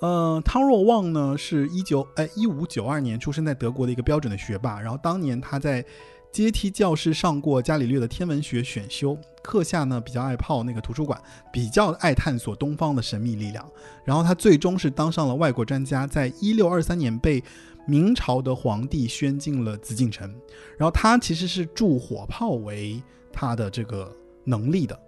[0.00, 5.82] 呃，汤若望呢是一九哎一五九二年出生在德国的一个标准的学霸，然后当年他在
[6.30, 11.18] 阶梯教室上过伽利略的天文学选修，课下呢比较爱泡那个图书馆，
[11.50, 13.66] 比较爱探索东方的神秘力量。
[14.04, 17.42] 然后他最终是当上了外国专家，在一六二三年被
[17.86, 20.28] 明朝的皇帝宣进了紫禁城。
[20.76, 23.02] 然后他其实是铸火炮为
[23.32, 24.14] 他的这个
[24.44, 24.98] 能力的，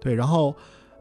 [0.00, 0.54] 对，然后。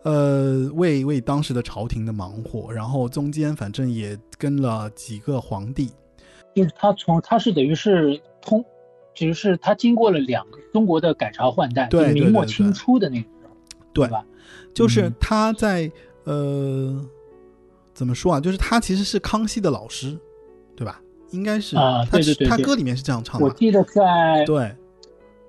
[0.04, 5.92] 呃，为为当时的朝廷的忙活，然后中间反正也跟了几个皇帝，
[6.56, 8.66] 就是他从他是等于是通，
[9.14, 13.56] 只是他经过了两个中国的改朝换代，对明末清初的那个时候，
[13.94, 14.26] 对吧？
[14.74, 15.92] 就是嗯他在、
[16.24, 17.08] 呃
[17.94, 18.40] 怎么说啊？
[18.40, 20.18] 就是他其实是康熙的老师？
[21.32, 23.46] 应该是啊对对对他歌里面是这样唱的。
[23.46, 24.76] 我记得在对，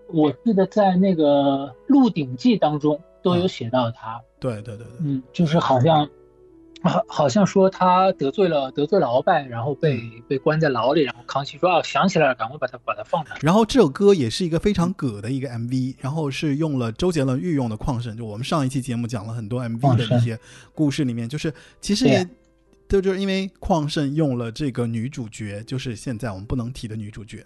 [0.09, 3.41] 我记得在那个《鹿鼎记》当中都嗯。
[3.41, 6.09] 有写到他，对对对对，嗯，就是好像，
[6.83, 10.23] 好好像说他得罪了得罪了鳌拜，然后被、嗯。
[10.29, 13.39] 被关在牢里，然后康熙说啊想起来了，赶快把他把他放出来。
[13.43, 20.39] 然后这首歌也是一个非常葛的一个 MV，然后是用了周杰伦御用的矿神，就我们上一期节目讲了很多 MV 的一些
[20.75, 22.27] 故事里面，就是其实也。
[22.89, 27.43] 就就是因为矿盛用了这个女主角，就是现在我们不能提的女主角，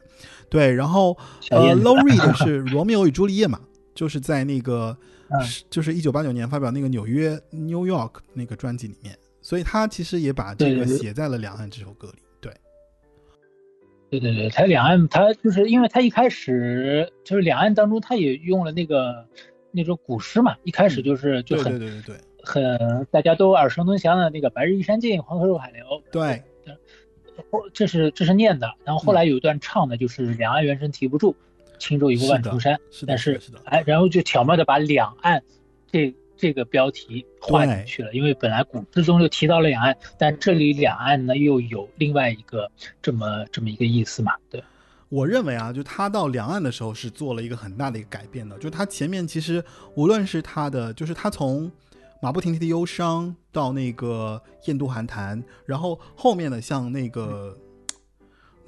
[0.50, 1.16] 对，然后
[1.50, 3.60] 呃小燕子，Low Reed 是《罗密欧与朱丽叶》嘛，
[3.94, 4.96] 就是在那个
[5.30, 5.38] 嗯
[5.70, 12.52] 就是一九八九年发表那个纽约 New York 那个专辑里面，所以他其实也把这个对对对写在了《两岸》这首歌里，对，
[14.10, 19.24] 对对对，他两岸他就是因为他一开始就是两岸当中他也用了那个
[19.70, 26.42] 那种古诗嘛，一开始就是就对很对对对对很大家都耳熟能详的那个“白日依山尽，黄河入海流”，对，
[27.50, 31.34] 后这是这是念的，然后后来有一段唱的就是“两岸猿声啼不住，
[31.78, 35.42] 轻舟已过万重山”，是的，但是的，是的，哎，然后就巧妙的把两岸
[35.90, 42.70] 这这个标题画进去了，因为本来古诗中就提到了两岸，但这里两岸呢又有另外一个
[43.02, 44.62] 这么这么一个意思嘛，对，
[45.08, 48.58] 我认为啊，就他到两岸的时候是做了一个很大的一个改变的。
[48.58, 49.62] 就他前面其实
[49.94, 51.70] 无论是他的，就是他从
[52.22, 57.56] 马不停蹄的忧伤到那个燕度寒潭，然后后面的像那个。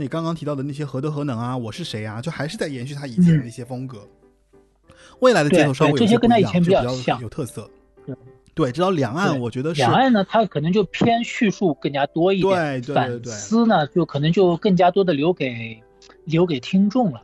[0.01, 3.99] 那刚刚提到的那些何德何能啊，我是谁啊，就还是在延续他以前的一些风格。
[5.19, 7.69] 未来的街头稍微这些跟他以前比较像有特色
[8.07, 8.15] 对。
[8.55, 15.83] 对，直到两岸，我觉得是两岸呢，它可能就偏叙述更加多一点，对对对反思呢就可能就更加多的留给
[16.25, 17.21] 留给听众了，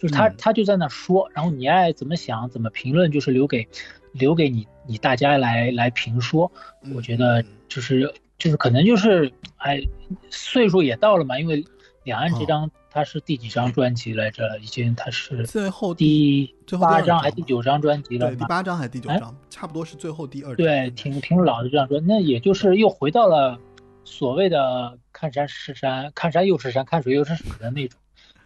[0.00, 3.68] 就是他、嗯他就在那说，然后你爱怎么想怎么评论，就是留给
[4.18, 6.50] 留给你你大家来来评说。
[6.94, 9.80] 我觉得嗯就是就是可能就是哎，
[10.30, 11.64] 岁数也到了嘛，因为
[12.04, 14.58] 两岸这哦张它是第几张专辑来着？
[14.60, 18.44] 已经它是最后第最后第八张还是第九张专辑了对第？
[18.46, 20.56] 八张还是第九张，差不多是最后第二张。
[20.56, 23.58] 对，挺挺老的这样说，那也就是又回到了
[24.04, 27.98] 所谓的看山是山，看山又是山，看水又是水的那种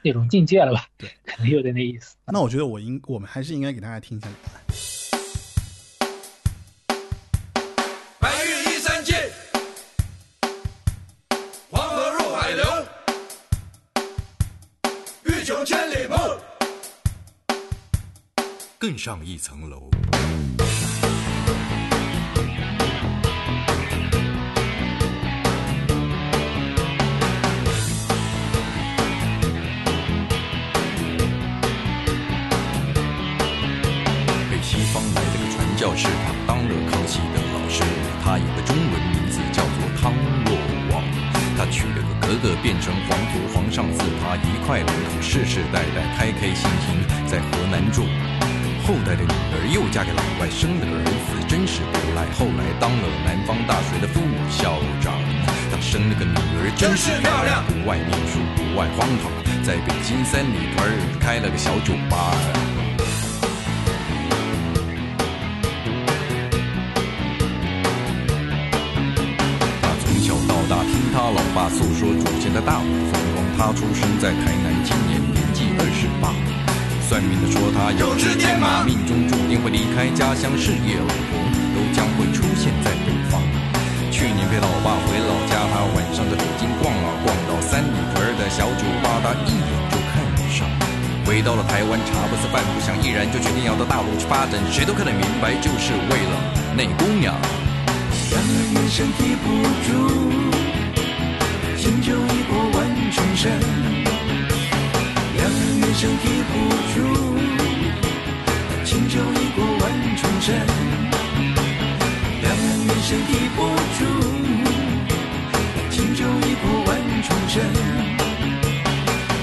[0.03, 0.87] 那种境界了吧？
[0.97, 2.17] 对， 可能有点那意思。
[2.27, 4.29] 那我觉得我应我们还是应该给大家听一下
[18.81, 19.90] 更上一层楼。
[34.48, 37.82] 北西方来了个传教士，他当了康熙的老师。
[38.24, 40.15] 他有个中文名字叫做汤
[40.47, 40.57] 若
[40.90, 41.05] 望，
[41.59, 48.07] 他娶了个格格变成皇祖，皇上赐他一块领土，世世代代开开心心在河南住。
[48.91, 52.27] 后代的女儿又嫁给老外，生了个儿子，真是不赖。
[52.35, 54.19] 后来当了南方大学的副
[54.51, 55.15] 校长，
[55.71, 59.31] 他生了个女儿，真是漂亮，不爱念书，不爱荒唐，
[59.62, 60.91] 在北京三里屯
[61.21, 62.35] 开了个小酒吧。
[69.81, 73.47] 他从小到大听他老爸诉说祖先的大武风光。
[73.57, 76.35] 他出生在台南，今年年纪二十八。
[77.11, 81.43] 算命的说他有只天马，命中注定会离开家乡，事业老婆
[81.74, 83.43] 都将会出现在北方。
[84.15, 90.23] 去年陪老爸回老家，他晚上在北京逛啊逛，到三里屯的小酒吧，他一眼就看
[90.55, 90.70] 上。
[91.27, 94.62] 回到了台湾，茶不思饭不想，毅然就决定要到大陆去发展。
[94.70, 96.39] 谁都看得明白，就是为了
[96.78, 97.35] 那姑娘。
[98.31, 99.91] 两岸猿声啼不住，
[101.77, 103.51] 轻舟已过万重山。
[105.41, 106.53] 两岸猿声啼不
[106.93, 106.95] 住，
[108.85, 109.83] 轻舟已过万
[110.19, 110.55] 重山。
[112.43, 113.59] 两岸猿声啼不
[113.97, 113.99] 住，
[115.89, 116.89] 轻舟已过万
[117.23, 117.57] 重山。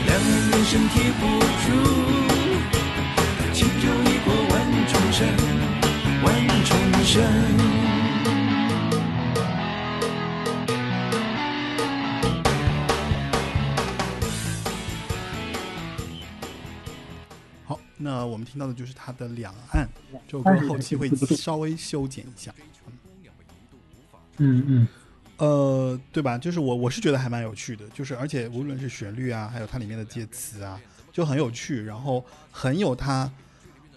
[0.05, 1.21] 两岸猿声啼不
[1.65, 1.65] 住，
[3.51, 4.55] 轻舟已过万
[4.87, 5.19] 重山，
[6.21, 6.25] 万
[6.63, 6.69] 重
[7.03, 7.86] 山。
[18.37, 19.83] 我们听到的就是它的《两岸》
[20.27, 22.53] 这首歌，后期会稍微修剪一下。
[24.37, 24.87] 嗯嗯，
[25.37, 26.37] 呃，对吧？
[26.37, 30.79] 就是我我是觉得还蛮有趣的，就是而且无论是旋律啊，还有它里面的介词啊，
[31.11, 33.31] 就很有趣，然后很有它，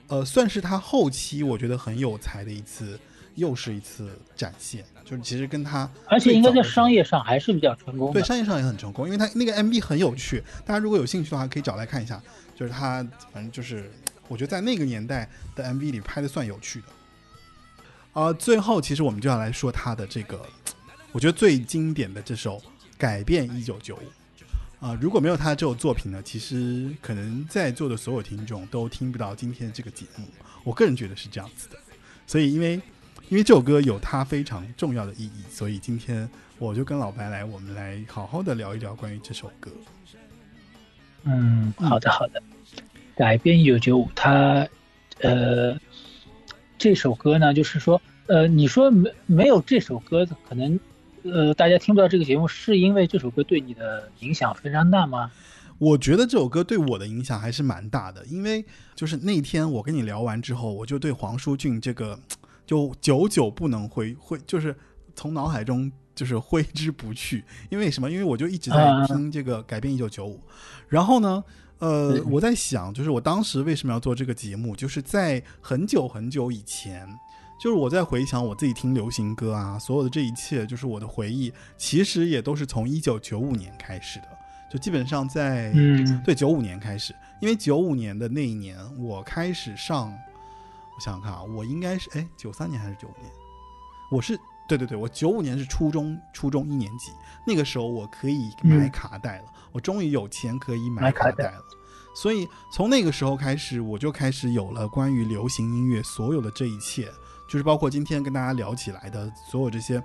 [0.06, 2.98] 呃，算是他后期我觉得很有才的一次
[3.34, 8.10] 又是一次展现，就是其实跟他而且应该在商业上还是比较成功。
[8.10, 12.18] 对商业上也很成功，因为他那个 MV 很有趣，大家如果有兴趣的话，可以找来看一下。
[12.56, 13.02] 就是他，
[13.32, 13.90] 反正就是
[14.30, 16.86] 我觉得在那个年代的 MV 里拍的算有趣的。
[18.12, 20.40] 啊、最后其实我们就要来说他的这个，
[21.10, 22.58] 我觉得最经典的这首
[22.96, 24.02] 《改变一九九五》
[24.86, 30.24] 啊，如果没有他这首作品呢，其实可能在座的所有听众都听不到今天这个节目。
[30.62, 31.76] 我个人觉得是这样子的，
[32.26, 32.74] 所以因为
[33.28, 36.28] 因为这首歌有它非常重要的意义，所以今天
[36.58, 39.70] 我就跟老白来，我们来好好的聊一聊关于这首歌。
[41.24, 42.42] 嗯，好的好的。
[43.20, 44.66] 改编一九九五，它
[45.20, 45.78] 呃
[46.78, 50.80] 这首歌呢，就是说呃，你说没没有这首歌，可能
[51.22, 55.30] 呃大家听不到这个节目，是因为这首歌对你的影响非常大吗？
[55.76, 58.64] 我觉得这首歌对我的影响还是蛮大的，因为
[58.94, 62.18] 就是那天我跟你聊完之后，我就对黄舒骏这个
[62.64, 64.74] 就久久不能挥挥，就是
[65.14, 67.44] 从脑海中就是挥之不去。
[67.68, 68.10] 因为什么？
[68.10, 70.40] 因为我就一直在啊听这个改编一九九五，
[70.88, 71.44] 然后呢，
[71.80, 77.08] 呃对，我在想，就是我当时为什么要做这个节目，就是在很久很久以前。
[77.62, 84.28] 就是我在回想我自己听流行歌啊，所有的这一切，就是我的回忆，其实也都是从一九九五年开始的。
[84.72, 93.30] 就基本上在嗯对，九五年开始，因为九五年的那一年，我开始上，我想想看啊，我应该是哎九三年还是九五年？
[94.10, 97.10] 我是对对对，我九五年是初中初中一年级，
[97.46, 101.62] 那个时候我可以买嗯卡带了，我终于有钱可以买买卡带了。
[102.14, 107.08] 所以从那个时候开始，我就开始有了关于流行音乐所有的这一切，
[107.48, 110.02] 就是包括今天跟大家聊起来的所有这些，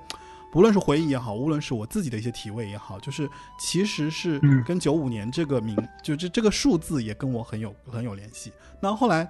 [0.52, 3.30] 不论是回忆也好，无论是我自己的一些体味也好，就是
[3.60, 8.54] 其实是嗯跟九五年这个名，就这这个数字也跟我很有很有联系。
[8.80, 9.28] 那后来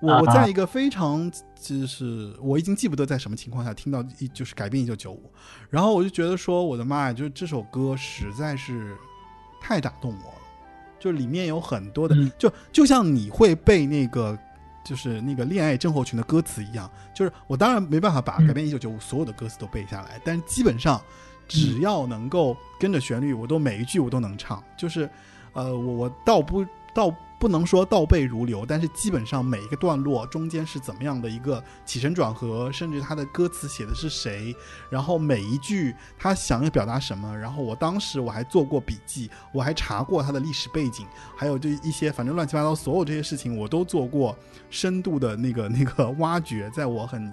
[0.00, 5.30] 我啊我在一个非常就是我已经记不得在什么情况下听到一就是改变一九九五，
[5.70, 8.96] 然后我就觉得说我的妈呀，就是这首歌实在是
[9.60, 10.40] 太打动我了，
[10.98, 14.38] 就里面有很多的，嗯就就像你会背那个。
[14.88, 21.02] 就是那个恋爱症候群的歌词一样，就是我当然没办法把嗯改变一九九五所有的歌词都背下来，但是基本上
[21.48, 24.62] 只要能够跟着旋律，我都每一句我都能唱。
[24.76, 25.10] 就是，
[25.54, 26.64] 呃，我我倒不
[26.94, 34.56] 倒不能说倒背如流，但是基本上每一个段落中间是怎么样的一个起承转合，甚至它的歌词写的是谁，
[34.88, 41.06] 然后每一句他想要表达什么，然后我当时我还做过笔记，我还查过他的历史背景，
[41.36, 44.34] 还有这一些反正乱七八糟所有这些事情我都做过
[44.70, 47.32] 深度的那个那个挖掘，在我很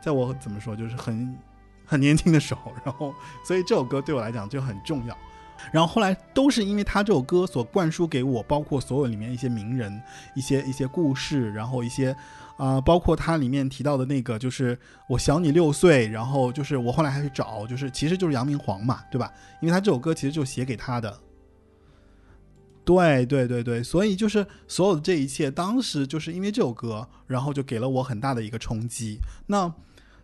[0.00, 1.36] 在我怎么说就是很
[1.84, 3.12] 很年轻的时候，然后
[3.44, 5.16] 所以这首歌对我来讲就很重要。
[5.72, 10.00] 然后后来都是因为他这首歌所灌输给我，包括所有里面一些名人、
[10.34, 12.14] 一些一些故事，然后一些
[12.56, 14.78] 啊、包括它里面提到的那个，就是
[15.08, 19.32] 我小你六岁，然后就是我后来还去找，就是其实就是杨明煌嘛，对吧？
[19.62, 21.18] 因为他这首歌其实就写给他的。
[22.84, 29.18] 对对对对，所以就是所有的这一切，当时就是因为这首歌，然后就给了我很大的一个冲击。
[29.46, 29.72] 那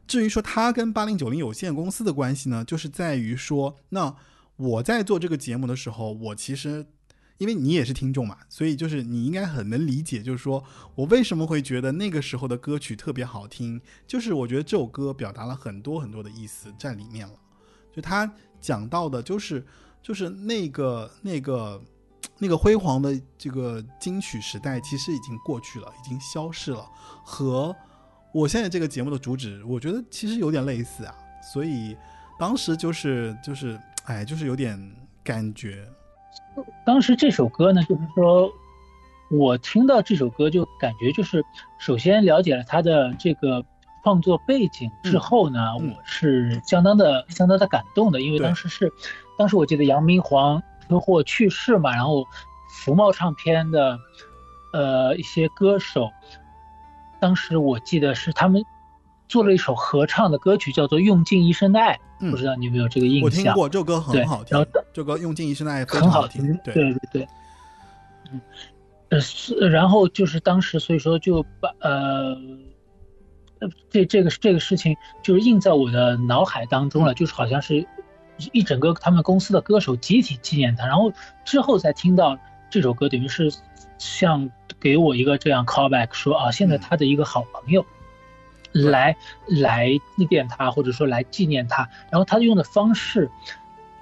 [0.06, 4.14] 至于说他跟八零九零有限公司的关系呢，就是在于说，那
[4.57, 6.87] 我在做这个节目的时候，我其实
[7.39, 10.65] 因为你也是听众嘛，所以就是你应该很能理解，就是说
[10.95, 17.35] 我为什么会觉得那个时候的歌曲特别好听，就是我觉得这首歌表达了很多很多的意思在里面了。
[17.93, 18.31] 就他
[18.61, 19.65] 讲到的，就是
[20.03, 21.83] 就是那个那个
[22.39, 26.87] 那个辉煌的这个金曲时代，其实已经过去了，已经消逝了，
[27.24, 27.74] 和
[28.33, 31.15] 我现在这个节目的主旨，我觉得其实有点类似啊。
[31.53, 31.97] 所以
[32.39, 34.78] 当时就是就是哎，就是有点
[35.24, 35.85] 感觉，
[36.85, 38.53] 当时这首歌呢，就是说
[39.31, 41.45] 我听到这首歌就感觉就是，
[41.78, 43.65] 首先了解了他的这个
[44.05, 48.93] 创作背景之后呢，嗯嗯我是相当的相当的感动的，因为当时是，
[49.37, 52.24] 当时我记得杨明煌车祸去世嘛，然后
[52.70, 53.99] 福茂唱片的
[54.73, 56.12] 呃一些歌手，
[57.19, 58.65] 当时我记得是他们
[59.28, 62.31] 做了一首合唱的歌曲，叫做《用尽一生的爱》，嗯。
[62.31, 63.24] 不知道你有没有这个印象？
[63.24, 67.28] 我听过这首歌很好听然后，这首歌用尽一生的爱很好听，，对，对对对，
[68.32, 68.40] 嗯，
[69.11, 72.36] 呃，是然后就是当时所以说就把呃，
[73.61, 77.86] 呃这这个这个事情就是印在我的脑海当中了，就是好像是
[78.53, 81.12] 一整个他们公司的歌手集体纪念他，然后
[81.44, 82.39] 之后再听到
[82.70, 83.53] 这首歌，等于是
[83.98, 86.81] 像给我一个这样 callback 说啊，现在嗯。
[86.81, 87.85] 他的一个好朋友。
[88.72, 89.16] 来
[89.47, 93.30] 来祭奠他，或者说来纪念他，然后他用的方式，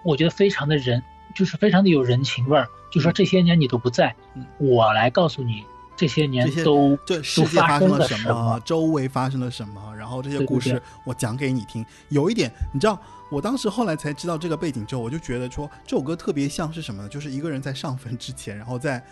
[0.03, 1.03] 我觉得非常的人，
[1.35, 2.67] 就是非常的有人情味儿。
[2.91, 5.65] 就说这些年你都不在，嗯我来告诉你
[5.97, 11.85] 这些年都这世界发发生了了什么，周围发生了什么，然然后这些故事我讲给你听。
[12.11, 13.01] 有一点，你知道，
[13.31, 17.09] 我当时后来才知道这个背景之后，我就觉得说这首歌特别像是什么呢？
[17.09, 19.03] 就是一个人在上坟之前，然后在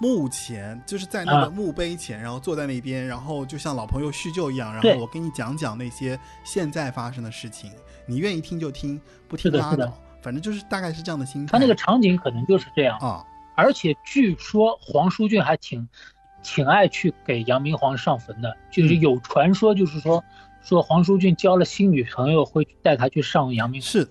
[0.00, 1.50] 墓前，就是在那个啊。
[1.50, 7.70] 墓碑前，然后坐在那边，然后就像老朋友叙旧一样，然后我给你讲讲那些现在发生的事情，
[8.06, 11.52] 你愿意听就听，不听拉倒，反正就是大概是这样的心态。
[11.52, 13.24] 他那个场景可能就是这样，啊，
[13.54, 15.86] 而且据说黄舒骏还挺
[16.42, 19.00] 挺爱去给杨明皇上坟的，就是嗯。
[19.00, 20.24] 有传说，就是说
[20.62, 23.86] 说黄舒骏交了新女朋友会带他去上杨明皇。
[23.90, 24.08] 是，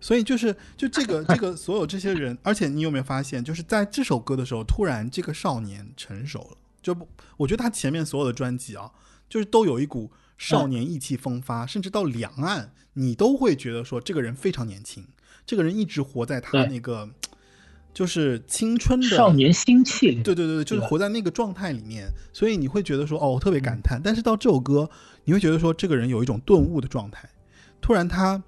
[0.00, 6.56] 所以就是就这个这个所有这些人，而且你有没有发现，就是在这首歌的时候，突然这个少年成熟了。
[6.80, 7.06] 就不，
[7.36, 8.90] 我觉得他前面所有的专辑啊，
[9.28, 15.04] 就是都有一股少年意气风发，甚至到两岸，你都会觉得说这个人非常年轻，
[15.44, 17.10] 这个人一直活在他那个
[17.92, 24.00] 就是青春的少年心气里，对对对对，就是活在那个状态里面，所以你会觉得说，哦，我特别感叹。
[24.02, 24.88] 但是到这首歌，
[25.24, 27.28] 你会觉得说，这个人有一种顿悟的状态，
[27.80, 28.40] 突然他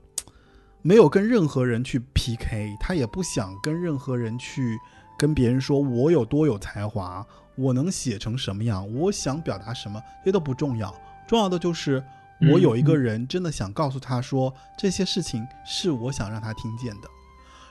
[0.83, 4.79] 没有跟任何人去 PK，他也不想跟任何人去
[5.19, 7.27] 跟别人说我有多有才华，
[7.57, 10.95] 我能写成什么样，我想表达什么，这些都不重要，
[11.29, 12.03] 重要的就是
[12.51, 17.09] 我有一个人真的想告诉他说，这些事情是我想让他听见的。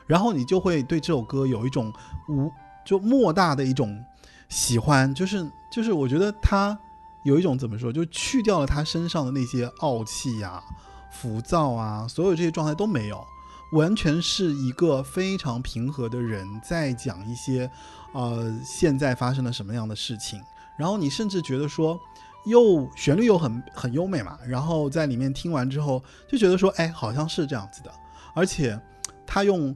[0.06, 1.92] 然后你就会对这首歌有一种
[2.28, 2.52] 无
[2.86, 4.04] 就莫大的一种
[4.50, 6.78] 喜欢，就是就是我觉得他
[7.24, 10.64] 有一种怎么说，就去掉了他身上的那些傲气呀、
[11.12, 13.26] 浮躁啊，所有这些状态都没有，
[13.72, 17.70] 完全是一个非常平和的人在讲一些
[18.14, 20.42] 呃现在发生了什么样的事情，
[20.78, 22.00] 然后你甚至觉得说。
[22.46, 27.92] 又旋律又很很优美嘛，然后在里面听完之后就觉得说，哎，好像是这样子的，
[28.34, 28.80] 而且
[29.28, 29.76] 他用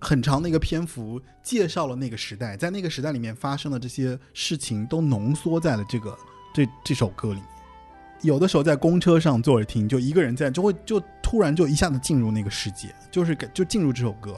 [0.00, 6.18] 很长的一个篇幅介绍了那个时代，在那个时代里面发生的这些事情都浓缩在了这个
[6.54, 7.42] 这这首歌里。
[8.22, 14.36] 有的时候在公车上坐着听，就一个人在，就会就突然就一下子进入那个世界，就是就进入这首歌，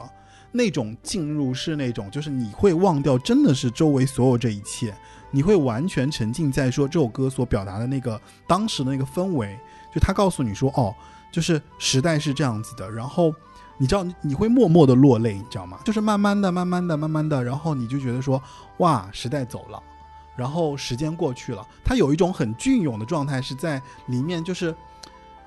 [0.51, 4.93] 那种进入是那种，就是你会忘掉真的是周围所有这一切，
[5.31, 9.57] 你会完全沉浸在说这首歌所表达的那个当时的那个氛围，
[9.93, 10.93] 就他告诉你说，哦，
[11.31, 13.33] 就是时代是这样子的，然后
[13.77, 15.77] 你知道你会默默的落泪，你知道吗？
[15.85, 18.41] 就是慢慢的、慢慢的、慢慢的，然后你就觉得说，
[18.77, 19.79] 哇，时代走了，
[20.35, 24.75] 然后时间过去了，他有一种很隽永的状态是在里面，就是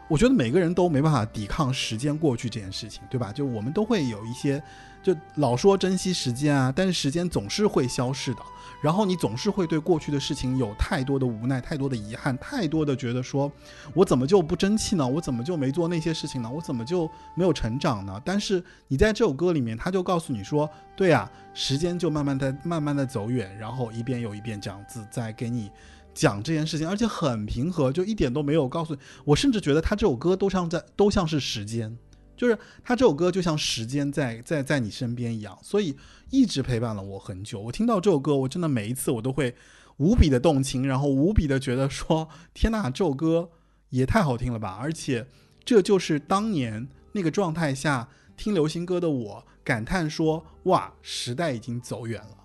[0.09, 3.33] 我觉得每个人都没办法抵抗时间过去这件事情，对吧？
[3.33, 4.63] 就我们都会有一些，
[5.03, 8.41] 就老说珍惜时间啊，但是时间总是会消逝的。
[8.81, 13.51] 然后你总是会对过去的事情有太多的无奈、太多的遗憾、太多的觉得说，
[13.93, 15.05] 我怎么就不争气呢？
[15.05, 16.49] 我怎么就没做那些事情呢？
[16.49, 18.23] 我怎么就没有成长呢？
[18.25, 25.69] 但是你在这首歌里面，他就告诉你说，对呀、时间就慢慢的、慢慢的走远，然后一遍又一遍这样子在给你
[26.15, 29.01] 讲这件事情，而且很平和，就一点都没有告诉你。
[29.25, 31.99] 我甚至觉得他这首歌都像在都像是时间，
[32.39, 35.95] 就是他这首歌就像时间在在在你身边一样，所以
[36.31, 37.61] 一直陪伴了我很久。
[37.61, 39.55] 我听到这首歌，我真的每一次我都会
[39.99, 43.51] 无比的动情，然后无比的觉得说，天呐，这首歌
[43.91, 44.79] 也太好听了吧！
[44.81, 45.27] 而且
[45.65, 52.37] 这就是当年那个状态下听流行歌的我感叹说，哇，时代已经走远了，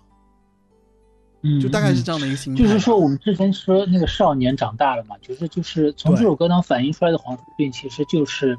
[1.42, 2.68] 嗯，就大概是嗯这样的一个心态吧。
[2.68, 8.58] 就是说，我们之前说那个少年长大了嘛，就是就是从这首歌当反映出来的黄舒骏，其实就是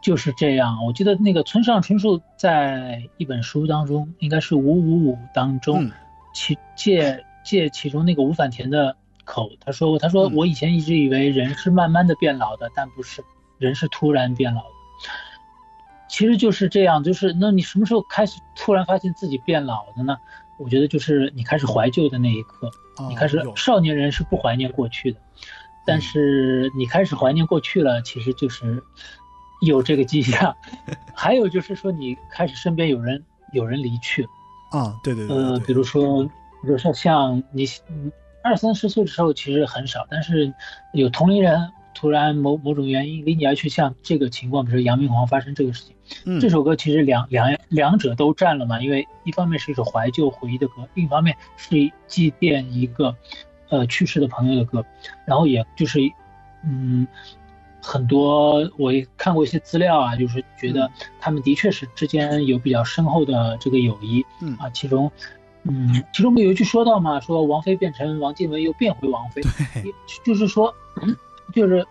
[0.00, 0.84] 就是这样。
[0.84, 5.92] 我记得那个村上春树在一本书当中，应该是五五五当中，嗯
[6.34, 13.24] 其借借其中那个吴反田的口，他说过，他说嗯我以前一直以为人是慢慢的变老的，但不是，
[13.58, 14.68] 人是突然变老的。
[16.08, 20.16] 其实就是这样，就是那你什么时候开始突然发现自己变老的呢？
[20.58, 22.70] 我觉得就是你开始怀旧的那一刻。
[22.96, 25.20] 哦你开始少年人是不怀念过去的，
[25.86, 28.82] 但是你开始怀念过去了，其实就是
[29.60, 30.54] 有这个迹象。
[31.14, 33.22] 还有就是说，你开始身边有人
[33.52, 34.26] 有人离去，
[34.70, 38.12] 啊，对对对呃，比如说，比如说像你嗯
[38.42, 40.52] 二三十岁的时候其实很少，但是
[40.92, 45.94] 有同龄人突然某某种原因离你而去，像这个情况，比如说杨明煌发生这个事情。
[46.24, 51.70] 嗯这首歌其实两两两者都占了嘛，因为一方面是一首怀旧回忆的歌，另一方面是
[52.06, 53.14] 祭奠一个
[53.68, 54.82] 呃去世的朋友的歌，
[55.26, 56.00] 然后也就是
[56.64, 57.06] 嗯
[57.90, 64.54] 很多我也看过一些资料啊，就是觉得他们的确是之间有比较深厚的这个友谊嗯。
[64.58, 65.10] 啊，其中
[65.62, 69.40] 嗯其中不有一句说到嘛，说王菲变成王靖雯又变回王菲，
[70.22, 70.74] 就是说，
[71.54, 71.86] 就是，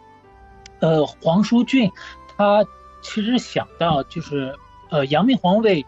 [0.81, 1.91] 呃，黄舒骏
[2.37, 2.63] 他
[3.01, 4.55] 其实想到就是，
[4.91, 5.83] 呃，杨明煌为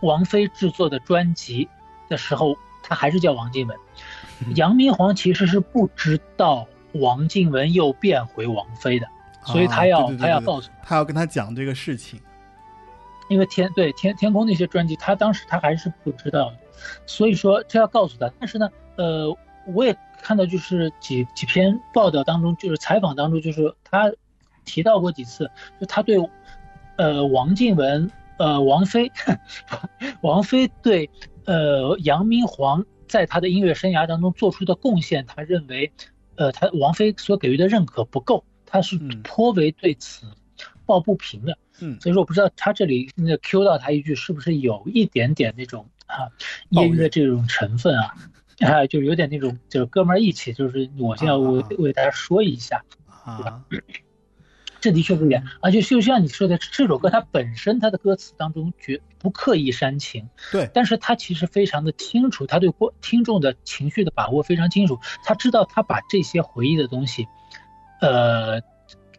[0.00, 1.68] 王菲制作的专辑
[2.08, 3.76] 的时候，他还是叫王靖雯。
[4.56, 6.66] 杨明皇其实是不知道
[7.00, 9.06] 王静文又变回王菲的，
[9.44, 12.20] 所以他要、他要告诉他要跟他讲这个事情。
[13.28, 16.58] 因为天对天天空那些专辑，他当时他还是不知道的，
[17.06, 18.30] 所以说这要告诉他。
[18.38, 19.36] 但是呢，呃，
[19.74, 24.12] 我也看到就是几几篇报道当中，就是采访当中，就是他
[24.64, 25.50] 提到过几次，
[25.80, 26.16] 就他对
[26.98, 28.08] 呃王静文
[28.38, 29.10] 呃王菲
[30.22, 31.10] 王菲对
[31.46, 35.92] 呃杨明煌在他的音乐生涯当中做出的贡献，他认为
[36.36, 40.26] 呃他王菲所给予的认可不够，他是嗯颇为对此
[40.84, 41.58] 抱不平的。
[41.80, 46.32] 嗯，所以说我不知道他这里那个 Q 到他一句是不是有一点点那种啊
[46.70, 48.14] 业余的这种成分啊，
[48.64, 52.82] 啊，就是有点那种就是哥们儿义气，就是我现在为啊为大家说一下，
[53.24, 53.62] 啊，
[54.86, 67.26] 这的确不一样，而且就像你说的，这首歌它本身它的歌词当中绝不刻意煽情，对，但是他其实非常的清楚，他对观听众的情绪的把握非常清楚，他知道他把这些回忆的东西，
[68.00, 68.60] 呃，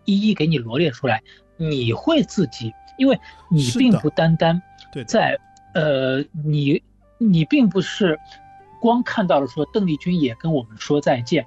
[0.06, 1.22] 一一给你罗列出来，
[1.58, 3.20] 你会自己，因为
[3.50, 4.62] 你并不单单
[5.06, 5.38] 在
[5.74, 6.82] 呃，你
[7.18, 8.18] 你并不是
[8.80, 11.46] 光看到了说邓丽君也跟我们说再见，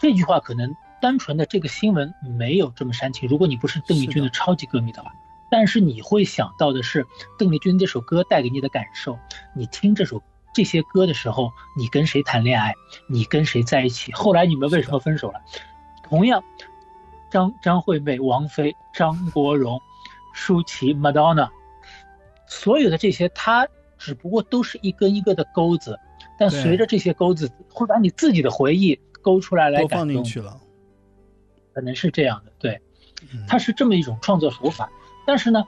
[0.00, 0.72] 这句话可能
[1.02, 5.12] 单纯的这个新闻没有这么煽情，如果你不是邓丽君的超级歌迷的话。
[5.50, 7.04] 但是你会想到的是
[7.38, 9.18] 邓丽君这首歌带给你的感受，
[9.54, 10.22] 你听这首
[10.54, 12.72] 这些歌的时候，你跟谁谈恋爱，
[13.06, 15.42] 你跟谁在一起，后来你们为什么分手了？
[16.04, 16.42] 同样，
[17.30, 19.78] 张张惠妹、王菲、张国荣、
[20.32, 21.50] 舒淇、Madonna，
[22.46, 23.66] 所有的这些，它
[23.98, 25.98] 只不过都是一根一个的钩子，
[26.38, 30.58] 但随着这些钩子会把你自己的回忆勾出来来感动，放进去了。
[31.72, 32.80] 可能是这样的，对。
[33.32, 34.90] 嗯它是这么一种创作手法。
[35.24, 35.64] 但是呢，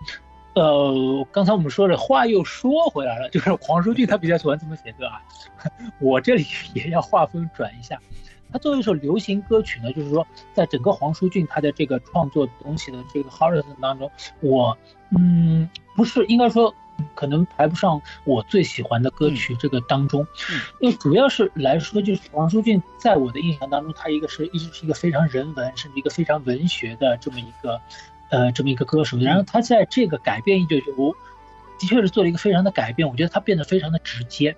[0.55, 5.23] 呃，刚才我们说了，话又说回来了，就是黄舒骏他比较喜欢这么写歌啊。
[6.01, 6.45] 我这里
[6.75, 8.01] 也要划分转一下，
[8.53, 14.11] 它作为一首流行歌曲呢，就是说，在整个黄舒骏他的这个创作东西的这个 horizon 当中，
[14.41, 14.77] 我
[15.17, 16.75] 嗯不是应该说。
[17.15, 27.81] 可能排不上我最喜欢的歌曲这个当中，嗯因为主要是来说，就是王书俊在我的印象当中，他一个是一直是一个非常人文，甚至一个非常文学的这么一个，
[28.31, 29.17] 呃，这么一个歌手。
[29.19, 31.15] 然后他在这个改变一九九五，
[31.79, 33.09] 的确是做了一个非常的改变。
[33.09, 34.57] 我觉得他变得非常的直接。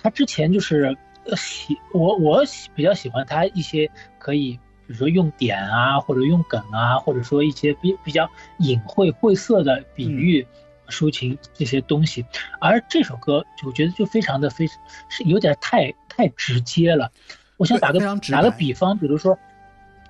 [0.00, 4.52] 他之前就是呃喜我我喜比较喜欢他一些可以，
[4.86, 10.46] 比如说用点啊，或者用梗啊，或者说一些比比较隐晦晦涩的比喻。
[10.88, 12.24] 抒情这些东西，
[12.60, 17.10] 而这首歌我觉得就非常的非是有点太太直接了。
[17.56, 18.00] 我想打个
[18.30, 19.38] 打个比方，比如说，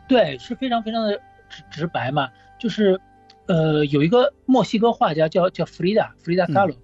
[0.07, 3.01] 对，是非常非常的直直白嘛，就是
[3.47, 6.77] 呃有一个墨西哥画家叫叫弗里达弗里达嗯卡罗，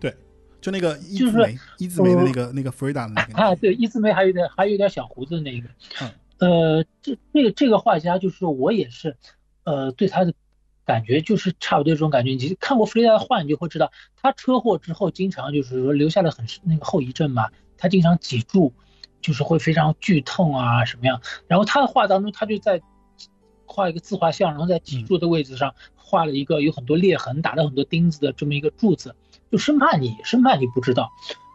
[0.00, 0.14] 对，
[0.60, 5.68] 就那个一就是字眉，一字眉的呃那个那个弗里达的那个，啊，对，一字眉还有点还有点小胡子的那个，
[6.00, 6.10] 嗯。
[6.38, 9.16] 呃，这这个这个画家就是我也是，
[9.62, 10.34] 呃，对他的
[10.84, 12.32] 感觉就是差不多这种感觉。
[12.32, 17.48] 你看过弗雷达的画，你就会知道，他车祸之后经常就是说留下了很那个后遗症嘛，
[17.78, 18.72] 他经常脊柱
[19.20, 21.20] 就是会非常剧痛啊什么样。
[21.46, 22.80] 然后他的画当中，他就在
[23.66, 29.14] 画一个自画像，然后在脊柱的位置上画了一个有很多裂痕、打了很多钉子的这么一个柱子，
[29.50, 31.10] 就生怕你生怕你不知道。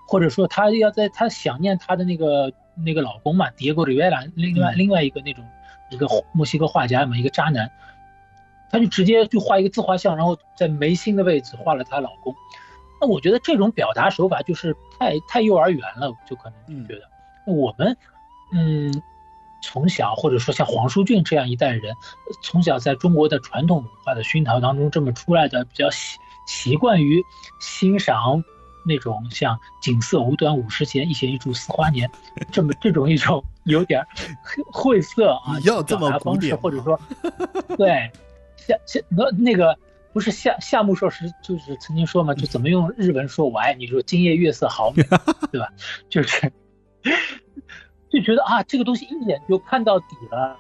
[0.10, 2.54] 或者说他要在他想念他的那个
[2.86, 5.44] 那个老公嘛，迪戈里维拉，另外嗯另外一个那种
[5.92, 7.70] 一个墨西哥画家嘛，一个渣男，
[8.72, 12.36] 他就直接就画一个自画像，然后在眉心的位置画了她老公。
[13.00, 17.02] 那我觉得这种表达手法就是太太幼儿园了，就可能觉得。
[17.46, 17.96] 那我们
[18.52, 19.04] 嗯
[19.62, 26.18] 从小或者说像黄舒骏这样一代人，呃从小在中国的传统文化的熏陶当中这么出来的，比较习
[26.48, 27.24] 习惯于
[27.60, 28.44] 欣赏
[28.86, 32.10] 那种像“锦瑟无端五十弦，一弦一柱思花年”
[32.52, 34.08] 这么 这种一种有点儿
[34.72, 37.00] 晦涩啊要这么表达方式，古典 或者说
[37.78, 38.10] 对
[38.58, 39.78] 夏夏那那个
[40.12, 45.04] 不是夏夏目漱石就是曾经说嘛，就怎么用日文说我爱你，说今夜月色好美，
[45.52, 45.70] 对吧？
[46.10, 46.52] 就是
[48.10, 50.58] 就觉得啊，这个东西一眼就看到底了。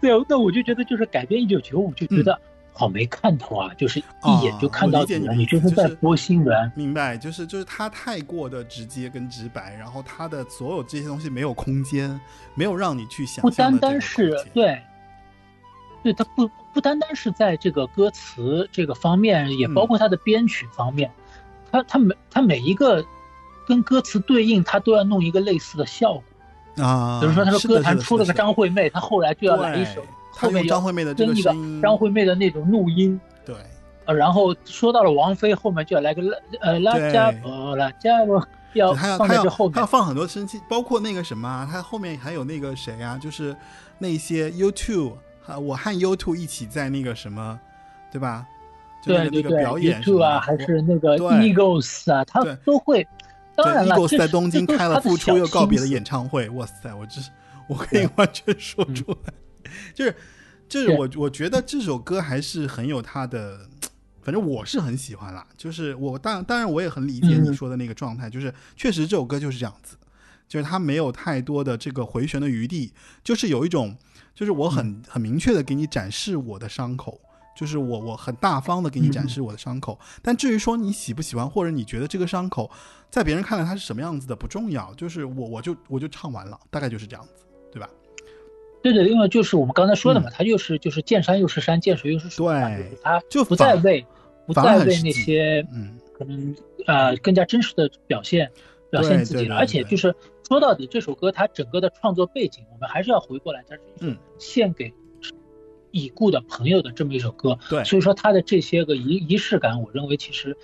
[0.00, 2.40] 对，那我就觉得就是改编一九九五，就觉得
[2.72, 6.72] 好没看头啊，就是一眼就看到底你你就是在播新闻。
[6.76, 12.18] 明白，就是就是他太过的直接跟直白，然后他的所有这些东西没有空间，
[12.54, 14.80] 没有让你去想不单单是对，
[16.02, 21.10] 对，它不不单单是在这个歌词这个方面，也包括它的编曲方面，
[21.70, 23.04] 它它每它每一个
[23.66, 26.22] 跟歌词对应，它都要弄一个类似的效果。
[26.84, 30.00] 啊，比如说，他说歌坛出了个，张惠妹，他后来就要来一首
[30.30, 31.52] 后面要张惠妹的这跟一个
[31.82, 33.20] 张惠妹的那种怒音。
[33.44, 33.56] 对，
[34.04, 38.40] 呃，然后说到了王菲，后面就要来个拉呃拉加波拉加波，
[38.74, 39.74] 要他要放他要在这后面。
[39.74, 43.56] 他要放很多声器，包括那个什么啊，他后面还有那个谁啊，就是
[43.98, 45.14] 那些 YouTube
[45.48, 47.58] 啊，我和 YouTube 一起在那个什么，
[48.12, 48.46] 对吧？
[49.02, 53.06] 就那个那个表演什么，YouTube 啊，还是那个对 Eagles 啊，他对都会。
[53.56, 57.30] 当对然了，，Eagles 在东京开了复出又告别的演唱会，哇塞，我这是
[57.68, 59.32] 我可以完全说出来，
[59.94, 60.14] 就是
[60.68, 63.60] 就是我我觉得这首歌还是很有它的，
[64.20, 65.46] 反正我是很喜欢啦。
[65.56, 69.96] 就是我当然当然我也很理解你嗯说的那个状态，就是确实这首歌就是这样子，
[70.48, 72.92] 就是它没有太多的这个回旋的余地，
[73.22, 73.96] 就是有一种
[74.38, 77.20] 就是我很很明确的给你展示我的伤口。
[77.56, 82.70] 就是我，我很大方的给你展示我的伤口，但至于说你喜不喜欢，或者你觉得这个伤口
[83.10, 87.90] 在别人看来它是什么样子的不重要，就是我我就我就唱完了，大概就是这样子，对吧？
[88.80, 94.06] 对对，因为就是我们刚才说的嘛，它又是就是见山又是山，见水又是水对就是它就不再为
[94.46, 96.54] 不再为那些嗯，可能
[96.86, 98.48] 呃更加真实的表现
[98.88, 100.14] 表现自己了，而且就是
[100.48, 104.16] 说到底，这首歌它整个的创作背景，我们还是要回过来，它是一首嗯。
[104.38, 104.94] 献给
[105.90, 107.84] 已故的朋友的这么一首歌，对。
[107.84, 110.56] 所以说它的这些个仪仪式感，我认为其实，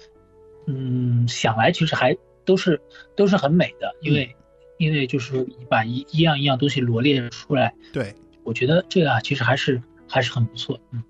[0.66, 2.16] 嗯，想来其实还
[2.46, 2.80] 都是
[3.14, 4.34] 都是很美的，因为、
[4.78, 8.14] 因为就是把一一样一样东西罗列出来，对。
[8.42, 11.02] 我觉得这个啊其实还是还是很不错，嗯。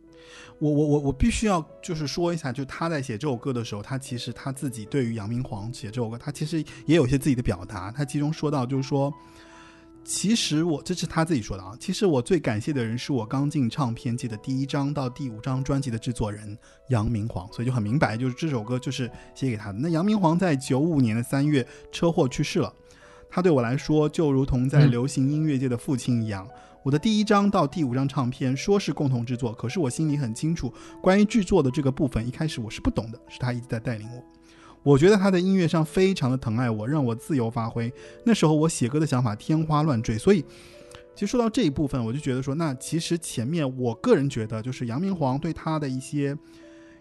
[0.59, 7.90] 我我我我必须要就是说一下，就他在写这首歌的时候，他其实他自己对于杨明煌写这首歌，他其实也有一些自己的表达。
[7.90, 9.12] 他其中说到就是说，
[10.05, 16.56] 其实我这是他自己说的啊，其实我最感谢的人是我刚进唱片界的第一张到第五张专辑的制作人
[16.89, 19.78] 杨明煌，所以就很明白，就是这首歌就是写给他的。
[19.78, 22.72] 那杨明煌在九五年的三月车祸去世了，
[23.28, 26.48] 他对我来说就如同在嗯流行音乐界的父亲一样。
[26.85, 30.70] 我的第一张到第五张唱片说是共同制作，可是我心里很清楚，
[31.01, 34.23] 关于制作的这个部分，一开始我是不懂的，是他一直在带领我。
[34.82, 37.90] 我觉得他在音乐上非常的疼爱我，让我自由发挥。
[38.23, 40.44] 那时候我写歌的想法天花乱坠，所以
[41.15, 46.36] 其实说到这一部分，我就觉得说，那其实前面我个人觉得，就是杨明皇对他的一些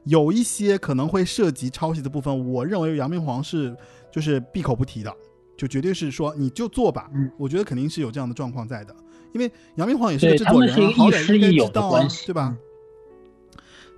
[0.06, 3.76] 有一些可能会涉及抄袭的部分，我认为杨明皇是
[4.10, 5.14] 就是闭口不提的，
[5.58, 7.12] 就绝对是说你就做吧。
[7.14, 8.96] 嗯我觉得肯定是有这样的状况在的，
[9.34, 12.58] 因为杨明煌也是个对制作人、是一个好歹应该亦师亦友知道啊的关，系，对吧嗯？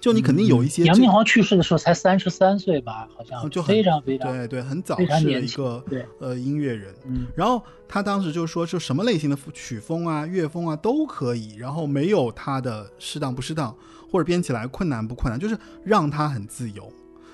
[0.02, 6.94] 就你肯定有一些这杨明煌去世的时候才三十三岁吧，好像嗯就非常非常对对，很早非常逝的一个对呃音乐人。
[7.06, 13.76] 嗯然后他当时就说，就什么类型的曲风啊、乐风啊都可以，然后没有他的适当不适当，
[14.12, 16.92] 或者编起来困难不困难，就是让他很自由。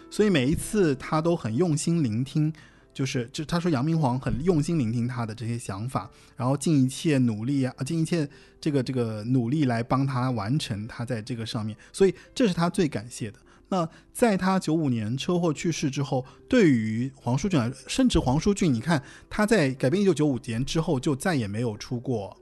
[0.09, 2.53] 所以每一次他都很用心聆听，
[2.93, 8.27] 就是就他说杨明煌很用心聆听他的这些想法，然后尽一切努力啊，尽一切
[8.59, 13.39] 这个这个努力来帮他完成他在这个上面，所以这是他最感谢的。
[13.69, 22.35] 那在他九五年车祸去世之后，对于黄舒骏来，甚至黄舒骏，你看他在改编一九九五年之后就再也没有出过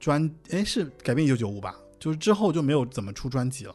[0.00, 1.74] 专，哎，是改编一九九五吧？
[2.00, 3.74] 就是之后就没有怎么出专辑了。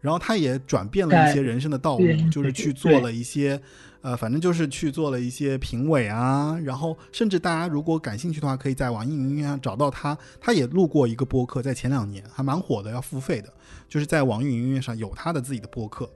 [0.00, 3.60] 然后他也转变了一些人生的道路，就是去做了一些，
[4.00, 13.52] 呃，反正就是去做了一些评委啊，然后甚至大家如果感兴趣的话，可以在网易云音乐上找到他，他也录过一个播客，在前两年还蛮火的，要付费的，
[13.88, 16.08] 就是在网易云音乐上有他的自己的播客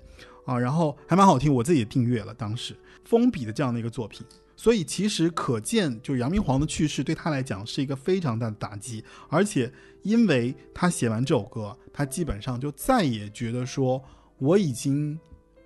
[0.45, 4.25] 啊，然后还蛮好听，我自己也订阅了，当时封笔的这样的一个作品。
[4.63, 9.69] 所以其实可见，就杨明皇的去世对他来讲是一个非常大的打击，而且
[10.05, 14.01] 因为他写完这首歌，他基本上就再也觉得说
[14.39, 15.19] 我已经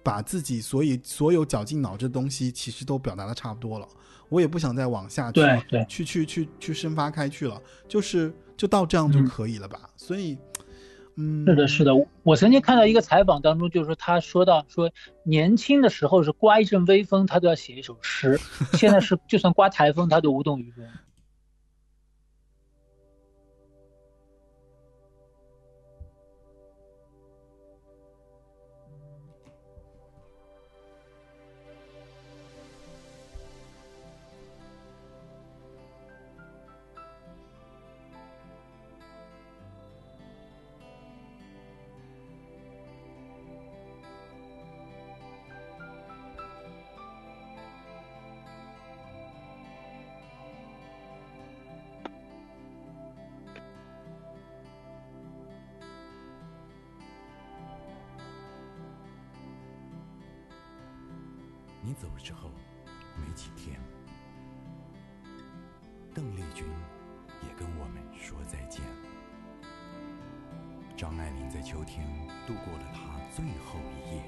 [0.02, 3.86] 把自己所以所有绞尽脑汁的东西，其实都表达的差不多了，
[4.30, 5.84] 我也不想再往下去对对。
[5.86, 9.90] 去去去去深发开去了，就是就到这样就可以了吧。
[9.94, 10.38] 所以，
[11.16, 11.92] 嗯，是的，是的。
[12.22, 14.90] 我曾经看到一个采访当中，就是说他说到说，
[15.24, 18.36] 年轻的时候是刮一阵微风，他都要写一首诗；
[18.76, 20.84] 现在是就算刮台风，他都无动于衷。
[61.86, 62.50] 你走之后，
[63.14, 63.78] 没几天，
[66.12, 66.66] 邓丽君
[67.44, 68.82] 也跟我们说再见。
[70.96, 72.04] 张爱玲在秋天
[72.44, 74.24] 度过了她最后一夜。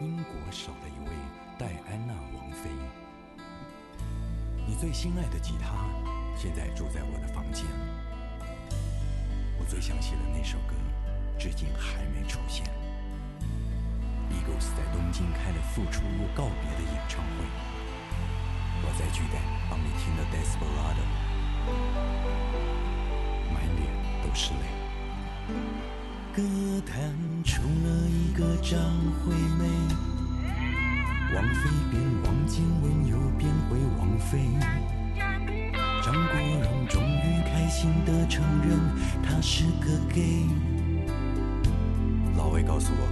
[0.00, 1.10] 英国少了一位
[1.58, 2.70] 戴安娜王妃，
[4.64, 5.90] 你最心爱的吉他，
[6.36, 7.66] 现在住在我的房间。
[9.58, 10.76] 我最想写的那首歌，
[11.36, 12.64] 至今还没出现。
[14.76, 17.38] 在东京开了复出又告别的演唱会，
[18.82, 19.34] 我在巨蛋
[19.70, 21.04] 帮你听了《Desperado》，
[23.52, 23.80] 满脸
[24.22, 24.62] 都是泪。
[26.34, 26.42] 歌
[26.86, 26.92] 坛
[27.44, 27.68] 出了
[28.08, 28.80] 一个张
[29.20, 29.60] 惠妹，
[31.34, 31.60] 王菲
[31.90, 31.94] 变
[32.24, 34.48] 王靖雯，又变回王菲。
[36.02, 38.80] 张国荣终于开心地承认
[39.22, 40.48] 他是个 gay。
[42.36, 43.06] 老魏告诉我，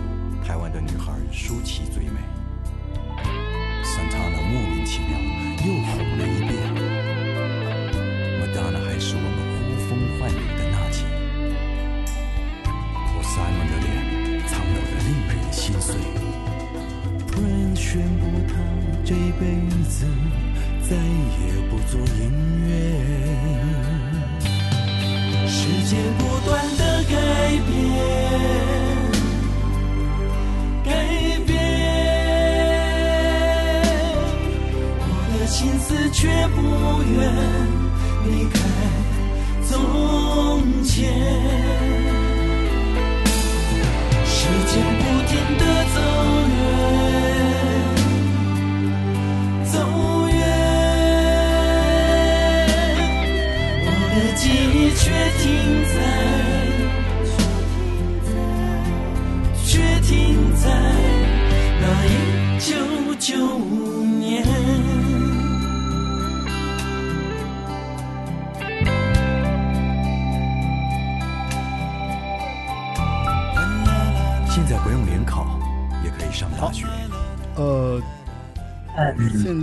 [0.44, 2.20] 台湾的女孩舒淇最美。
[3.82, 5.18] 沈畅呢莫名其妙
[5.66, 6.89] 又红了一遍。
[36.20, 36.60] 却不
[37.02, 37.34] 愿
[38.26, 38.60] 离开
[39.66, 41.59] 从前。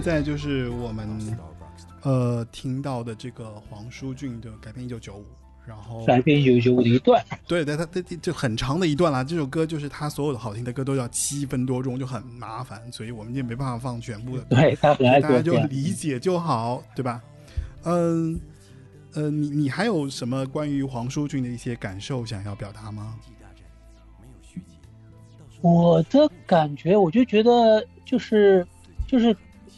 [0.07, 1.37] 在就是我们
[2.03, 5.25] 呃听到的这个黄舒骏的改编一九九五，
[5.65, 9.21] 然后改编一九九五的一段，对对，他他就很长的一段啦。
[9.21, 15.57] 这首歌就是他所有的好听的歌都要七分多钟，就很麻烦，所以我们也没办法放全部的歌， 对他很爱大家就。
[15.63, 17.21] 理解就好，对吧？
[17.83, 18.39] 嗯
[19.13, 23.13] 呃，你你还有什么关于黄舒骏的一些感受想要表达吗？
[25.59, 28.65] 我的感觉，我就觉得就是
[29.05, 29.35] 就是，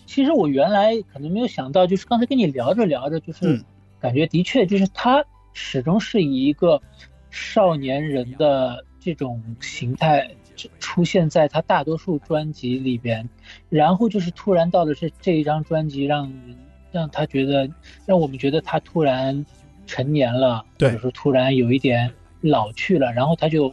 [0.09, 3.63] 其实我原来可能没有想到，就是刚才跟你聊着聊着，就是嗯
[3.99, 5.23] 感觉的确就是他
[5.53, 6.81] 始终是以一个
[7.29, 10.31] 少年人的这种形态
[10.79, 13.29] 出现在他大多数专辑里边，
[13.69, 16.57] 然后就是突然到了这这一张专辑，让人
[16.91, 17.69] 让他觉得
[18.07, 19.45] 让我们觉得他突然
[19.85, 22.11] 成年了，对或者说突然有一点
[22.41, 23.71] 老去了，然后他就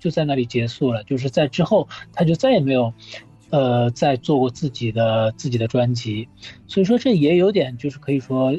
[0.00, 2.92] 就在那里结束了，就是在之后他就再也没有。
[3.50, 6.28] 呃，在做过自己的自己的专辑，
[6.66, 8.54] 所以说这也有点就是可以说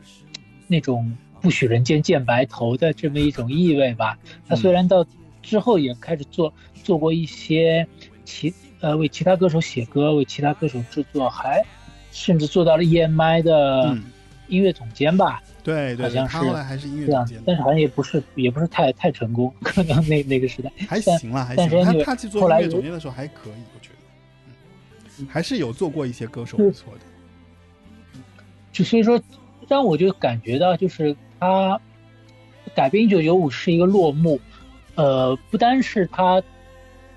[0.68, 4.18] 那种不许人间见白头的这么一种意味吧。
[4.47, 5.05] 他虽然到
[5.41, 6.53] 之后也开始做
[6.84, 7.85] 做过一些
[8.26, 11.64] 其呃为其他歌手写歌，为其他歌手制作，还
[12.11, 14.03] 甚至做到了 EMI 的嗯
[14.47, 20.72] 音乐总监吧，对对对，好像是他后来还是音乐这样总监，，子但是好像也不是也不是太太成功，可能那那个时代。
[20.88, 21.84] 还行了，还但行。
[21.84, 23.97] 他他去做音后来有乐总监的时候还可以，我觉得，嗯，
[25.30, 28.22] 还是有做过一些歌手不错的。
[28.72, 29.19] 就所以说，
[29.68, 31.80] 让我就感觉到，就是他
[32.76, 34.39] 改编一九九五是一个落幕，
[34.95, 36.41] 呃，不单是他，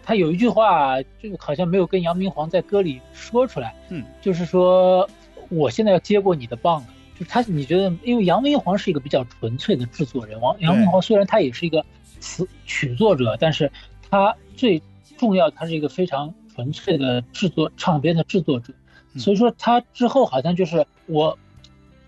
[0.02, 5.08] 他有一句话，就好像没有跟杨明皇在歌里说出来，嗯，就是说
[5.50, 6.88] 我现在要接过你的棒了。
[7.18, 11.84] 就他，你觉得，因为杨明皇是一个比较纯粹的制作人，王杨明皇虽然他也是一个
[12.18, 13.70] 词曲作者，但是
[14.10, 14.80] 他最
[15.18, 18.72] 重要，他是一个非常纯粹的制作唱片的制作者。
[19.14, 21.36] 嗯所以说他之后好像就是我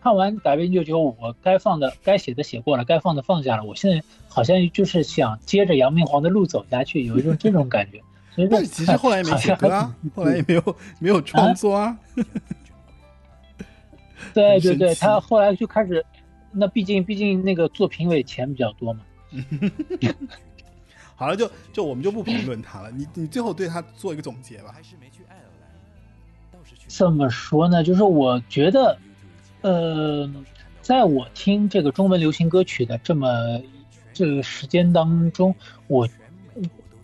[0.01, 3.65] 看完改编一九九五，我该放的、该写的写过了，该放的放下了。
[3.65, 8.01] 我现在好像就是想接着杨明皇的路走下去，有一种这种感觉。
[8.35, 11.99] 所以说但是其实后来也没写歌啊，后来也没有没有创作啊。
[14.33, 16.05] 对对对，他后来就开始，
[16.53, 19.01] 那毕竟毕竟那个做评委钱比较多嘛。
[21.23, 22.91] 好了，就就我们就不评论他了。
[22.91, 24.75] 你你最后对他做一个总结吧。
[26.89, 28.99] 怎么说呢，就是我觉得，
[29.61, 30.29] 呃，
[30.81, 33.63] 在我听这个中文流行歌曲的这么
[34.13, 35.55] 这个时间当中，
[35.87, 36.09] 我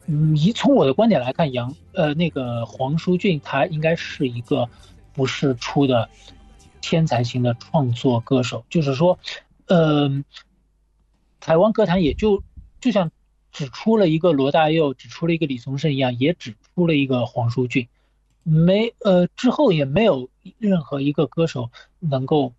[0.06, 4.68] 嗯，以从我的观点来看，杨呃那个黄舒骏他应该是一个
[5.12, 6.10] 不是出的
[6.80, 9.16] 天才型的创作歌手，就是说，
[9.68, 10.24] 呃，
[11.38, 12.42] 台湾歌坛也就
[12.80, 13.12] 就像
[13.52, 17.88] 只出了一个罗大佑，只出了一个李宗盛一样，也只出了一个黄舒骏。
[18.42, 22.54] 没呃，之后也没有任何一个歌手能够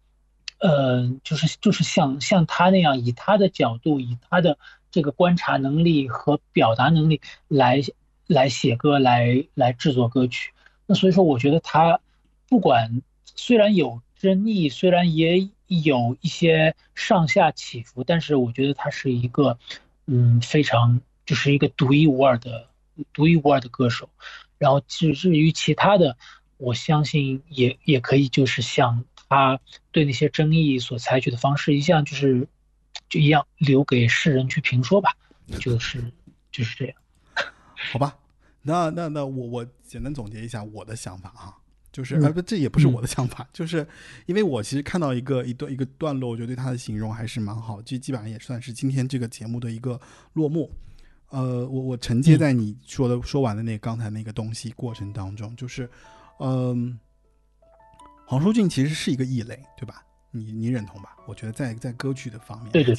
[0.59, 4.57] 呃，就是就是像像他那样，以他的角度，以他的
[4.91, 7.81] 这个观察能力和表达能力来
[8.27, 10.51] 来写歌，来来制作歌曲。
[10.85, 11.99] 那所以说，我觉得他
[12.47, 19.57] 不管虽然有争议，虽然也有一些上下起伏，但是我觉得他是一个
[20.11, 22.67] 嗯非常就是一个独一无二的
[23.13, 24.09] 独一无二的歌手。
[24.57, 26.17] 然后至至于其他的，
[26.57, 29.59] 我相信也也可以就是像他
[29.91, 32.47] 对那些争议所采取的方式一样，就是
[33.07, 35.15] 就一样留给世人去评说吧，
[35.59, 36.11] 就是
[36.51, 36.95] 就是这样。
[37.93, 38.17] 好吧，
[38.63, 41.55] 那那那我我简单总结一下我的想法啊，
[41.91, 43.85] 就是嗯呃不，这也不是我的想法，就是
[44.25, 49.99] 因为我其实看到一个一段一个段落，我觉得对他的形容还是蛮好，这基本上也算是今天这个节目的一个
[50.33, 50.71] 落幕。
[51.29, 55.87] 呃，我我承接在你说的、说完的那个刚才那个东西过程当中，就是，
[56.39, 56.99] 嗯、
[58.25, 60.03] 黄舒骏其实是一个异类，对吧？
[60.31, 61.15] 你你认同吧？
[61.27, 62.95] 我觉得在在歌曲的方面，对对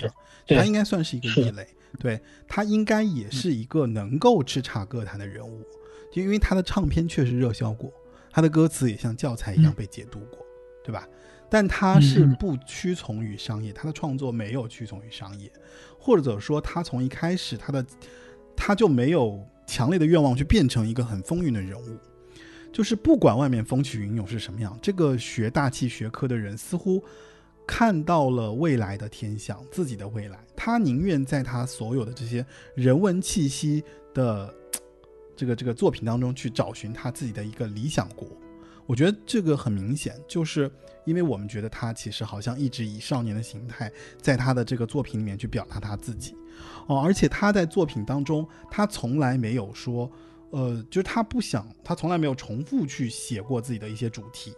[0.46, 1.66] 对，他应该算是一个异类，
[1.98, 5.64] 对他应该也是一个能够叱咤歌坛的人物，
[6.12, 7.92] 就因为他的唱片确实热销过，
[8.30, 9.74] 他的歌词也像教材一样嗯。
[9.74, 10.38] 被解读过，
[10.84, 11.08] 对吧？
[11.48, 15.50] 但他是不屈从于商业，他的创作没有屈从于商业，
[15.98, 17.84] 或者说他从一开始他的
[18.56, 21.98] 他就没有强烈的愿望去变成一个很风云的人物，
[22.72, 27.02] 就是不管外面风起云涌是什么样，这个学大气学科的人似乎
[27.66, 32.46] 看到了未来的天象，自己的未来，他宁愿在他所有的这些
[32.76, 33.82] 人文气息
[34.14, 34.54] 的
[35.40, 38.28] 这个这个作品当中去找寻他自己的一个理想国。
[38.84, 40.70] 我觉得这个很明显，就是
[41.06, 43.90] 因为我们觉得他其实好像一直以少年的形态，
[44.20, 46.36] 在他的这个作品里面去表达他自己，
[46.88, 50.10] 哦，而且他在作品当中，他从来没有说，
[50.50, 54.52] 呃，就是他不想，他从来没有重复去写过自己的一些主题，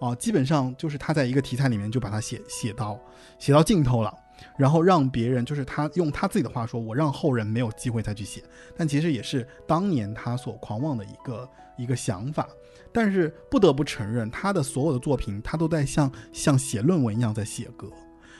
[0.00, 3.00] 啊，基本上就是他在一个题材里面就把它写写到
[3.40, 4.14] 写到尽头了，
[4.56, 8.42] 然后让别人就是他用他自己的话说，我让后人没有机会再去写，
[8.76, 12.48] 但其实也是当年他所狂妄的一个一个想法。
[12.92, 17.88] 但是不得不承认，他的所有的作品，他都在像像写论文一样在写歌，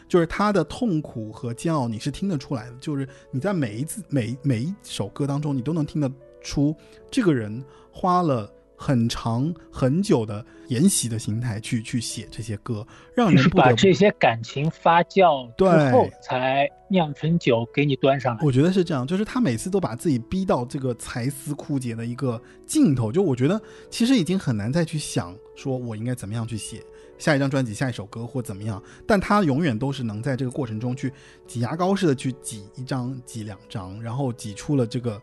[0.07, 2.77] 就是他的痛苦和煎熬，你是听得出来的。
[2.77, 6.09] 就是你在每一次每每一首歌当中，你都能听得
[6.41, 6.73] 出
[7.11, 18.41] 这个人花了很长很久的研习的心态去去写这些歌，让就是把这些感情发酵之后，才酿成酒给你端上来。
[18.45, 23.61] 我觉得是这样，就是他每次都把自己逼到这个才思枯竭的一个尽头，就我觉得
[23.91, 26.83] 其实已经很难再去想说我应该怎么样去写
[27.17, 31.13] 下一张专辑、下一首歌或怎么样，但他永远都是能在这个过程中去
[31.47, 35.21] 挤牙膏似的去挤一张、挤两张，然后挤出了这个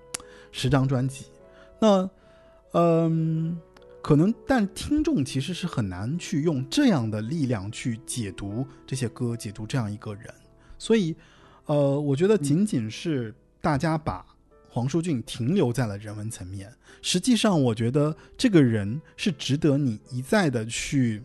[0.51, 1.25] 十张专辑。
[1.79, 2.09] 那，
[2.73, 3.57] 嗯，
[4.01, 10.33] 可能但听众其实是很难去用这样的力量去解读这些歌，解读这样一个人，
[10.77, 11.15] 所以。
[11.67, 14.25] 呃，我觉得仅仅是大家把
[14.67, 16.73] 黄舒骏停留在了人文层面，
[17.03, 21.23] 实际上我觉得这个人是值得你一再的去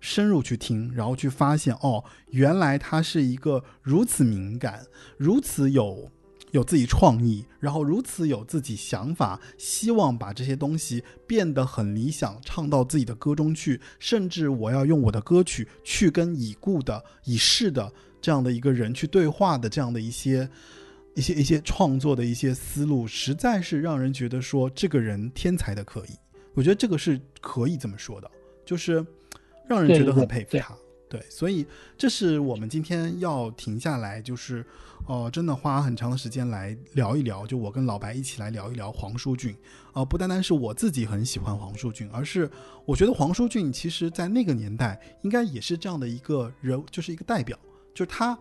[0.00, 4.84] 深入去听，然后去发现哦，原来他是一个如此敏感、
[5.16, 6.10] 如此有
[6.56, 17.92] 有自己创意，然后如此有自己想法，希望把这些东西变得很理想，唱到自己的歌中去，甚至我要用我的歌曲去跟已故的、已逝的。
[18.18, 20.48] 这样的一个人去对话的这样的一些
[21.14, 26.10] 一些一些创作的一些思路，实在是让人觉得说这个人天才的可以。
[26.54, 28.28] 我觉得这个是可以这么说的，
[28.64, 29.04] 就是
[29.68, 30.74] 让人觉得很佩服他。
[31.08, 31.64] 对，所以
[31.96, 34.66] 这是我们今天要停下来，就是
[35.06, 39.56] 呃，真的花很长的时间来聊一聊，就我跟老白一起来聊一聊黄舒骏。
[39.92, 42.50] 呃，不单单是我自己很喜欢黄舒骏，而是
[42.84, 47.56] 我觉得黄舒骏其实在那个年代应该也是这样的一个人，就是一个代表。
[47.94, 48.36] 就是他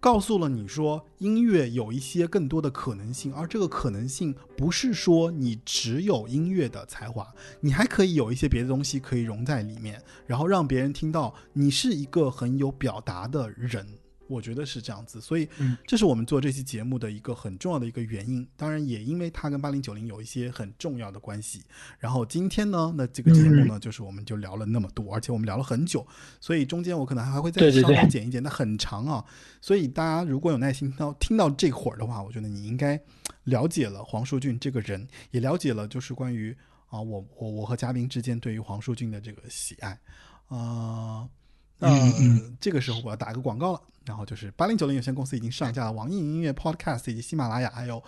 [0.00, 7.26] 告诉了你说，音乐有一些更多的可能性，而这个可能性不是说你只有音乐的才华，
[7.60, 13.86] 你还可以有一些别的东西可以融在里面，然后让别人听到你是一个很有表达的人。
[14.28, 15.48] 我觉得是这样子，所以
[15.86, 18.46] 这是我们做这期节目的一个很重要的一个原因。
[18.56, 21.62] 当然，也因为它跟八零九零有一些很重要的关系。
[21.98, 26.06] 然后今天呢，那这个节目呢，就是我们就聊了那么多，而且我们聊了很久，
[26.40, 29.24] 所以中间我可能还会再稍微剪一剪，那很长啊。
[29.60, 33.00] 所以大家如果有耐心听到听到这会儿的话，我觉得你应该
[33.44, 36.56] 了解了黄舒骏这个人，也了解了就是关于
[36.88, 39.90] 啊，我我我和嘉宾之间对于黄舒骏的这个喜爱
[40.48, 40.56] 啊。
[40.56, 41.30] 呃
[41.78, 48.02] 那、呃、这个时候我要打个广告了，然后就是八零九零有限公司已经上架了网易音乐 Podcast 以及喜马拉雅，还有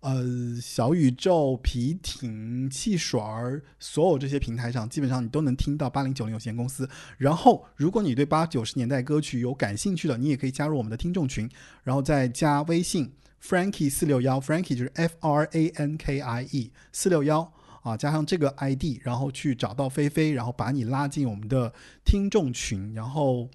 [0.00, 0.24] 呃
[0.60, 6.88] 小宇宙、皮艇、汽水儿，所有这些平台上，基本上你都能听到八零九零有限公司。
[7.18, 11.46] 然后，如果你对八九十年代歌曲有感兴趣的，你也可以加入我们的听众群，
[11.84, 13.12] 然后再加微信
[13.44, 17.52] Frankie 四六幺，Frankie 就是 F R A N K I E 四六幺。
[17.82, 21.72] 啊，加上这个 ID，然后去找到菲菲，然后把你拉进我们的
[22.04, 23.48] 听众群，然后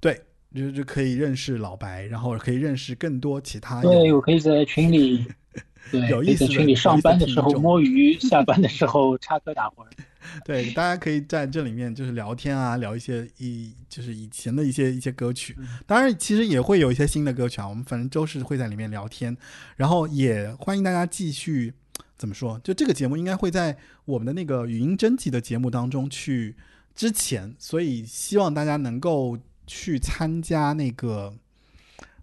[0.00, 0.20] 对，
[0.54, 5.26] 就就可以认识老白，然后可以认识更多其他有对，我可以在群里，
[5.90, 9.84] 对，有意思群里上班的时候摸鱼，下班的时候插科打诨。
[10.44, 15.56] 对，大家可以在这里面就是聊天啊，聊一些以就是以前的一些一些歌曲。
[15.86, 19.34] 当然，其实也会有一些新的歌曲啊，我们反正都是会在里面聊天，
[19.76, 21.72] 然后也欢迎大家继续
[22.20, 22.60] 怎么说？
[22.62, 23.74] 就这个节目应该会在
[24.04, 26.54] 我们的那个语音征集的节目当中去
[26.94, 31.32] 之前，所以希望大家能够去参加那个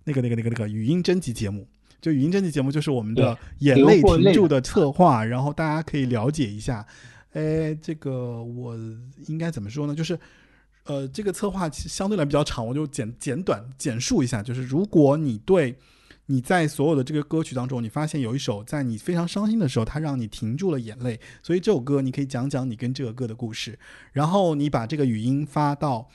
[0.03, 1.67] 那个那个那个那个语音征集节目。
[1.99, 6.85] 就语音征集节目就是我们的眼泪停住的策划，然后大家可以了解一下。
[7.33, 8.77] 哎，这个我
[9.25, 9.95] 应该怎么说呢？
[9.95, 10.17] 就是，
[10.83, 14.43] 呃，这个策划相对来比较长，我就简简短简述一下。
[14.43, 15.75] 就是如果你对
[16.29, 23.79] 你在所有的这个歌曲当中，你发现有一首在你非常伤心的时候，它让你停住了眼泪，所以这首歌你可以讲讲你跟这个歌的故事，
[24.11, 26.09] 然后你把这个语音发到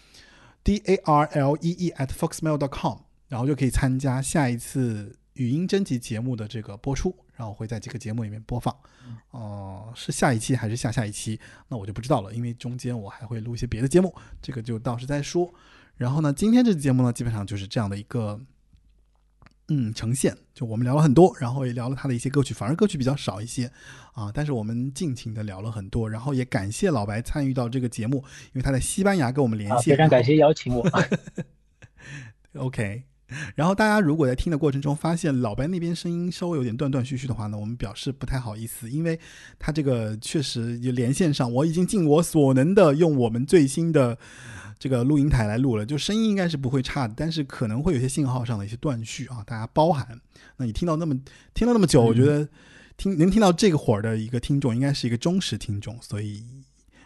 [0.62, 2.98] d a r l e e at foxmail dot com，
[3.28, 8.76] 然后就可以参加下一次语音征集节目的这个播出，然后会在这个节目里面播放。
[9.30, 11.40] 哦、是下一期还是下下一期？
[11.68, 15.52] 那我就不知道了，因为中间我还会录一些别的节目，这个就到时再说。
[15.97, 18.39] 然后呢，今天这期节目呢，基本上就是这样的一个。
[19.74, 23.73] 嗯，呈现就我们聊了很多，然后也聊了他的一些歌曲，反而歌曲比较少一些
[24.12, 24.31] 啊。
[24.35, 28.19] 但是我们尽情的聊了很多，然后也感谢老白参与到这个节目，
[28.53, 29.97] 因为他在西班牙跟我们连啊，线。
[29.97, 30.86] 非常感谢邀请我。
[32.59, 33.05] OK，
[33.55, 39.19] 然后大家如果在听的过程中发现老白那边声音稍微有点断断续续的话呢，我们表示不太好意思，因为
[39.59, 44.19] 他这个确实有连线上，我已经尽我所能的用我们最新的
[44.79, 50.21] 这个录音台来录了，就声音应该是不会差的，但是可能会有些信号上的一些断续啊，大家包涵。
[50.57, 51.19] 那你听到那么
[51.55, 52.49] 听了那么久，我觉得
[52.97, 56.45] 听能听到这个会儿的一个听众，应该是一个忠实听众，所以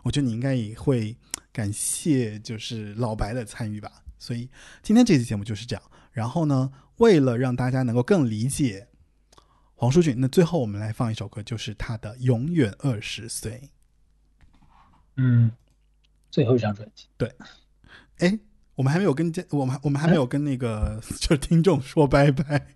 [0.02, 1.14] 我觉得你应该也会
[1.52, 3.90] 感谢就是老白的参与吧。
[4.18, 4.48] 所以
[4.82, 5.82] 今天这期节目就是这样。
[6.16, 8.88] 然后呢，为了让大家能够更理解
[9.74, 13.68] 黄舒骏，那最后我们来放一首歌，就是他的《永远二十岁
[15.16, 15.52] 嗯，
[16.30, 17.04] 最后一张专辑。》。
[17.18, 17.30] 对
[18.20, 18.38] 哎，
[18.76, 22.66] 我们还没有跟这，我们我们还没有跟那个 就是听众说拜拜，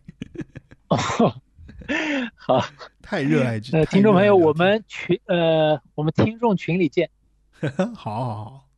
[0.89, 0.99] 哦，
[2.37, 2.63] 好，
[3.01, 3.79] 太热爱这。
[3.79, 7.09] 呃，听众朋友，我们群呃，我们听众群里见。
[7.59, 8.69] 天 好好好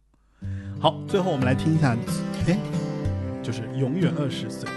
[0.81, 1.97] 好，最后我们来听一下，
[2.47, 2.57] 哎，
[3.43, 4.69] 就是《永远二十岁》。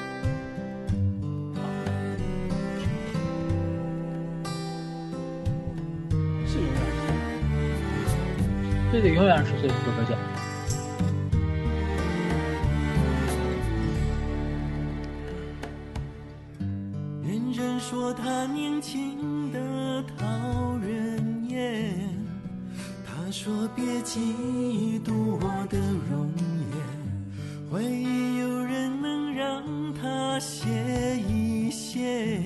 [6.48, 6.76] 是永远
[8.92, 10.16] 对对，永远二十岁，这首歌叫。
[17.24, 21.94] 人人说他年轻的讨人厌，
[23.06, 24.18] 他说别嫉
[25.04, 25.78] 妒我的
[26.10, 26.34] 容
[26.72, 26.85] 颜，
[27.76, 29.62] 怀疑有人能让
[29.94, 30.70] 他歇
[31.28, 32.42] 一歇，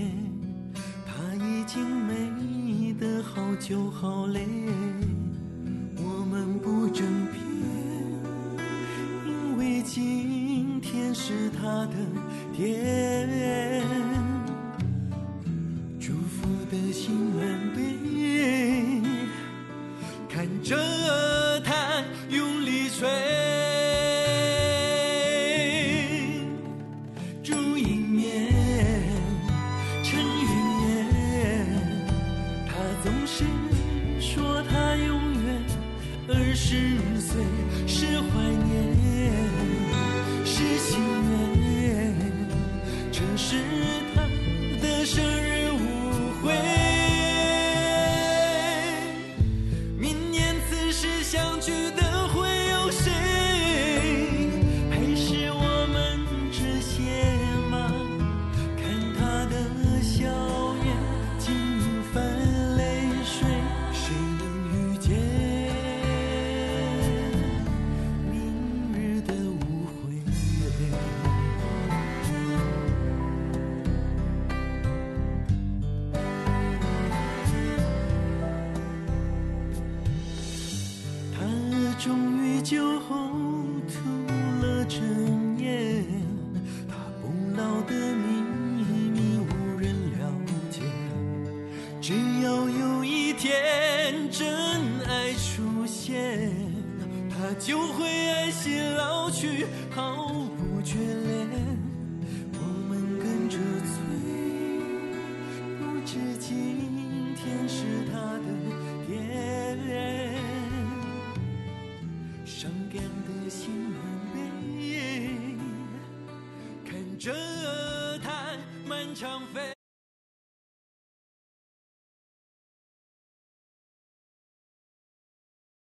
[1.06, 4.42] 他已经美得好久好累，
[5.98, 7.40] 我们不争辩。
[9.28, 11.94] 因为今天是他的
[12.52, 13.30] 天，
[16.00, 17.46] 祝福的心满
[17.76, 17.84] 杯，
[20.28, 20.76] 看着
[21.64, 23.08] 他用力吹，